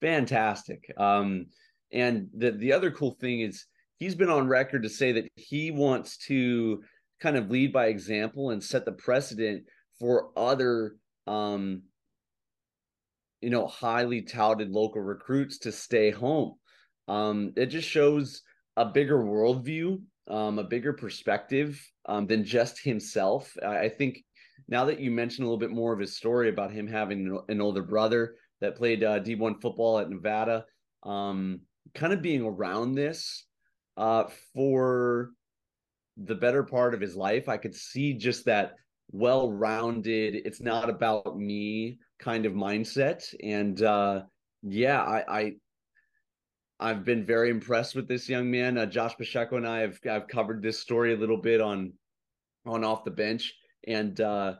fantastic. 0.03 0.85
Um, 0.99 1.47
and 1.93 2.29
the 2.37 2.51
the 2.51 2.75
other 2.75 2.91
cool 2.91 3.17
thing 3.21 3.41
is 3.41 3.64
he's 3.99 4.15
been 4.15 4.31
on 4.31 4.49
record 4.49 4.85
to 4.85 4.89
say 4.89 5.13
that 5.13 5.29
he 5.35 5.71
wants 5.71 6.17
to 6.17 6.83
kind 7.21 7.37
of 7.37 7.51
lead 7.51 7.73
by 7.73 7.87
example 7.87 8.51
and 8.51 8.63
set 8.63 8.85
the 8.85 8.93
precedent 8.93 9.65
for 9.99 10.31
other 10.37 10.97
um 11.27 11.83
you 13.40 13.51
know 13.51 13.67
highly 13.67 14.23
touted 14.23 14.71
local 14.71 15.03
recruits 15.03 15.59
to 15.59 15.73
stay 15.73 16.11
home. 16.11 16.55
Um 17.07 17.53
it 17.57 17.67
just 17.67 17.88
shows 17.88 18.42
a 18.77 18.87
bigger 18.87 19.19
worldview 19.19 20.01
um 20.29 20.59
a 20.59 20.65
bigger 20.65 20.92
perspective 20.92 21.81
um 22.07 22.27
than 22.27 22.44
just 22.44 22.83
himself. 22.83 23.53
I, 23.65 23.79
I 23.79 23.88
think 23.88 24.19
now 24.69 24.85
that 24.87 25.01
you 25.01 25.11
mentioned 25.11 25.44
a 25.44 25.49
little 25.49 25.59
bit 25.59 25.71
more 25.71 25.92
of 25.92 26.01
his 26.01 26.17
story 26.17 26.49
about 26.49 26.73
him 26.73 26.87
having 26.87 27.40
an 27.49 27.61
older 27.61 27.83
brother 27.83 28.35
that 28.61 28.77
played 28.77 29.05
uh, 29.05 29.21
D1 29.21 29.61
football 29.61 29.99
at 29.99 30.11
Nevada 30.11 30.65
um 31.05 31.61
kind 31.94 32.13
of 32.13 32.23
being 32.23 32.42
around 32.42 32.94
this 32.94 33.48
uh, 33.99 34.25
for 34.55 35.31
the 36.17 36.35
better 36.35 36.63
part 36.63 36.94
of 36.94 37.01
his 37.01 37.17
life. 37.17 37.49
I 37.49 37.57
could 37.59 37.75
see 37.75 38.15
just 38.15 38.46
that 38.46 38.77
well 39.11 39.53
rounded, 39.53 40.35
it's 40.35 40.61
not 40.61 40.88
about 40.88 41.37
me 41.37 41.99
kind 42.19 42.46
of 42.46 42.53
mindset. 42.53 43.35
And 43.42 43.83
uh, 43.83 44.23
yeah, 44.63 45.03
I, 45.03 45.25
I 45.29 45.53
I've 46.81 47.05
been 47.05 47.27
very 47.27 47.51
impressed 47.51 47.96
with 47.96 48.07
this 48.07 48.29
young 48.29 48.51
man. 48.51 48.79
Uh, 48.79 48.87
Josh 48.87 49.17
Pacheco 49.17 49.57
and 49.57 49.67
I 49.67 49.81
have 49.81 49.99
I've 50.09 50.29
covered 50.29 50.63
this 50.63 50.79
story 50.79 51.13
a 51.13 51.17
little 51.17 51.40
bit 51.40 51.61
on 51.61 51.92
on 52.67 52.85
off 52.85 53.05
the 53.05 53.11
bench, 53.11 53.53
and 53.87 54.21
uh, 54.21 54.55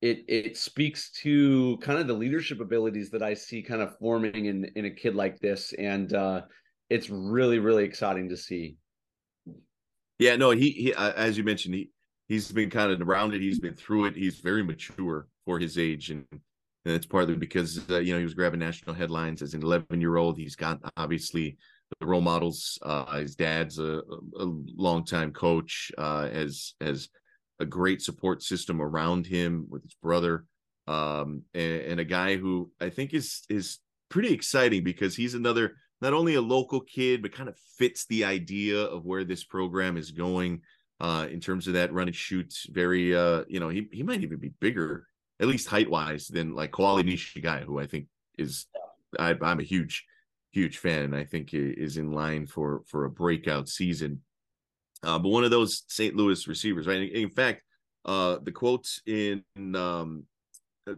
it 0.00 0.24
it 0.28 0.56
speaks 0.56 1.10
to 1.22 1.76
kind 1.82 1.98
of 1.98 2.06
the 2.06 2.14
leadership 2.14 2.60
abilities 2.60 3.10
that 3.10 3.22
I 3.22 3.34
see 3.34 3.62
kind 3.62 3.82
of 3.82 3.98
forming 3.98 4.46
in 4.46 4.64
in 4.76 4.86
a 4.86 4.90
kid 4.90 5.14
like 5.14 5.38
this. 5.40 5.74
And 5.74 6.14
uh, 6.14 6.42
it's 6.90 7.10
really 7.10 7.58
really 7.58 7.84
exciting 7.84 8.28
to 8.28 8.36
see. 8.36 8.76
Yeah, 10.18 10.36
no, 10.36 10.50
he 10.50 10.70
he 10.70 10.94
uh, 10.94 11.12
as 11.12 11.36
you 11.36 11.44
mentioned, 11.44 11.74
he 11.74 11.90
he's 12.28 12.50
been 12.52 12.70
kind 12.70 12.90
of 12.92 13.00
around 13.06 13.34
it. 13.34 13.40
He's 13.40 13.60
been 13.60 13.74
through 13.74 14.06
it. 14.06 14.16
He's 14.16 14.38
very 14.38 14.62
mature 14.62 15.28
for 15.44 15.58
his 15.58 15.78
age, 15.78 16.10
and 16.10 16.24
and 16.30 16.94
it's 16.94 17.06
partly 17.06 17.34
because 17.34 17.80
uh, 17.90 17.98
you 17.98 18.12
know 18.12 18.18
he 18.18 18.24
was 18.24 18.34
grabbing 18.34 18.60
national 18.60 18.94
headlines 18.94 19.42
as 19.42 19.54
an 19.54 19.62
11 19.62 20.00
year 20.00 20.16
old. 20.16 20.36
He's 20.36 20.56
got 20.56 20.78
obviously 20.96 21.56
the 22.00 22.06
role 22.06 22.20
models. 22.20 22.78
Uh, 22.82 23.18
his 23.18 23.34
dad's 23.34 23.78
a, 23.78 24.02
a 24.38 24.44
longtime 24.76 25.32
coach, 25.32 25.90
uh, 25.98 26.28
as 26.32 26.74
as 26.80 27.08
a 27.60 27.64
great 27.64 28.02
support 28.02 28.42
system 28.42 28.80
around 28.80 29.26
him 29.26 29.66
with 29.68 29.82
his 29.82 29.94
brother, 30.02 30.44
um, 30.86 31.42
and, 31.54 31.82
and 31.82 32.00
a 32.00 32.04
guy 32.04 32.36
who 32.36 32.70
I 32.80 32.90
think 32.90 33.14
is 33.14 33.42
is 33.48 33.78
pretty 34.10 34.32
exciting 34.32 34.84
because 34.84 35.16
he's 35.16 35.34
another 35.34 35.76
not 36.04 36.12
only 36.12 36.34
a 36.34 36.40
local 36.40 36.80
kid 36.80 37.22
but 37.22 37.32
kind 37.32 37.48
of 37.48 37.58
fits 37.78 38.04
the 38.06 38.24
idea 38.24 38.78
of 38.78 39.06
where 39.06 39.24
this 39.24 39.42
program 39.42 39.96
is 39.96 40.10
going 40.10 40.60
uh, 41.00 41.26
in 41.30 41.40
terms 41.40 41.66
of 41.66 41.72
that 41.72 41.92
run 41.94 42.08
and 42.08 42.14
shoot. 42.14 42.54
Very, 42.68 43.16
uh, 43.16 43.44
you 43.48 43.58
know, 43.58 43.70
he 43.70 43.88
he 43.90 44.02
might 44.02 44.22
even 44.22 44.38
be 44.38 44.52
bigger, 44.60 45.06
at 45.40 45.48
least 45.48 45.66
height 45.66 45.90
wise, 45.90 46.28
than 46.28 46.54
like 46.54 46.72
Koali 46.72 47.02
Nishigaya, 47.02 47.64
who 47.64 47.80
I 47.80 47.86
think 47.86 48.06
is 48.36 48.66
I, 49.18 49.30
am 49.30 49.60
a 49.60 49.64
huge 49.64 50.04
huge 50.52 50.76
fan. 50.76 51.04
And 51.04 51.16
I 51.16 51.24
think 51.24 51.54
is 51.54 51.96
in 51.96 52.12
line 52.12 52.46
for 52.46 52.82
for 52.86 53.06
a 53.06 53.10
breakout 53.10 53.70
season. 53.70 54.20
Uh, 55.02 55.18
but 55.18 55.30
one 55.30 55.44
of 55.44 55.50
those 55.50 55.84
St. 55.88 56.14
Louis 56.14 56.46
receivers, 56.46 56.86
right? 56.86 57.10
In 57.12 57.30
fact, 57.30 57.62
uh, 58.04 58.38
the 58.42 58.52
quotes 58.52 59.00
in 59.06 59.42
um, 59.56 60.24
uh, 60.86 60.94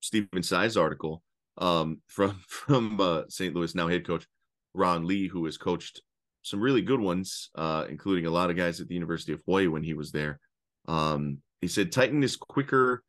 Stephen 0.00 0.42
Tsai's 0.42 0.76
article 0.76 1.22
um, 1.56 2.02
from 2.08 2.38
from 2.46 3.00
uh, 3.00 3.22
St. 3.30 3.54
Louis 3.54 3.74
now 3.74 3.88
head 3.88 4.06
coach 4.06 4.26
Ron 4.74 5.06
Lee, 5.06 5.28
who 5.28 5.44
has 5.46 5.56
coached 5.56 6.02
some 6.42 6.60
really 6.60 6.82
good 6.82 7.00
ones, 7.00 7.50
uh, 7.54 7.86
including 7.88 8.26
a 8.26 8.30
lot 8.30 8.50
of 8.50 8.56
guys 8.56 8.80
at 8.80 8.88
the 8.88 8.94
University 8.94 9.32
of 9.32 9.40
Hawaii 9.46 9.66
when 9.66 9.82
he 9.82 9.94
was 9.94 10.12
there. 10.12 10.38
Um, 10.86 11.38
he 11.60 11.68
said 11.68 11.90
Titan 11.90 12.22
is 12.22 12.36
quicker 12.36 13.02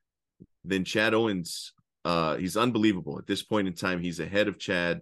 than 0.64 0.86
Chad 0.86 1.14
Owens. 1.14 1.74
Uh, 2.06 2.38
he's 2.38 2.56
unbelievable 2.56 3.18
at 3.18 3.28
this 3.28 3.44
point 3.44 3.68
in 3.68 3.74
time. 3.74 4.02
He's 4.02 4.20
ahead 4.20 4.48
of 4.48 4.58
Chad 4.60 5.02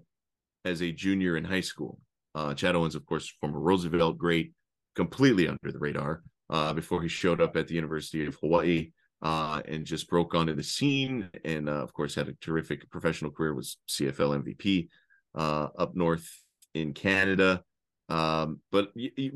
as 0.65 0.81
a 0.81 0.91
junior 0.91 1.37
in 1.37 1.43
high 1.43 1.61
school. 1.61 1.99
Uh, 2.33 2.53
Chad 2.55 2.75
Owens, 2.75 2.95
of 2.95 3.05
course, 3.05 3.31
former 3.39 3.59
Roosevelt 3.59 4.17
great, 4.17 4.53
completely 4.95 5.47
under 5.47 5.71
the 5.71 5.77
radar 5.77 6.23
uh, 6.49 6.73
before 6.73 7.03
he 7.03 7.09
showed 7.09 7.41
up 7.41 7.55
at 7.55 7.67
the 7.67 7.75
University 7.75 8.25
of 8.25 8.35
Hawaii 8.35 8.91
uh, 9.21 9.61
and 9.67 9.85
just 9.85 10.09
broke 10.09 10.33
onto 10.33 10.55
the 10.55 10.63
scene. 10.63 11.29
And 11.45 11.69
uh, 11.69 11.73
of 11.73 11.93
course, 11.93 12.15
had 12.15 12.29
a 12.29 12.33
terrific 12.41 12.89
professional 12.89 13.31
career. 13.31 13.53
Was 13.53 13.77
CFL 13.89 14.43
MVP 14.43 14.89
uh, 15.35 15.67
up 15.77 15.95
north 15.95 16.27
in 16.73 16.93
Canada. 16.93 17.63
Um, 18.09 18.59
but 18.71 18.91
y- 18.95 19.11
y- 19.17 19.31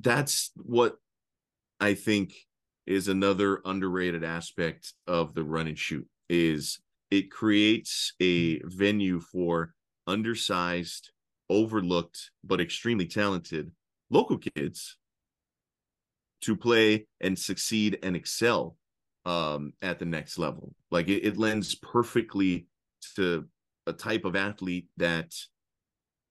that's 0.00 0.50
what 0.56 0.96
I 1.80 1.94
think 1.94 2.34
is 2.86 3.08
another 3.08 3.60
underrated 3.64 4.24
aspect 4.24 4.92
of 5.06 5.34
the 5.34 5.44
run 5.44 5.68
and 5.68 5.78
shoot 5.78 6.06
is 6.28 6.80
it 7.10 7.30
creates 7.30 8.14
a 8.20 8.60
venue 8.64 9.20
for 9.20 9.74
undersized, 10.06 11.10
overlooked, 11.48 12.30
but 12.42 12.60
extremely 12.60 13.06
talented 13.06 13.70
local 14.10 14.38
kids 14.38 14.96
to 16.42 16.56
play 16.56 17.06
and 17.20 17.38
succeed 17.38 17.98
and 18.02 18.16
excel 18.16 18.76
um, 19.24 19.72
at 19.82 19.98
the 19.98 20.04
next 20.04 20.38
level. 20.38 20.74
Like 20.90 21.08
it, 21.08 21.24
it 21.24 21.36
lends 21.36 21.74
perfectly 21.76 22.66
to 23.16 23.46
a 23.86 23.92
type 23.92 24.24
of 24.24 24.36
athlete 24.36 24.86
that 24.96 25.32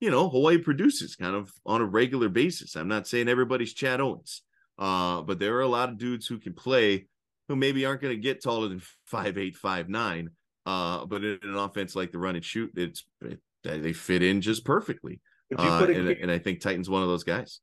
you 0.01 0.09
know, 0.09 0.27
Hawaii 0.27 0.57
produces 0.57 1.15
kind 1.15 1.35
of 1.35 1.53
on 1.65 1.79
a 1.79 1.85
regular 1.85 2.27
basis. 2.27 2.75
I'm 2.75 2.87
not 2.87 3.07
saying 3.07 3.29
everybody's 3.29 3.73
Chad 3.73 4.01
Owens, 4.01 4.41
uh, 4.77 5.21
but 5.21 5.39
there 5.39 5.55
are 5.55 5.61
a 5.61 5.67
lot 5.67 5.89
of 5.89 5.97
dudes 5.99 6.25
who 6.25 6.39
can 6.39 6.53
play 6.53 7.07
who 7.47 7.55
maybe 7.55 7.85
aren't 7.85 8.01
going 8.01 8.15
to 8.15 8.21
get 8.21 8.43
taller 8.43 8.67
than 8.67 8.81
five 9.05 9.37
eight, 9.37 9.55
five 9.55 9.87
nine. 9.87 10.31
Uh, 10.65 11.05
but 11.05 11.23
in 11.23 11.39
an 11.43 11.55
offense 11.55 11.95
like 11.95 12.11
the 12.11 12.17
run 12.17 12.35
and 12.35 12.43
shoot, 12.43 12.71
it's 12.75 13.05
it, 13.21 13.39
they 13.63 13.93
fit 13.93 14.23
in 14.23 14.41
just 14.41 14.65
perfectly. 14.65 15.21
Uh, 15.55 15.85
and, 15.87 16.09
and 16.09 16.31
I 16.31 16.39
think 16.39 16.61
Titan's 16.61 16.89
one 16.89 17.03
of 17.03 17.07
those 17.09 17.23
guys. 17.23 17.59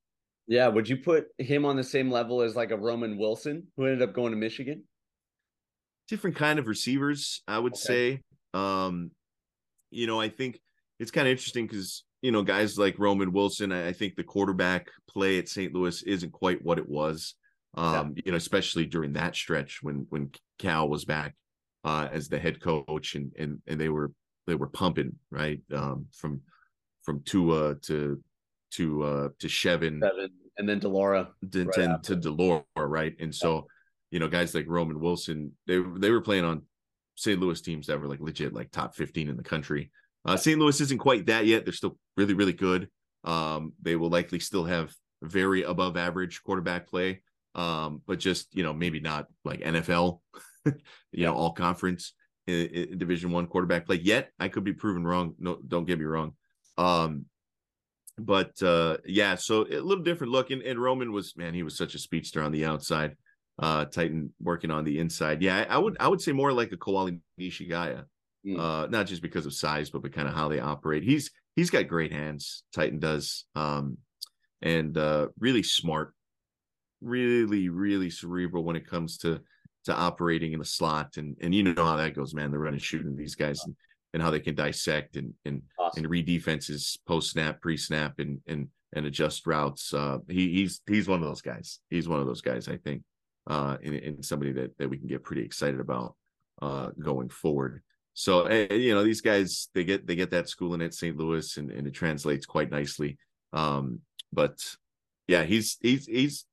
Yeah, 0.46 0.68
would 0.68 0.88
you 0.88 0.98
put 0.98 1.26
him 1.38 1.64
on 1.64 1.76
the 1.76 1.84
same 1.84 2.10
level 2.10 2.40
as 2.42 2.54
like 2.54 2.70
a 2.70 2.76
Roman 2.76 3.18
Wilson 3.18 3.66
who 3.76 3.86
ended 3.86 4.08
up 4.08 4.14
going 4.14 4.30
to 4.30 4.36
Michigan? 4.36 4.84
Different 6.06 6.36
kind 6.36 6.58
of 6.58 6.66
receivers, 6.66 7.42
I 7.48 7.58
would 7.58 7.74
okay. 7.74 7.80
say. 7.80 8.22
Um, 8.54 9.10
you 9.90 10.06
know, 10.06 10.20
I 10.20 10.28
think 10.28 10.60
it's 11.00 11.10
kind 11.10 11.26
of 11.26 11.32
interesting 11.32 11.66
because 11.66 12.04
you 12.22 12.32
know, 12.32 12.42
guys 12.42 12.78
like 12.78 12.98
Roman 12.98 13.32
Wilson, 13.32 13.72
I, 13.72 13.92
think 13.92 14.16
the 14.16 14.24
quarterback 14.24 14.88
play 15.08 15.38
at 15.38 15.48
St. 15.48 15.72
Louis 15.72 16.02
isn't 16.02 16.32
quite 16.32 16.64
what 16.64 16.78
it 16.78 16.88
was. 16.88 17.34
Um, 17.74 18.14
yeah. 18.16 18.22
you 18.26 18.32
know, 18.32 18.36
especially 18.36 18.86
during 18.86 19.12
that 19.12 19.36
stretch 19.36 19.80
when 19.82 20.06
when 20.08 20.30
Cal 20.58 20.88
was 20.88 21.04
back 21.04 21.34
uh, 21.84 22.08
as 22.10 22.28
the 22.28 22.38
head 22.38 22.60
coach 22.60 23.14
and 23.14 23.32
and 23.38 23.60
and 23.66 23.80
they 23.80 23.88
were 23.88 24.12
they 24.46 24.54
were 24.54 24.68
pumping 24.68 25.12
right 25.30 25.60
um, 25.74 26.06
from 26.12 26.40
from 27.02 27.22
Tua 27.24 27.76
to 27.82 28.20
to 28.72 29.02
uh 29.02 29.28
to 29.38 29.46
Chevan, 29.46 30.00
Chevan 30.00 30.28
and 30.58 30.68
then 30.68 30.78
de 30.78 30.88
Laura 30.88 31.28
to, 31.52 31.64
right 31.64 32.02
to 32.02 32.16
de 32.16 32.30
Laura, 32.30 32.64
right? 32.76 33.14
And 33.20 33.34
so, 33.34 33.54
yeah. 33.54 33.60
you 34.10 34.18
know, 34.18 34.28
guys 34.28 34.54
like 34.54 34.66
Roman 34.66 35.00
Wilson, 35.00 35.52
they 35.66 35.80
they 35.96 36.10
were 36.10 36.20
playing 36.20 36.44
on 36.44 36.62
St. 37.14 37.40
Louis 37.40 37.60
teams 37.60 37.86
that 37.86 38.00
were 38.00 38.08
like 38.08 38.20
legit 38.20 38.52
like 38.52 38.70
top 38.70 38.94
15 38.94 39.28
in 39.28 39.36
the 39.36 39.42
country. 39.42 39.90
Uh, 40.24 40.36
St. 40.36 40.58
Louis 40.58 40.80
isn't 40.80 40.98
quite 40.98 41.26
that 41.26 41.46
yet. 41.46 41.64
They're 41.64 41.72
still 41.72 41.96
really, 42.16 42.34
really 42.34 42.52
good. 42.52 42.88
Um, 43.24 43.72
they 43.82 43.96
will 43.96 44.10
likely 44.10 44.40
still 44.40 44.64
have 44.64 44.94
very 45.22 45.62
above 45.62 45.96
average 45.96 46.42
quarterback 46.42 46.88
play, 46.88 47.22
um, 47.54 48.02
but 48.06 48.18
just 48.18 48.54
you 48.54 48.62
know 48.62 48.72
maybe 48.72 49.00
not 49.00 49.26
like 49.44 49.60
NFL, 49.60 50.20
you 50.64 50.74
yeah. 51.12 51.26
know, 51.26 51.34
all 51.34 51.52
conference 51.52 52.14
in, 52.46 52.66
in 52.66 52.98
Division 52.98 53.30
One 53.30 53.46
quarterback 53.46 53.86
play 53.86 53.96
yet. 53.96 54.30
I 54.38 54.48
could 54.48 54.64
be 54.64 54.72
proven 54.72 55.04
wrong. 55.06 55.34
No, 55.38 55.58
don't 55.66 55.86
get 55.86 55.98
me 55.98 56.04
wrong. 56.04 56.34
Um, 56.76 57.26
but 58.18 58.60
uh, 58.62 58.98
yeah, 59.04 59.36
so 59.36 59.62
a 59.62 59.80
little 59.80 60.04
different 60.04 60.32
look. 60.32 60.50
And, 60.50 60.62
and 60.62 60.80
Roman 60.80 61.12
was 61.12 61.36
man, 61.36 61.54
he 61.54 61.62
was 61.62 61.76
such 61.76 61.94
a 61.94 61.98
speedster 61.98 62.42
on 62.42 62.52
the 62.52 62.64
outside. 62.64 63.16
Uh, 63.60 63.84
Titan 63.84 64.32
working 64.40 64.70
on 64.70 64.84
the 64.84 65.00
inside. 65.00 65.42
Yeah, 65.42 65.64
I, 65.68 65.74
I 65.74 65.78
would 65.78 65.96
I 65.98 66.08
would 66.08 66.20
say 66.20 66.32
more 66.32 66.52
like 66.52 66.72
a 66.72 66.76
Koali 66.76 67.20
Nishigaya 67.40 68.04
mm. 68.46 68.58
uh, 68.58 68.86
not 68.88 69.06
just 69.06 69.22
because 69.22 69.46
of 69.46 69.54
size, 69.54 69.90
but, 69.90 70.02
but 70.02 70.12
kind 70.12 70.28
of 70.28 70.34
how 70.34 70.48
they 70.48 70.60
operate. 70.60 71.02
He's 71.02 71.30
he's 71.56 71.70
got 71.70 71.88
great 71.88 72.12
hands. 72.12 72.62
Titan 72.72 72.98
does, 72.98 73.44
um, 73.54 73.98
and 74.62 74.96
uh, 74.96 75.28
really 75.38 75.62
smart, 75.62 76.14
really 77.00 77.68
really 77.68 78.10
cerebral 78.10 78.64
when 78.64 78.76
it 78.76 78.86
comes 78.86 79.18
to 79.18 79.40
to 79.84 79.94
operating 79.94 80.52
in 80.52 80.58
the 80.58 80.64
slot. 80.64 81.16
And 81.16 81.36
and 81.40 81.54
you 81.54 81.62
know 81.62 81.84
how 81.84 81.96
that 81.96 82.14
goes, 82.14 82.34
man. 82.34 82.50
They're 82.50 82.60
running 82.60 82.80
shooting 82.80 83.16
these 83.16 83.34
guys 83.34 83.60
and, 83.64 83.74
and 84.14 84.22
how 84.22 84.30
they 84.30 84.40
can 84.40 84.54
dissect 84.54 85.16
and 85.16 85.34
and 85.44 85.62
awesome. 85.78 86.04
and 86.04 86.10
read 86.10 86.26
defenses 86.26 86.98
post 87.06 87.30
snap, 87.30 87.60
pre 87.60 87.76
snap, 87.76 88.18
and 88.18 88.40
and 88.46 88.68
and 88.94 89.06
adjust 89.06 89.46
routes. 89.46 89.92
Uh, 89.92 90.18
he 90.28 90.52
he's 90.52 90.80
he's 90.86 91.08
one 91.08 91.20
of 91.22 91.28
those 91.28 91.42
guys. 91.42 91.80
He's 91.90 92.08
one 92.08 92.20
of 92.20 92.26
those 92.26 92.42
guys. 92.42 92.68
I 92.68 92.76
think. 92.76 93.02
Uh, 93.48 93.78
and, 93.82 93.94
and 93.94 94.22
somebody 94.22 94.52
that, 94.52 94.76
that 94.76 94.90
we 94.90 94.98
can 94.98 95.06
get 95.06 95.24
pretty 95.24 95.42
excited 95.42 95.80
about 95.80 96.14
uh, 96.60 96.90
going 97.00 97.30
forward. 97.30 97.82
So 98.18 98.46
eh, 98.46 98.66
eh, 98.68 98.74
you 98.74 98.94
know 98.96 99.04
these 99.04 99.20
guys 99.20 99.68
they 99.74 99.84
get 99.84 100.04
they 100.04 100.16
get 100.16 100.32
that 100.32 100.48
schooling 100.48 100.82
at 100.82 100.92
St. 100.92 101.16
Louis 101.16 101.56
and, 101.56 101.70
and 101.70 101.86
it 101.86 101.92
translates 101.92 102.46
quite 102.46 102.68
nicely. 102.68 103.16
Um, 103.52 104.00
but 104.32 104.58
yeah, 105.28 105.44
he's 105.44 105.78
he's 105.80 106.06
he's 106.06 106.44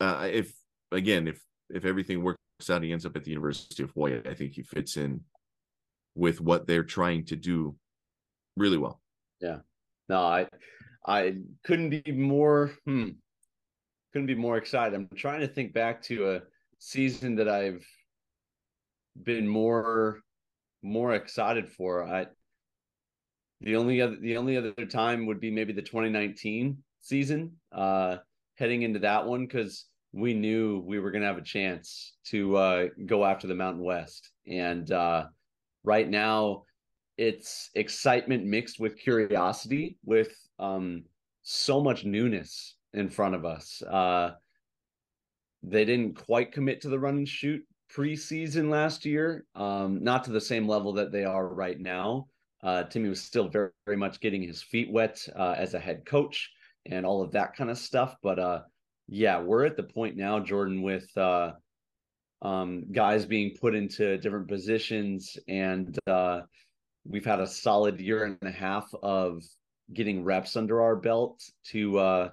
uh, 0.00 0.26
if 0.28 0.52
again 0.90 1.28
if 1.28 1.40
if 1.70 1.84
everything 1.84 2.24
works 2.24 2.40
out, 2.68 2.82
he 2.82 2.90
ends 2.90 3.06
up 3.06 3.14
at 3.14 3.22
the 3.22 3.30
University 3.30 3.84
of 3.84 3.92
Hawaii. 3.92 4.20
I 4.28 4.34
think 4.34 4.54
he 4.54 4.62
fits 4.62 4.96
in 4.96 5.20
with 6.16 6.40
what 6.40 6.66
they're 6.66 6.82
trying 6.82 7.24
to 7.26 7.36
do 7.36 7.76
really 8.56 8.78
well. 8.78 9.00
Yeah. 9.40 9.58
No, 10.08 10.22
I 10.22 10.48
I 11.06 11.36
couldn't 11.62 11.90
be 11.90 12.10
more 12.10 12.72
hmm, 12.84 13.10
couldn't 14.12 14.26
be 14.26 14.34
more 14.34 14.56
excited. 14.56 14.96
I'm 14.96 15.08
trying 15.14 15.42
to 15.42 15.48
think 15.48 15.72
back 15.72 16.02
to 16.02 16.32
a 16.32 16.40
season 16.80 17.36
that 17.36 17.48
I've 17.48 17.86
been 19.22 19.46
more 19.46 20.24
more 20.86 21.14
excited 21.14 21.68
for. 21.68 22.04
I 22.04 22.26
the 23.60 23.76
only 23.76 24.00
other 24.00 24.16
the 24.16 24.36
only 24.36 24.56
other 24.56 24.72
time 24.72 25.26
would 25.26 25.40
be 25.40 25.50
maybe 25.50 25.72
the 25.72 25.82
2019 25.82 26.78
season, 27.00 27.52
uh, 27.72 28.18
heading 28.56 28.82
into 28.82 29.00
that 29.00 29.26
one 29.26 29.46
because 29.46 29.86
we 30.12 30.32
knew 30.32 30.82
we 30.86 30.98
were 30.98 31.10
going 31.10 31.22
to 31.22 31.28
have 31.28 31.38
a 31.38 31.42
chance 31.42 32.14
to 32.26 32.56
uh, 32.56 32.86
go 33.04 33.24
after 33.24 33.46
the 33.46 33.54
Mountain 33.54 33.82
West, 33.82 34.30
and 34.46 34.90
uh, 34.92 35.26
right 35.84 36.08
now 36.08 36.62
it's 37.18 37.70
excitement 37.74 38.44
mixed 38.44 38.78
with 38.78 38.98
curiosity, 38.98 39.96
with 40.04 40.32
um, 40.58 41.04
so 41.42 41.82
much 41.82 42.04
newness 42.04 42.76
in 42.92 43.08
front 43.08 43.34
of 43.34 43.44
us. 43.44 43.82
Uh, 43.82 44.32
they 45.62 45.84
didn't 45.84 46.14
quite 46.14 46.52
commit 46.52 46.82
to 46.82 46.88
the 46.88 46.98
run 46.98 47.16
and 47.16 47.28
shoot 47.28 47.62
preseason 47.94 48.68
last 48.68 49.04
year, 49.04 49.44
um, 49.54 50.02
not 50.02 50.24
to 50.24 50.32
the 50.32 50.40
same 50.40 50.68
level 50.68 50.92
that 50.94 51.12
they 51.12 51.24
are 51.24 51.46
right 51.46 51.78
now. 51.78 52.26
Uh, 52.62 52.84
Timmy 52.84 53.08
was 53.08 53.22
still 53.22 53.48
very, 53.48 53.70
very 53.84 53.96
much 53.96 54.20
getting 54.20 54.42
his 54.42 54.62
feet 54.62 54.90
wet 54.90 55.20
uh, 55.36 55.54
as 55.56 55.74
a 55.74 55.78
head 55.78 56.04
coach 56.06 56.50
and 56.86 57.04
all 57.04 57.22
of 57.22 57.32
that 57.32 57.54
kind 57.54 57.70
of 57.70 57.78
stuff. 57.78 58.16
But 58.22 58.38
uh, 58.38 58.62
yeah, 59.08 59.40
we're 59.40 59.64
at 59.64 59.76
the 59.76 59.82
point 59.82 60.16
now, 60.16 60.40
Jordan, 60.40 60.82
with 60.82 61.08
uh, 61.16 61.52
um, 62.42 62.86
guys 62.92 63.24
being 63.24 63.56
put 63.60 63.74
into 63.74 64.18
different 64.18 64.48
positions, 64.48 65.36
and 65.48 65.98
uh, 66.06 66.40
we've 67.04 67.24
had 67.24 67.40
a 67.40 67.46
solid 67.46 68.00
year 68.00 68.24
and 68.24 68.38
a 68.42 68.50
half 68.50 68.88
of 69.02 69.42
getting 69.92 70.24
reps 70.24 70.56
under 70.56 70.82
our 70.82 70.96
belt 70.96 71.40
to 71.66 71.98
uh, 71.98 72.28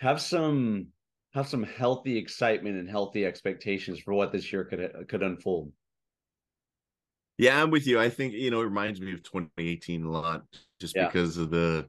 have 0.00 0.20
some 0.20 0.88
have 1.32 1.48
some 1.48 1.62
healthy 1.62 2.16
excitement 2.16 2.76
and 2.76 2.88
healthy 2.88 3.24
expectations 3.24 4.00
for 4.00 4.14
what 4.14 4.32
this 4.32 4.52
year 4.52 4.64
could 4.64 4.90
could 5.08 5.22
unfold. 5.22 5.72
Yeah, 7.38 7.62
I'm 7.62 7.70
with 7.70 7.86
you. 7.86 7.98
I 7.98 8.10
think 8.10 8.34
you 8.34 8.50
know 8.50 8.60
it 8.60 8.64
reminds 8.64 9.00
me 9.00 9.12
of 9.12 9.22
2018 9.22 10.04
a 10.04 10.10
lot, 10.10 10.42
just 10.80 10.94
yeah. 10.96 11.06
because 11.06 11.36
of 11.36 11.50
the 11.50 11.88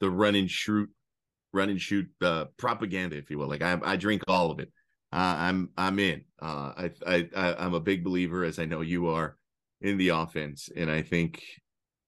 the 0.00 0.10
run 0.10 0.34
and 0.34 0.50
shoot, 0.50 0.88
run 1.52 1.70
and 1.70 1.80
shoot 1.80 2.08
uh, 2.22 2.46
propaganda, 2.56 3.16
if 3.16 3.30
you 3.30 3.38
will. 3.38 3.48
Like 3.48 3.62
I, 3.62 3.78
I 3.82 3.96
drink 3.96 4.22
all 4.28 4.50
of 4.50 4.58
it. 4.60 4.70
Uh, 5.12 5.36
I'm 5.38 5.70
I'm 5.76 5.98
in. 5.98 6.22
Uh, 6.40 6.72
I, 6.76 6.90
I 7.06 7.28
I 7.34 7.64
am 7.64 7.74
a 7.74 7.80
big 7.80 8.04
believer, 8.04 8.44
as 8.44 8.58
I 8.58 8.64
know 8.64 8.80
you 8.80 9.08
are, 9.08 9.36
in 9.80 9.96
the 9.96 10.10
offense, 10.10 10.68
and 10.76 10.90
I 10.90 11.02
think, 11.02 11.42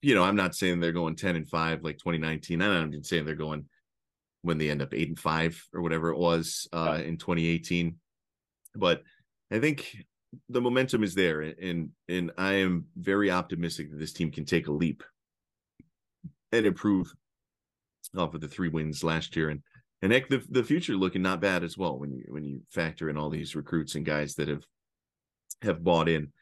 you 0.02 0.14
know, 0.14 0.24
I'm 0.24 0.36
not 0.36 0.54
saying 0.54 0.80
they're 0.80 0.92
going 0.92 1.16
10 1.16 1.36
and 1.36 1.48
five 1.48 1.82
like 1.82 1.98
2019. 1.98 2.60
I'm 2.60 2.72
not 2.72 2.88
even 2.88 3.04
saying 3.04 3.24
they're 3.24 3.34
going 3.34 3.64
when 4.42 4.58
they 4.58 4.70
end 4.70 4.82
up 4.82 4.94
eight 4.94 5.08
and 5.08 5.18
five 5.18 5.62
or 5.74 5.82
whatever 5.82 6.10
it 6.10 6.18
was 6.18 6.68
uh, 6.72 6.96
yeah. 6.98 7.04
in 7.04 7.16
2018, 7.16 7.96
but 8.74 9.02
I 9.50 9.58
think 9.58 9.94
the 10.48 10.60
momentum 10.60 11.02
is 11.02 11.14
there, 11.14 11.40
and 11.40 11.90
and 12.08 12.30
I 12.38 12.54
am 12.54 12.86
very 12.96 13.30
optimistic 13.30 13.90
that 13.90 13.98
this 13.98 14.12
team 14.12 14.30
can 14.30 14.44
take 14.44 14.68
a 14.68 14.72
leap 14.72 15.02
and 16.52 16.66
improve 16.66 17.12
off 18.16 18.34
of 18.34 18.40
the 18.40 18.48
three 18.48 18.68
wins 18.68 19.02
last 19.02 19.36
year, 19.36 19.50
and 19.50 19.62
and 20.02 20.12
heck, 20.12 20.28
the 20.28 20.42
the 20.50 20.64
future 20.64 20.94
looking 20.94 21.22
not 21.22 21.40
bad 21.40 21.64
as 21.64 21.76
well 21.76 21.98
when 21.98 22.12
you 22.12 22.24
when 22.28 22.44
you 22.44 22.62
factor 22.70 23.10
in 23.10 23.16
all 23.16 23.30
these 23.30 23.56
recruits 23.56 23.94
and 23.96 24.06
guys 24.06 24.34
that 24.36 24.48
have 24.48 24.64
have 25.62 25.82
bought 25.84 26.08
in. 26.08 26.32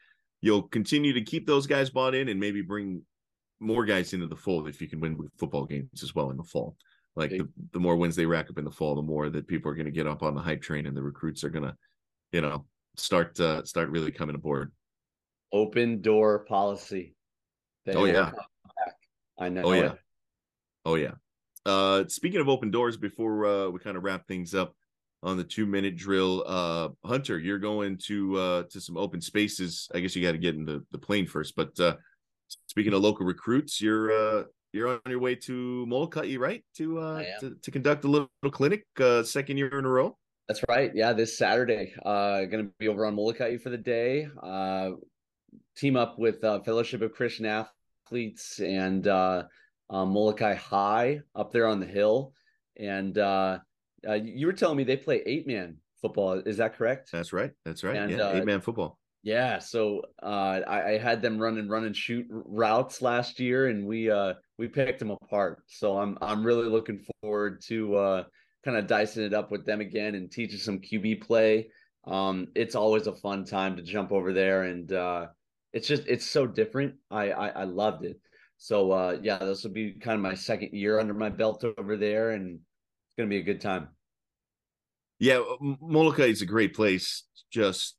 You'll 0.41 0.63
continue 0.63 1.13
to 1.13 1.21
keep 1.21 1.45
those 1.45 1.67
guys 1.67 1.89
bought 1.89 2.15
in, 2.15 2.29
and 2.29 2.39
maybe 2.39 2.61
bring 2.61 3.01
more 3.59 3.85
guys 3.85 4.13
into 4.13 4.27
the 4.27 4.35
fold 4.35 4.67
if 4.67 4.81
you 4.81 4.87
can 4.87 4.99
win 4.99 5.17
football 5.37 5.65
games 5.65 6.03
as 6.03 6.15
well 6.15 6.29
in 6.29 6.37
the 6.37 6.43
fall. 6.43 6.77
Like 7.15 7.31
the, 7.31 7.47
the 7.73 7.79
more 7.79 7.95
wins 7.95 8.15
they 8.15 8.25
rack 8.25 8.49
up 8.49 8.57
in 8.57 8.63
the 8.63 8.71
fall, 8.71 8.95
the 8.95 9.01
more 9.01 9.29
that 9.29 9.47
people 9.47 9.69
are 9.71 9.75
going 9.75 9.85
to 9.85 9.91
get 9.91 10.07
up 10.07 10.23
on 10.23 10.35
the 10.35 10.41
hype 10.41 10.61
train, 10.61 10.85
and 10.85 10.95
the 10.95 11.01
recruits 11.01 11.43
are 11.43 11.49
going 11.49 11.65
to, 11.65 11.75
you 12.31 12.41
know, 12.41 12.65
start 12.95 13.39
uh, 13.39 13.63
start 13.65 13.89
really 13.89 14.11
coming 14.11 14.35
aboard. 14.35 14.71
Open 15.51 16.01
door 16.01 16.39
policy. 16.45 17.15
They 17.85 17.93
oh 17.93 18.05
yeah. 18.05 18.31
I 19.37 19.49
know. 19.49 19.63
Oh 19.63 19.73
yeah. 19.73 19.91
It. 19.91 19.99
Oh 20.85 20.95
yeah. 20.95 21.11
Uh, 21.65 22.05
speaking 22.07 22.41
of 22.41 22.49
open 22.49 22.71
doors, 22.71 22.97
before 22.97 23.45
uh, 23.45 23.69
we 23.69 23.79
kind 23.79 23.97
of 23.97 24.03
wrap 24.03 24.27
things 24.27 24.55
up 24.55 24.75
on 25.21 25.37
the 25.37 25.43
two 25.43 25.65
minute 25.65 25.97
drill, 25.97 26.43
uh, 26.47 26.89
Hunter, 27.05 27.37
you're 27.39 27.59
going 27.59 27.97
to 28.05 28.37
uh, 28.37 28.63
to 28.69 28.79
some 28.79 28.97
open 28.97 29.21
spaces. 29.21 29.89
I 29.93 29.99
guess 29.99 30.15
you 30.15 30.23
got 30.23 30.31
to 30.31 30.37
get 30.37 30.55
in 30.55 30.65
the, 30.65 30.85
the 30.91 30.97
plane 30.97 31.27
first. 31.27 31.55
But 31.55 31.77
uh, 31.79 31.95
speaking 32.67 32.93
of 32.93 33.01
local 33.01 33.25
recruits, 33.25 33.81
you're 33.81 34.11
uh, 34.11 34.43
you're 34.73 34.89
on 34.89 34.99
your 35.07 35.19
way 35.19 35.35
to 35.35 35.85
Molokai, 35.87 36.35
right? 36.37 36.63
To 36.77 36.99
uh, 36.99 37.23
to, 37.39 37.55
to 37.61 37.71
conduct 37.71 38.05
a 38.05 38.07
little, 38.07 38.29
clinic, 38.51 38.85
uh, 38.99 39.23
second 39.23 39.57
year 39.57 39.79
in 39.79 39.85
a 39.85 39.89
row. 39.89 40.17
That's 40.47 40.63
right. 40.67 40.91
Yeah, 40.95 41.13
this 41.13 41.37
Saturday, 41.37 41.93
uh, 42.03 42.45
going 42.45 42.65
to 42.65 42.71
be 42.79 42.87
over 42.87 43.05
on 43.05 43.15
Molokai 43.15 43.57
for 43.57 43.69
the 43.69 43.77
day. 43.77 44.27
Uh, 44.41 44.91
team 45.77 45.95
up 45.95 46.17
with 46.17 46.43
uh, 46.43 46.59
Fellowship 46.61 47.01
of 47.01 47.13
Christian 47.13 47.45
Athletes 47.45 48.59
and 48.59 49.07
uh, 49.07 49.43
uh, 49.89 50.05
Molokai 50.05 50.55
High 50.55 51.21
up 51.35 51.51
there 51.51 51.67
on 51.67 51.79
the 51.79 51.85
hill. 51.85 52.33
And 52.77 53.17
uh, 53.17 53.59
uh, 54.07 54.13
you 54.13 54.47
were 54.47 54.53
telling 54.53 54.77
me 54.77 54.83
they 54.83 54.97
play 54.97 55.21
eight 55.25 55.47
man 55.47 55.77
football. 56.01 56.33
Is 56.45 56.57
that 56.57 56.75
correct? 56.75 57.09
That's 57.11 57.33
right. 57.33 57.51
That's 57.65 57.83
right. 57.83 57.95
And, 57.95 58.11
yeah, 58.11 58.17
uh, 58.17 58.33
eight 58.33 58.45
man 58.45 58.61
football. 58.61 58.97
Yeah, 59.21 59.59
so 59.59 60.03
uh, 60.23 60.61
I, 60.65 60.93
I, 60.93 60.97
had 60.97 61.21
them 61.21 61.39
run 61.39 61.57
and 61.57 61.69
run 61.69 61.83
and 61.83 61.95
shoot 61.95 62.25
routes 62.29 63.01
last 63.01 63.37
year, 63.41 63.67
and 63.67 63.85
we 63.85 64.09
uh, 64.09 64.35
we 64.59 64.67
picked 64.67 64.99
them 64.99 65.09
apart. 65.09 65.63
So 65.67 65.97
I'm 65.97 66.17
I'm 66.21 66.43
really 66.43 66.67
looking 66.67 67.03
forward 67.21 67.61
to 67.67 67.95
uh, 67.95 68.23
kind 68.63 68.77
of 68.77 68.87
dicing 68.87 69.23
it 69.23 69.33
up 69.33 69.51
with 69.51 69.65
them 69.65 69.79
again 69.79 70.15
and 70.15 70.29
teaching 70.29 70.59
some 70.59 70.79
QB 70.79 71.21
play. 71.21 71.69
Um, 72.05 72.49
it's 72.55 72.75
always 72.75 73.07
a 73.07 73.15
fun 73.15 73.45
time 73.45 73.77
to 73.77 73.81
jump 73.81 74.11
over 74.11 74.33
there, 74.33 74.63
and 74.63 74.91
uh, 74.91 75.27
it's 75.71 75.87
just 75.87 76.03
it's 76.07 76.27
so 76.27 76.45
different. 76.45 76.95
I 77.09 77.31
I, 77.31 77.47
I 77.47 77.63
loved 77.63 78.03
it. 78.03 78.19
So 78.57 78.91
uh, 78.91 79.17
yeah, 79.21 79.37
this 79.37 79.63
will 79.63 79.71
be 79.71 79.93
kind 79.93 80.15
of 80.15 80.21
my 80.21 80.33
second 80.33 80.73
year 80.73 80.99
under 80.99 81.13
my 81.13 81.29
belt 81.29 81.63
over 81.77 81.95
there, 81.95 82.31
and 82.31 82.55
it's 82.59 83.15
gonna 83.17 83.29
be 83.29 83.37
a 83.37 83.43
good 83.43 83.61
time. 83.61 83.87
Yeah, 85.19 85.41
Molokai 85.81 86.23
is 86.23 86.41
a 86.41 86.45
great 86.45 86.75
place. 86.75 87.23
Just 87.49 87.95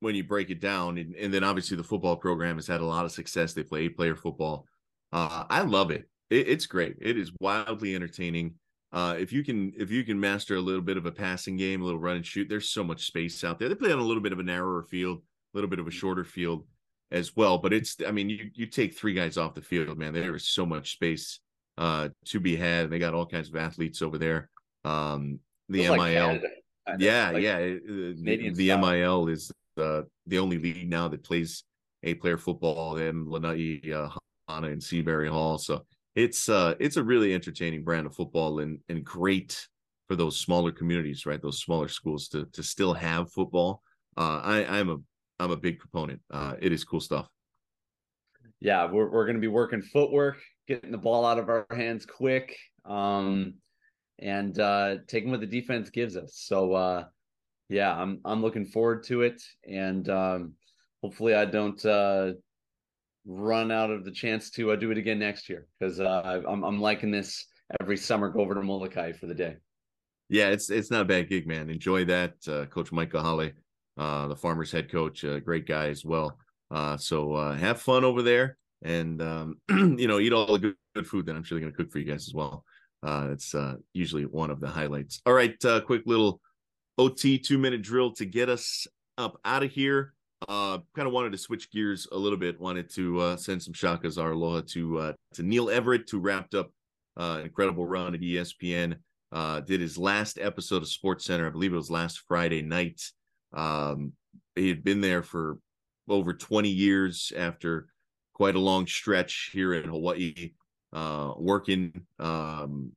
when 0.00 0.14
you 0.14 0.24
break 0.24 0.48
it 0.48 0.60
down, 0.60 0.96
and, 0.96 1.14
and 1.14 1.32
then 1.32 1.44
obviously 1.44 1.76
the 1.76 1.84
football 1.84 2.16
program 2.16 2.56
has 2.56 2.66
had 2.66 2.80
a 2.80 2.86
lot 2.86 3.04
of 3.04 3.12
success. 3.12 3.52
They 3.52 3.62
play 3.62 3.82
eight 3.82 3.96
player 3.96 4.16
football. 4.16 4.66
Uh, 5.12 5.44
I 5.48 5.62
love 5.62 5.90
it. 5.90 6.08
it. 6.30 6.48
It's 6.48 6.66
great. 6.66 6.96
It 7.00 7.18
is 7.18 7.32
wildly 7.40 7.94
entertaining. 7.94 8.54
Uh, 8.92 9.16
if 9.18 9.32
you 9.32 9.42
can 9.42 9.72
if 9.76 9.90
you 9.90 10.04
can 10.04 10.20
master 10.20 10.56
a 10.56 10.60
little 10.60 10.82
bit 10.82 10.96
of 10.96 11.06
a 11.06 11.12
passing 11.12 11.56
game, 11.56 11.80
a 11.80 11.84
little 11.84 12.00
run 12.00 12.16
and 12.16 12.26
shoot, 12.26 12.48
there's 12.48 12.68
so 12.68 12.84
much 12.84 13.06
space 13.06 13.42
out 13.42 13.58
there. 13.58 13.68
They 13.68 13.74
play 13.74 13.92
on 13.92 13.98
a 13.98 14.04
little 14.04 14.22
bit 14.22 14.32
of 14.32 14.38
a 14.38 14.42
narrower 14.42 14.82
field, 14.82 15.18
a 15.18 15.56
little 15.56 15.70
bit 15.70 15.78
of 15.78 15.86
a 15.86 15.90
shorter 15.90 16.24
field 16.24 16.66
as 17.10 17.36
well. 17.36 17.58
But 17.58 17.72
it's, 17.72 17.96
I 18.06 18.10
mean, 18.10 18.28
you 18.28 18.50
you 18.54 18.66
take 18.66 18.94
three 18.94 19.14
guys 19.14 19.38
off 19.38 19.54
the 19.54 19.62
field, 19.62 19.96
man. 19.98 20.12
There 20.12 20.34
is 20.34 20.48
so 20.48 20.66
much 20.66 20.92
space 20.92 21.40
uh, 21.78 22.10
to 22.26 22.40
be 22.40 22.56
had. 22.56 22.90
They 22.90 22.98
got 22.98 23.14
all 23.14 23.26
kinds 23.26 23.48
of 23.48 23.56
athletes 23.56 24.02
over 24.02 24.18
there. 24.18 24.50
Um, 24.84 25.38
the 25.68 25.88
MIL, 25.88 25.96
like 25.96 26.42
yeah, 26.98 27.30
like 27.30 27.42
yeah. 27.42 27.58
The, 27.58 28.52
the 28.54 28.76
MIL 28.76 29.28
is 29.28 29.50
uh, 29.78 30.02
the 30.26 30.38
only 30.38 30.58
league 30.58 30.90
now 30.90 31.08
that 31.08 31.22
plays 31.22 31.64
a 32.02 32.14
player 32.14 32.36
football. 32.36 32.94
Them 32.94 33.30
Lanai, 33.30 33.80
uh, 33.94 34.10
and 34.48 34.82
Seabury 34.82 35.28
Hall. 35.28 35.58
So 35.58 35.84
it's 36.14 36.48
uh, 36.48 36.74
it's 36.78 36.96
a 36.96 37.02
really 37.02 37.34
entertaining 37.34 37.84
brand 37.84 38.06
of 38.06 38.14
football 38.14 38.60
and 38.60 38.78
and 38.88 39.04
great 39.04 39.66
for 40.08 40.16
those 40.16 40.38
smaller 40.38 40.72
communities, 40.72 41.26
right? 41.26 41.40
Those 41.40 41.60
smaller 41.60 41.88
schools 41.88 42.28
to 42.28 42.46
to 42.52 42.62
still 42.62 42.92
have 42.94 43.32
football. 43.32 43.82
Uh, 44.16 44.40
I 44.42 44.78
I'm 44.78 44.90
a 44.90 44.96
I'm 45.38 45.50
a 45.50 45.56
big 45.56 45.78
proponent. 45.78 46.20
Uh, 46.30 46.54
it 46.60 46.72
is 46.72 46.84
cool 46.84 47.00
stuff. 47.00 47.28
Yeah, 48.60 48.90
we're 48.90 49.10
we're 49.10 49.26
to 49.32 49.38
be 49.38 49.48
working 49.48 49.82
footwork, 49.82 50.38
getting 50.68 50.92
the 50.92 50.98
ball 50.98 51.24
out 51.24 51.38
of 51.38 51.48
our 51.48 51.66
hands 51.72 52.06
quick, 52.06 52.56
um, 52.84 53.54
and 54.18 54.56
uh, 54.58 54.96
taking 55.08 55.30
what 55.30 55.40
the 55.40 55.46
defense 55.46 55.90
gives 55.90 56.16
us. 56.16 56.34
So, 56.36 56.72
uh, 56.74 57.04
yeah, 57.68 57.92
I'm 57.92 58.20
I'm 58.24 58.42
looking 58.42 58.66
forward 58.66 59.02
to 59.04 59.22
it, 59.22 59.42
and 59.66 60.08
um, 60.08 60.52
hopefully, 61.02 61.34
I 61.34 61.44
don't 61.44 61.84
uh, 61.84 62.32
run 63.24 63.70
out 63.70 63.90
of 63.90 64.04
the 64.04 64.10
chance 64.10 64.50
to 64.50 64.72
uh, 64.72 64.76
do 64.76 64.90
it 64.90 64.98
again 64.98 65.18
next 65.18 65.48
year 65.48 65.66
because 65.78 66.00
uh, 66.00 66.42
I'm 66.48 66.64
I'm 66.64 66.80
liking 66.80 67.10
this 67.10 67.46
every 67.80 67.96
summer. 67.96 68.28
Go 68.28 68.40
over 68.40 68.54
to 68.54 68.62
Molokai 68.62 69.12
for 69.12 69.26
the 69.26 69.34
day. 69.34 69.56
Yeah, 70.28 70.48
it's 70.48 70.70
it's 70.70 70.90
not 70.90 71.02
a 71.02 71.06
bad 71.06 71.28
gig, 71.28 71.46
man. 71.46 71.70
Enjoy 71.70 72.04
that, 72.06 72.34
uh, 72.48 72.66
Coach 72.66 72.92
Mike 72.92 73.12
Kahale 73.12 73.52
uh, 73.98 74.26
the 74.28 74.36
Farmers 74.36 74.72
head 74.72 74.90
coach, 74.90 75.24
a 75.24 75.40
great 75.40 75.66
guy 75.66 75.88
as 75.88 76.04
well. 76.04 76.38
Uh, 76.70 76.96
so 76.96 77.34
uh, 77.34 77.54
have 77.54 77.80
fun 77.80 78.04
over 78.04 78.22
there, 78.22 78.56
and 78.82 79.20
um, 79.20 79.56
you 79.68 80.08
know, 80.08 80.18
eat 80.18 80.32
all 80.32 80.54
the 80.54 80.58
good, 80.58 80.74
good 80.94 81.06
food 81.06 81.26
that 81.26 81.36
I'm 81.36 81.42
sure 81.42 81.58
they're 81.58 81.68
going 81.68 81.72
to 81.72 81.76
cook 81.76 81.92
for 81.92 81.98
you 81.98 82.06
guys 82.06 82.26
as 82.26 82.34
well. 82.34 82.64
It's 83.04 83.54
usually 83.92 84.24
one 84.24 84.50
of 84.50 84.60
the 84.60 84.68
highlights. 84.68 85.20
All 85.26 85.34
right, 85.34 85.54
quick 85.84 86.02
little 86.06 86.40
OT 86.98 87.38
two 87.38 87.58
minute 87.58 87.82
drill 87.82 88.12
to 88.12 88.24
get 88.24 88.48
us 88.48 88.86
up 89.18 89.38
out 89.44 89.62
of 89.62 89.70
here. 89.70 90.14
Uh, 90.48 90.78
kind 90.94 91.06
of 91.06 91.12
wanted 91.12 91.32
to 91.32 91.38
switch 91.38 91.70
gears 91.70 92.06
a 92.12 92.16
little 92.16 92.38
bit. 92.38 92.60
Wanted 92.60 92.90
to 92.94 93.20
uh, 93.20 93.36
send 93.36 93.62
some 93.62 93.74
shakas 93.74 94.20
our 94.20 94.32
aloha 94.32 94.62
to 94.68 94.98
uh, 94.98 95.12
to 95.34 95.42
Neil 95.42 95.70
Everett, 95.70 96.08
who 96.10 96.18
wrapped 96.18 96.54
up 96.54 96.70
uh, 97.16 97.40
incredible 97.42 97.86
run 97.86 98.14
at 98.14 98.20
ESPN. 98.20 98.96
Uh, 99.30 99.60
did 99.60 99.80
his 99.80 99.96
last 99.96 100.38
episode 100.38 100.82
of 100.82 100.88
Sports 100.88 101.24
Center, 101.24 101.46
I 101.46 101.50
believe 101.50 101.72
it 101.72 101.76
was 101.76 101.90
last 101.90 102.22
Friday 102.28 102.60
night. 102.60 103.00
Um, 103.54 104.12
he 104.54 104.68
had 104.68 104.84
been 104.84 105.00
there 105.00 105.22
for 105.22 105.58
over 106.08 106.34
20 106.34 106.68
years 106.68 107.32
after 107.36 107.86
quite 108.34 108.54
a 108.54 108.60
long 108.60 108.86
stretch 108.86 109.50
here 109.52 109.72
in 109.72 109.88
Hawaii, 109.88 110.52
uh, 110.92 111.32
working 111.38 112.02
um, 112.18 112.92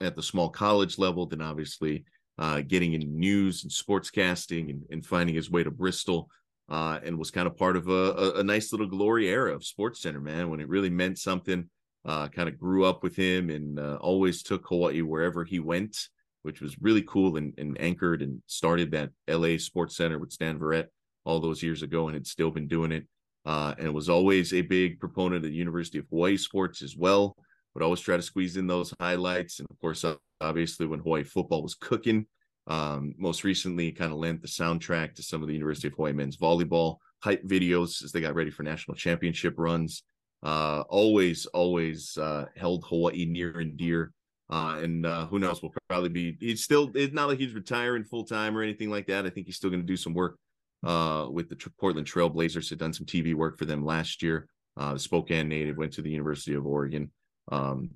at 0.00 0.14
the 0.14 0.22
small 0.22 0.50
college 0.50 0.98
level, 0.98 1.26
then 1.26 1.40
obviously 1.40 2.04
uh, 2.38 2.60
getting 2.60 2.92
in 2.92 3.18
news 3.18 3.64
and 3.64 3.72
sportscasting 3.72 4.70
and, 4.70 4.82
and 4.90 5.06
finding 5.06 5.34
his 5.34 5.50
way 5.50 5.62
to 5.64 5.70
Bristol. 5.70 6.28
Uh, 6.68 7.00
and 7.02 7.18
was 7.18 7.30
kind 7.30 7.46
of 7.46 7.56
part 7.56 7.76
of 7.76 7.88
a, 7.88 8.12
a, 8.12 8.32
a, 8.40 8.42
nice 8.42 8.72
little 8.72 8.86
glory 8.86 9.26
era 9.28 9.54
of 9.54 9.64
Sports 9.64 10.02
Center, 10.02 10.20
man, 10.20 10.50
when 10.50 10.60
it 10.60 10.68
really 10.68 10.90
meant 10.90 11.18
something. 11.18 11.68
Uh, 12.04 12.28
kind 12.28 12.48
of 12.48 12.58
grew 12.58 12.84
up 12.84 13.02
with 13.02 13.16
him 13.16 13.48
and 13.50 13.80
uh, 13.80 13.96
always 14.00 14.42
took 14.42 14.66
Hawaii 14.68 15.00
wherever 15.02 15.44
he 15.44 15.58
went 15.60 15.96
which 16.42 16.60
was 16.60 16.80
really 16.80 17.02
cool 17.02 17.36
and, 17.36 17.52
and 17.58 17.78
anchored 17.80 18.22
and 18.22 18.42
started 18.46 18.90
that 18.90 19.10
LA 19.28 19.58
Sports 19.58 19.96
Center 19.96 20.18
with 20.18 20.32
Stan 20.32 20.58
Verrett 20.58 20.86
all 21.24 21.40
those 21.40 21.62
years 21.62 21.82
ago 21.82 22.06
and 22.06 22.14
had 22.14 22.26
still 22.26 22.50
been 22.50 22.68
doing 22.68 22.92
it. 22.92 23.06
uh, 23.44 23.74
and 23.78 23.94
was 23.94 24.08
always 24.08 24.52
a 24.52 24.60
big 24.60 24.98
proponent 24.98 25.44
of 25.44 25.50
the 25.50 25.56
University 25.56 25.98
of 25.98 26.06
Hawaii 26.10 26.36
sports 26.36 26.82
as 26.82 26.96
well. 26.96 27.36
Would 27.74 27.82
always 27.84 28.00
try 28.00 28.16
to 28.16 28.22
squeeze 28.22 28.56
in 28.56 28.66
those 28.66 28.92
highlights, 28.98 29.58
and 29.58 29.68
of 29.70 29.78
course, 29.78 30.04
obviously 30.40 30.86
when 30.86 31.00
Hawaii 31.00 31.22
football 31.22 31.62
was 31.62 31.74
cooking, 31.74 32.26
um, 32.68 33.14
most 33.16 33.44
recently 33.44 33.90
kind 33.90 34.12
of 34.12 34.18
lent 34.18 34.42
the 34.42 34.48
soundtrack 34.48 35.14
to 35.14 35.22
some 35.22 35.42
of 35.42 35.48
the 35.48 35.54
University 35.54 35.88
of 35.88 35.94
Hawaii 35.94 36.12
men's 36.12 36.36
volleyball 36.36 36.98
hype 37.20 37.42
videos 37.44 38.04
as 38.04 38.12
they 38.12 38.20
got 38.20 38.34
ready 38.34 38.50
for 38.50 38.62
national 38.62 38.96
championship 38.96 39.54
runs. 39.56 40.02
Uh, 40.42 40.82
always, 40.88 41.46
always 41.46 42.16
uh, 42.18 42.44
held 42.56 42.84
Hawaii 42.84 43.24
near 43.24 43.58
and 43.58 43.76
dear. 43.76 44.12
Uh, 44.50 44.78
and 44.82 45.04
uh, 45.04 45.26
who 45.26 45.38
knows, 45.38 45.62
will 45.62 45.74
probably 45.88 46.08
be. 46.08 46.36
He's 46.40 46.64
still. 46.64 46.90
It's 46.94 47.12
not 47.12 47.28
like 47.28 47.38
he's 47.38 47.52
retiring 47.52 48.04
full 48.04 48.24
time 48.24 48.56
or 48.56 48.62
anything 48.62 48.88
like 48.88 49.06
that. 49.08 49.26
I 49.26 49.30
think 49.30 49.46
he's 49.46 49.56
still 49.56 49.68
going 49.68 49.82
to 49.82 49.86
do 49.86 49.96
some 49.96 50.14
work 50.14 50.38
uh, 50.86 51.26
with 51.30 51.50
the 51.50 51.70
Portland 51.78 52.06
Trailblazers. 52.06 52.70
Had 52.70 52.78
done 52.78 52.94
some 52.94 53.04
TV 53.04 53.34
work 53.34 53.58
for 53.58 53.66
them 53.66 53.84
last 53.84 54.22
year. 54.22 54.48
Uh, 54.74 54.96
Spokane 54.96 55.48
native 55.48 55.76
went 55.76 55.92
to 55.94 56.02
the 56.02 56.10
University 56.10 56.54
of 56.54 56.66
Oregon, 56.66 57.10
um, 57.52 57.90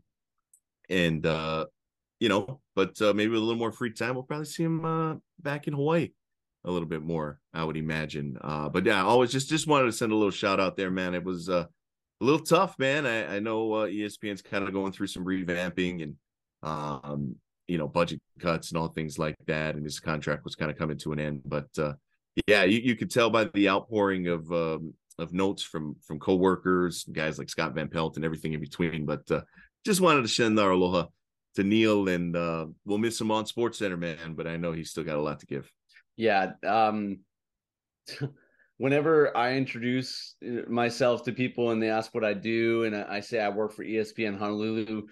and 0.91 1.25
you 2.23 2.29
know, 2.29 2.61
but 2.77 3.03
uh, 3.03 3.13
maybe 3.13 3.31
with 3.31 3.43
a 3.43 3.45
little 3.45 3.59
more 3.59 3.73
free 3.73 3.93
time, 3.93 4.15
we'll 4.15 4.23
probably 4.23 4.45
see 4.45 4.63
him 4.63 4.85
uh, 4.85 5.17
back 5.41 5.67
in 5.67 5.75
Hawaii 5.75 6.11
a 6.65 6.71
little 6.71 6.87
bit 6.87 7.03
more. 7.03 7.41
I 7.53 7.65
would 7.65 7.77
imagine. 7.77 8.39
Uh, 8.41 8.69
but 8.69 8.87
yeah, 8.87 8.99
I 9.03 9.05
always 9.05 9.33
just 9.33 9.49
just 9.49 9.67
wanted 9.67 9.87
to 9.87 9.93
send 9.93 10.13
a 10.13 10.15
little 10.15 10.31
shout 10.31 10.61
out 10.61 10.77
there, 10.77 10.93
man. 10.93 11.17
It 11.17 11.25
was 11.25 11.49
uh, 11.49 11.65
a 12.21 12.25
little 12.25 12.47
tough, 12.47 12.79
man. 12.79 13.07
I, 13.07 13.39
I 13.39 13.39
know 13.41 13.73
uh, 13.73 13.87
ESPN's 13.89 14.41
kind 14.41 14.63
of 14.63 14.73
going 14.73 14.93
through 14.93 15.09
some 15.09 15.25
revamping 15.25 16.05
and 16.05 16.15
um, 16.63 17.35
you 17.67 17.77
know, 17.77 17.89
budget 17.89 18.21
cuts 18.39 18.71
and 18.71 18.79
all 18.79 18.87
things 18.87 19.19
like 19.19 19.35
that, 19.49 19.75
and 19.75 19.83
his 19.83 19.99
contract 19.99 20.45
was 20.45 20.55
kind 20.55 20.71
of 20.71 20.79
coming 20.79 20.99
to 20.99 21.11
an 21.11 21.19
end. 21.19 21.43
But 21.45 21.77
uh, 21.77 21.95
yeah, 22.47 22.63
you, 22.63 22.79
you 22.79 22.95
could 22.95 23.11
tell 23.11 23.31
by 23.31 23.47
the 23.53 23.69
outpouring 23.69 24.29
of 24.29 24.53
um, 24.53 24.95
of 25.19 25.33
notes 25.33 25.65
from 25.65 25.97
from 26.07 26.21
coworkers, 26.21 27.03
guys 27.03 27.37
like 27.37 27.51
Scott 27.51 27.75
Van 27.75 27.89
Pelt, 27.89 28.15
and 28.15 28.25
everything 28.25 28.53
in 28.53 28.61
between. 28.61 29.07
But 29.07 29.29
just 29.85 30.01
wanted 30.01 30.23
to 30.23 30.29
send 30.29 30.61
our 30.61 30.71
aloha 30.71 31.07
to 31.55 31.65
Neil, 31.65 32.09
and 32.09 32.37
uh, 32.37 32.67
we'll 32.85 32.99
miss 32.99 33.21
him 33.21 33.31
on 33.31 33.47
Sports 33.47 33.79
Center, 33.79 33.97
man. 33.97 34.35
But 34.35 34.47
I 34.47 34.57
know 34.57 34.73
he's 34.73 34.91
still 34.91 35.05
got 35.05 35.17
a 35.17 35.23
lot 35.23 35.41
to 35.41 35.47
give. 35.47 35.71
Yeah. 36.17 36.53
Um, 36.67 37.21
whenever 38.79 39.37
I 39.37 39.55
introduce 39.55 40.35
uh, 40.45 40.69
myself 40.69 41.25
to 41.25 41.33
people 41.33 41.71
and 41.71 41.83
they 41.83 41.91
ask 41.91 42.15
what 42.15 42.25
I 42.25 42.35
do, 42.35 42.85
and 42.85 42.97
I 42.97 43.21
say 43.21 43.41
I 43.41 43.49
work 43.49 43.73
for 43.73 43.85
ESPN 43.85 44.39
Honolulu, 44.39 45.03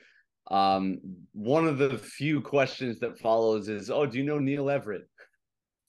um, 0.50 0.98
one 1.32 1.66
of 1.66 1.78
the 1.78 1.96
few 1.98 2.40
questions 2.40 2.98
that 3.00 3.18
follows 3.18 3.68
is, 3.68 3.90
"Oh, 3.90 4.06
do 4.06 4.18
you 4.18 4.24
know 4.24 4.38
Neil 4.38 4.68
Everett?" 4.68 5.08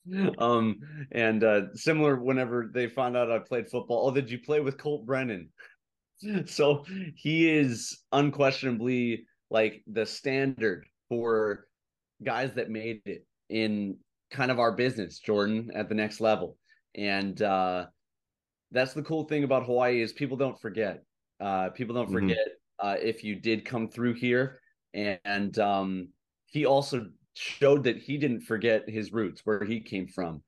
um, 0.38 0.80
and 1.12 1.44
uh, 1.44 1.62
similar 1.74 2.18
whenever 2.18 2.70
they 2.74 2.88
found 2.88 3.16
out 3.16 3.32
I 3.32 3.40
played 3.40 3.70
football. 3.70 4.08
Oh, 4.08 4.14
did 4.14 4.30
you 4.30 4.40
play 4.40 4.60
with 4.60 4.78
Colt 4.78 5.06
Brennan? 5.06 5.50
so 6.46 6.86
he 7.16 7.50
is 7.50 8.00
unquestionably 8.12 9.26
like 9.52 9.84
the 9.86 10.06
standard 10.06 10.86
for 11.10 11.68
guys 12.24 12.54
that 12.54 12.70
made 12.70 13.02
it 13.06 13.26
in 13.50 13.98
kind 14.32 14.50
of 14.50 14.60
our 14.60 14.72
business, 14.72 15.20
Jordan, 15.20 15.70
at 15.76 15.90
the 15.90 15.96
next 15.96 16.22
level. 16.22 16.58
And 16.96 17.40
uh, 17.42 17.86
that's 18.72 18.94
the 18.94 19.04
cool 19.04 19.26
thing 19.26 19.44
about 19.44 19.66
Hawaii 19.66 20.02
is 20.02 20.14
people 20.14 20.38
don't 20.38 20.60
forget. 20.60 21.04
Uh, 21.40 21.70
people 21.70 21.94
don't 21.94 22.06
mm-hmm. 22.06 22.14
forget 22.14 22.38
mm-hmm. 22.38 22.88
uh, 22.88 22.96
if 23.02 23.24
you 23.24 23.36
did 23.36 23.66
come 23.66 23.90
through 23.90 24.14
here. 24.14 24.60
And, 24.94 25.20
and 25.26 25.60
um, 25.60 26.08
he 26.46 26.66
also 26.66 27.08
showed 27.34 27.84
that 27.84 27.98
he 27.98 28.18
didn't 28.18 28.42
forget 28.42 28.90
his 28.90 29.12
roots, 29.12 29.42
where 29.44 29.64
he 29.66 29.82
came 29.82 30.08
from. 30.08 30.44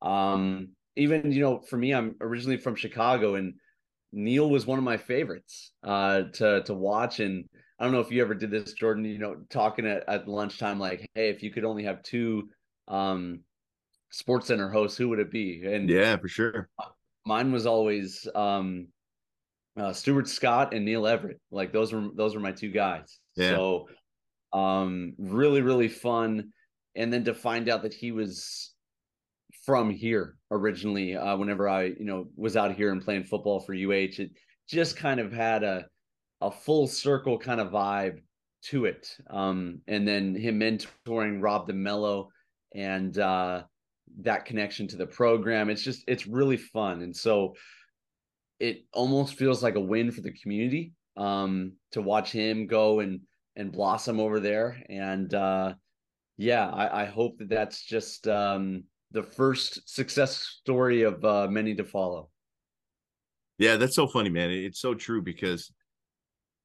Um, 0.00 0.70
even 0.96 1.32
you 1.32 1.40
know, 1.40 1.60
for 1.60 1.76
me, 1.76 1.92
I'm 1.92 2.16
originally 2.20 2.58
from 2.58 2.76
Chicago, 2.76 3.34
and 3.34 3.54
Neil 4.12 4.48
was 4.48 4.66
one 4.66 4.78
of 4.78 4.84
my 4.84 4.96
favorites 4.96 5.72
uh, 5.82 6.22
to 6.34 6.62
to 6.64 6.74
watch. 6.74 7.20
And 7.20 7.48
I 7.78 7.84
don't 7.84 7.92
know 7.92 8.00
if 8.00 8.10
you 8.10 8.20
ever 8.22 8.34
did 8.34 8.50
this, 8.50 8.72
Jordan. 8.72 9.04
You 9.04 9.18
know, 9.18 9.36
talking 9.50 9.86
at, 9.86 10.08
at 10.08 10.28
lunchtime, 10.28 10.80
like, 10.80 11.08
hey, 11.14 11.30
if 11.30 11.42
you 11.42 11.50
could 11.50 11.64
only 11.64 11.84
have 11.84 12.02
two 12.02 12.48
um, 12.88 13.40
Sports 14.10 14.48
Center 14.48 14.68
hosts, 14.68 14.98
who 14.98 15.08
would 15.10 15.20
it 15.20 15.30
be? 15.30 15.64
And 15.64 15.88
yeah, 15.88 16.16
for 16.16 16.28
sure. 16.28 16.68
Mine 17.24 17.52
was 17.52 17.66
always 17.66 18.26
um, 18.34 18.88
uh, 19.78 19.92
Stuart 19.92 20.28
Scott 20.28 20.74
and 20.74 20.84
Neil 20.84 21.06
Everett. 21.06 21.40
Like 21.50 21.72
those 21.72 21.92
were 21.92 22.08
those 22.14 22.34
were 22.34 22.40
my 22.40 22.52
two 22.52 22.70
guys. 22.70 23.18
Yeah. 23.36 23.50
So 23.50 23.88
um, 24.52 25.14
really, 25.18 25.62
really 25.62 25.88
fun. 25.88 26.52
And 26.96 27.12
then 27.12 27.24
to 27.24 27.34
find 27.34 27.68
out 27.68 27.82
that 27.82 27.94
he 27.94 28.12
was 28.12 28.72
from 29.64 29.90
here 29.90 30.36
originally, 30.50 31.16
uh, 31.16 31.36
whenever 31.36 31.68
I, 31.68 31.84
you 31.84 32.04
know, 32.04 32.26
was 32.34 32.56
out 32.56 32.74
here 32.74 32.90
and 32.90 33.04
playing 33.04 33.24
football 33.24 33.60
for 33.60 33.74
UH, 33.74 34.18
it 34.18 34.30
just 34.68 34.96
kind 34.96 35.20
of 35.20 35.32
had 35.32 35.62
a 35.62 35.84
a 36.40 36.50
full 36.50 36.86
circle 36.86 37.38
kind 37.38 37.60
of 37.60 37.72
vibe 37.72 38.20
to 38.62 38.84
it. 38.84 39.16
Um, 39.30 39.80
and 39.86 40.06
then 40.06 40.34
him 40.34 40.60
mentoring 40.60 41.42
Rob 41.42 41.68
DeMello 41.68 42.28
and 42.74 43.16
uh, 43.18 43.62
that 44.20 44.44
connection 44.44 44.88
to 44.88 44.96
the 44.96 45.06
program. 45.06 45.70
It's 45.70 45.82
just 45.82 46.04
it's 46.06 46.26
really 46.26 46.56
fun, 46.56 47.02
and 47.02 47.16
so 47.16 47.54
it 48.60 48.84
almost 48.92 49.34
feels 49.34 49.62
like 49.62 49.76
a 49.76 49.80
win 49.80 50.10
for 50.10 50.20
the 50.20 50.32
community 50.32 50.92
um, 51.16 51.72
to 51.92 52.02
watch 52.02 52.32
him 52.32 52.66
go 52.66 53.00
and 53.00 53.20
and 53.56 53.72
blossom 53.72 54.20
over 54.20 54.40
there. 54.40 54.82
And 54.88 55.32
uh, 55.34 55.74
yeah, 56.36 56.68
I, 56.68 57.02
I 57.02 57.04
hope 57.06 57.38
that 57.38 57.48
that's 57.48 57.84
just 57.84 58.28
um, 58.28 58.84
the 59.10 59.22
first 59.22 59.88
success 59.88 60.36
story 60.60 61.02
of 61.02 61.24
uh, 61.24 61.48
many 61.48 61.74
to 61.74 61.84
follow. 61.84 62.30
Yeah, 63.58 63.76
that's 63.76 63.96
so 63.96 64.06
funny, 64.06 64.30
man. 64.30 64.50
It's 64.50 64.80
so 64.80 64.94
true 64.94 65.20
because 65.20 65.72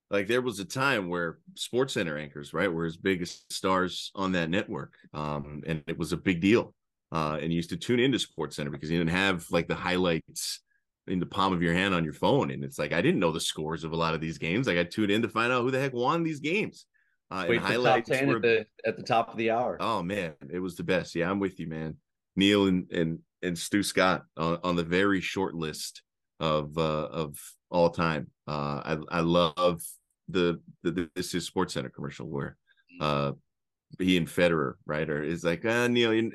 like 0.10 0.28
there 0.28 0.42
was 0.42 0.60
a 0.60 0.66
time 0.66 1.10
where 1.10 1.40
sports 1.56 1.94
center 1.94 2.18
anchors 2.18 2.54
right 2.54 2.72
were 2.72 2.86
as 2.86 2.98
big 2.98 3.22
as 3.22 3.44
stars 3.50 4.12
on 4.16 4.32
that 4.34 4.50
network 4.50 4.94
um, 5.14 5.62
and 5.66 5.84
it 5.88 5.98
was 5.98 6.14
a 6.14 6.18
big 6.18 6.42
deal 6.42 6.74
uh, 7.12 7.38
and 7.42 7.52
you 7.52 7.58
used 7.58 7.70
to 7.70 7.78
tune 7.78 8.00
into 8.00 8.20
sports 8.20 8.56
center 8.56 8.70
because 8.70 8.90
you 8.90 8.98
didn't 8.98 9.12
have 9.12 9.46
like 9.52 9.68
the 9.68 9.76
highlights 9.76 10.62
in 11.08 11.20
the 11.20 11.26
palm 11.26 11.52
of 11.54 11.62
your 11.62 11.74
hand 11.74 11.94
on 11.94 12.04
your 12.04 12.14
phone 12.14 12.52
and 12.52 12.64
it's 12.64 12.80
like 12.80 12.94
i 12.94 13.02
didn't 13.02 13.20
know 13.20 13.32
the 13.32 13.40
scores 13.40 13.84
of 13.84 13.92
a 13.92 13.98
lot 13.98 14.14
of 14.14 14.22
these 14.22 14.38
games 14.38 14.68
like 14.68 14.78
i 14.78 14.84
tuned 14.84 15.12
in 15.12 15.22
to 15.22 15.30
find 15.30 15.52
out 15.52 15.62
who 15.62 15.72
the 15.72 15.80
heck 15.80 15.94
won 15.94 16.24
these 16.24 16.40
games 16.40 16.86
uh, 17.32 17.46
Wait, 17.50 17.58
and 17.58 17.66
highlights 17.66 18.10
top 18.10 18.20
10 18.20 18.28
were, 18.28 18.36
at 18.36 18.42
the 18.42 18.66
at 18.86 18.96
the 18.96 19.02
top 19.02 19.32
of 19.32 19.38
the 19.38 19.50
hour. 19.50 19.78
Oh 19.80 20.04
man 20.04 20.34
it 20.52 20.60
was 20.60 20.76
the 20.76 20.84
best 20.84 21.16
yeah 21.16 21.30
i'm 21.30 21.40
with 21.40 21.60
you 21.60 21.68
man. 21.68 21.98
Neil 22.36 22.68
and 22.68 22.92
and 22.92 23.20
and 23.42 23.58
stu 23.58 23.84
scott 23.84 24.24
on, 24.38 24.60
on 24.64 24.76
the 24.76 24.84
very 24.84 25.20
short 25.20 25.56
list 25.56 26.04
of 26.40 26.78
uh 26.78 27.08
of 27.08 27.40
all 27.70 27.90
time. 27.90 28.28
Uh 28.48 28.82
i 28.84 29.18
i 29.18 29.20
love 29.20 29.82
the, 30.30 30.60
the 30.84 31.10
this 31.16 31.34
is 31.34 31.46
Sports 31.46 31.74
Center 31.74 31.90
commercial 31.90 32.28
where 32.28 32.58
uh 33.02 33.34
he 34.00 34.18
and 34.18 34.28
Federer 34.28 34.74
right 34.86 35.10
or 35.10 35.24
is 35.24 35.44
like 35.44 35.66
uh 35.66 35.88
Neil 35.88 36.32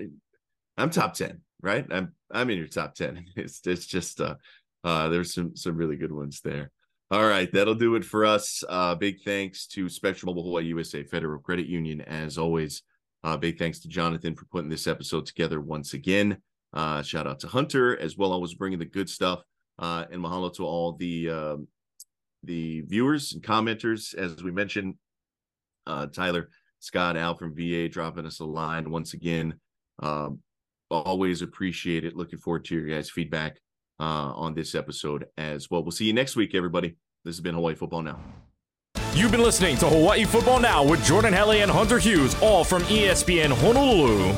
I'm 0.76 0.90
top 0.90 1.14
10 1.14 1.40
right? 1.62 1.86
I'm 1.90 2.12
I'm 2.30 2.50
in 2.50 2.58
your 2.58 2.68
top 2.68 2.94
10 2.94 3.26
it's 3.36 3.60
it's 3.66 3.86
just 3.86 4.20
uh 4.20 4.36
uh 4.84 5.08
there's 5.08 5.34
some 5.34 5.56
some 5.56 5.76
really 5.76 5.96
good 5.96 6.12
ones 6.12 6.40
there. 6.42 6.70
All 7.10 7.26
right 7.26 7.50
that'll 7.52 7.74
do 7.74 7.94
it 7.96 8.04
for 8.04 8.24
us. 8.24 8.62
Uh 8.68 8.94
big 8.94 9.22
thanks 9.24 9.66
to 9.68 9.88
Spectrum 9.88 10.28
Mobile 10.28 10.44
Hawaii 10.44 10.66
USA 10.66 11.02
Federal 11.02 11.40
Credit 11.40 11.66
Union 11.66 12.00
as 12.02 12.38
always. 12.38 12.82
Uh 13.24 13.36
big 13.36 13.58
thanks 13.58 13.80
to 13.80 13.88
Jonathan 13.88 14.34
for 14.34 14.44
putting 14.46 14.70
this 14.70 14.86
episode 14.86 15.26
together 15.26 15.60
once 15.60 15.94
again. 15.94 16.38
Uh 16.72 17.02
shout 17.02 17.26
out 17.26 17.40
to 17.40 17.48
Hunter 17.48 17.98
as 17.98 18.16
well 18.16 18.32
always 18.32 18.54
bringing 18.54 18.78
the 18.78 18.84
good 18.84 19.08
stuff 19.08 19.42
uh 19.78 20.04
and 20.10 20.22
mahalo 20.22 20.52
to 20.54 20.64
all 20.64 20.92
the 20.92 21.30
um 21.30 21.68
the 22.44 22.82
viewers 22.82 23.32
and 23.32 23.42
commenters, 23.42 24.14
as 24.14 24.42
we 24.42 24.50
mentioned, 24.50 24.94
uh, 25.86 26.06
Tyler, 26.06 26.50
Scott, 26.80 27.16
Al 27.16 27.34
from 27.34 27.54
VA 27.54 27.88
dropping 27.88 28.26
us 28.26 28.40
a 28.40 28.44
line 28.44 28.90
once 28.90 29.14
again. 29.14 29.54
Um, 30.00 30.40
always 30.90 31.42
appreciate 31.42 32.04
it. 32.04 32.16
Looking 32.16 32.38
forward 32.38 32.64
to 32.66 32.74
your 32.74 32.86
guys' 32.86 33.10
feedback 33.10 33.58
uh, 34.00 34.32
on 34.34 34.54
this 34.54 34.74
episode 34.74 35.26
as 35.36 35.70
well. 35.70 35.82
We'll 35.82 35.90
see 35.90 36.06
you 36.06 36.12
next 36.12 36.36
week, 36.36 36.54
everybody. 36.54 36.96
This 37.24 37.34
has 37.34 37.40
been 37.40 37.54
Hawaii 37.54 37.74
Football 37.74 38.02
Now. 38.02 38.20
You've 39.14 39.32
been 39.32 39.42
listening 39.42 39.76
to 39.78 39.88
Hawaii 39.88 40.24
Football 40.24 40.60
Now 40.60 40.84
with 40.84 41.04
Jordan 41.04 41.32
Helle 41.32 41.52
and 41.52 41.70
Hunter 41.70 41.98
Hughes, 41.98 42.36
all 42.40 42.62
from 42.62 42.82
ESPN 42.82 43.50
Honolulu. 43.50 44.34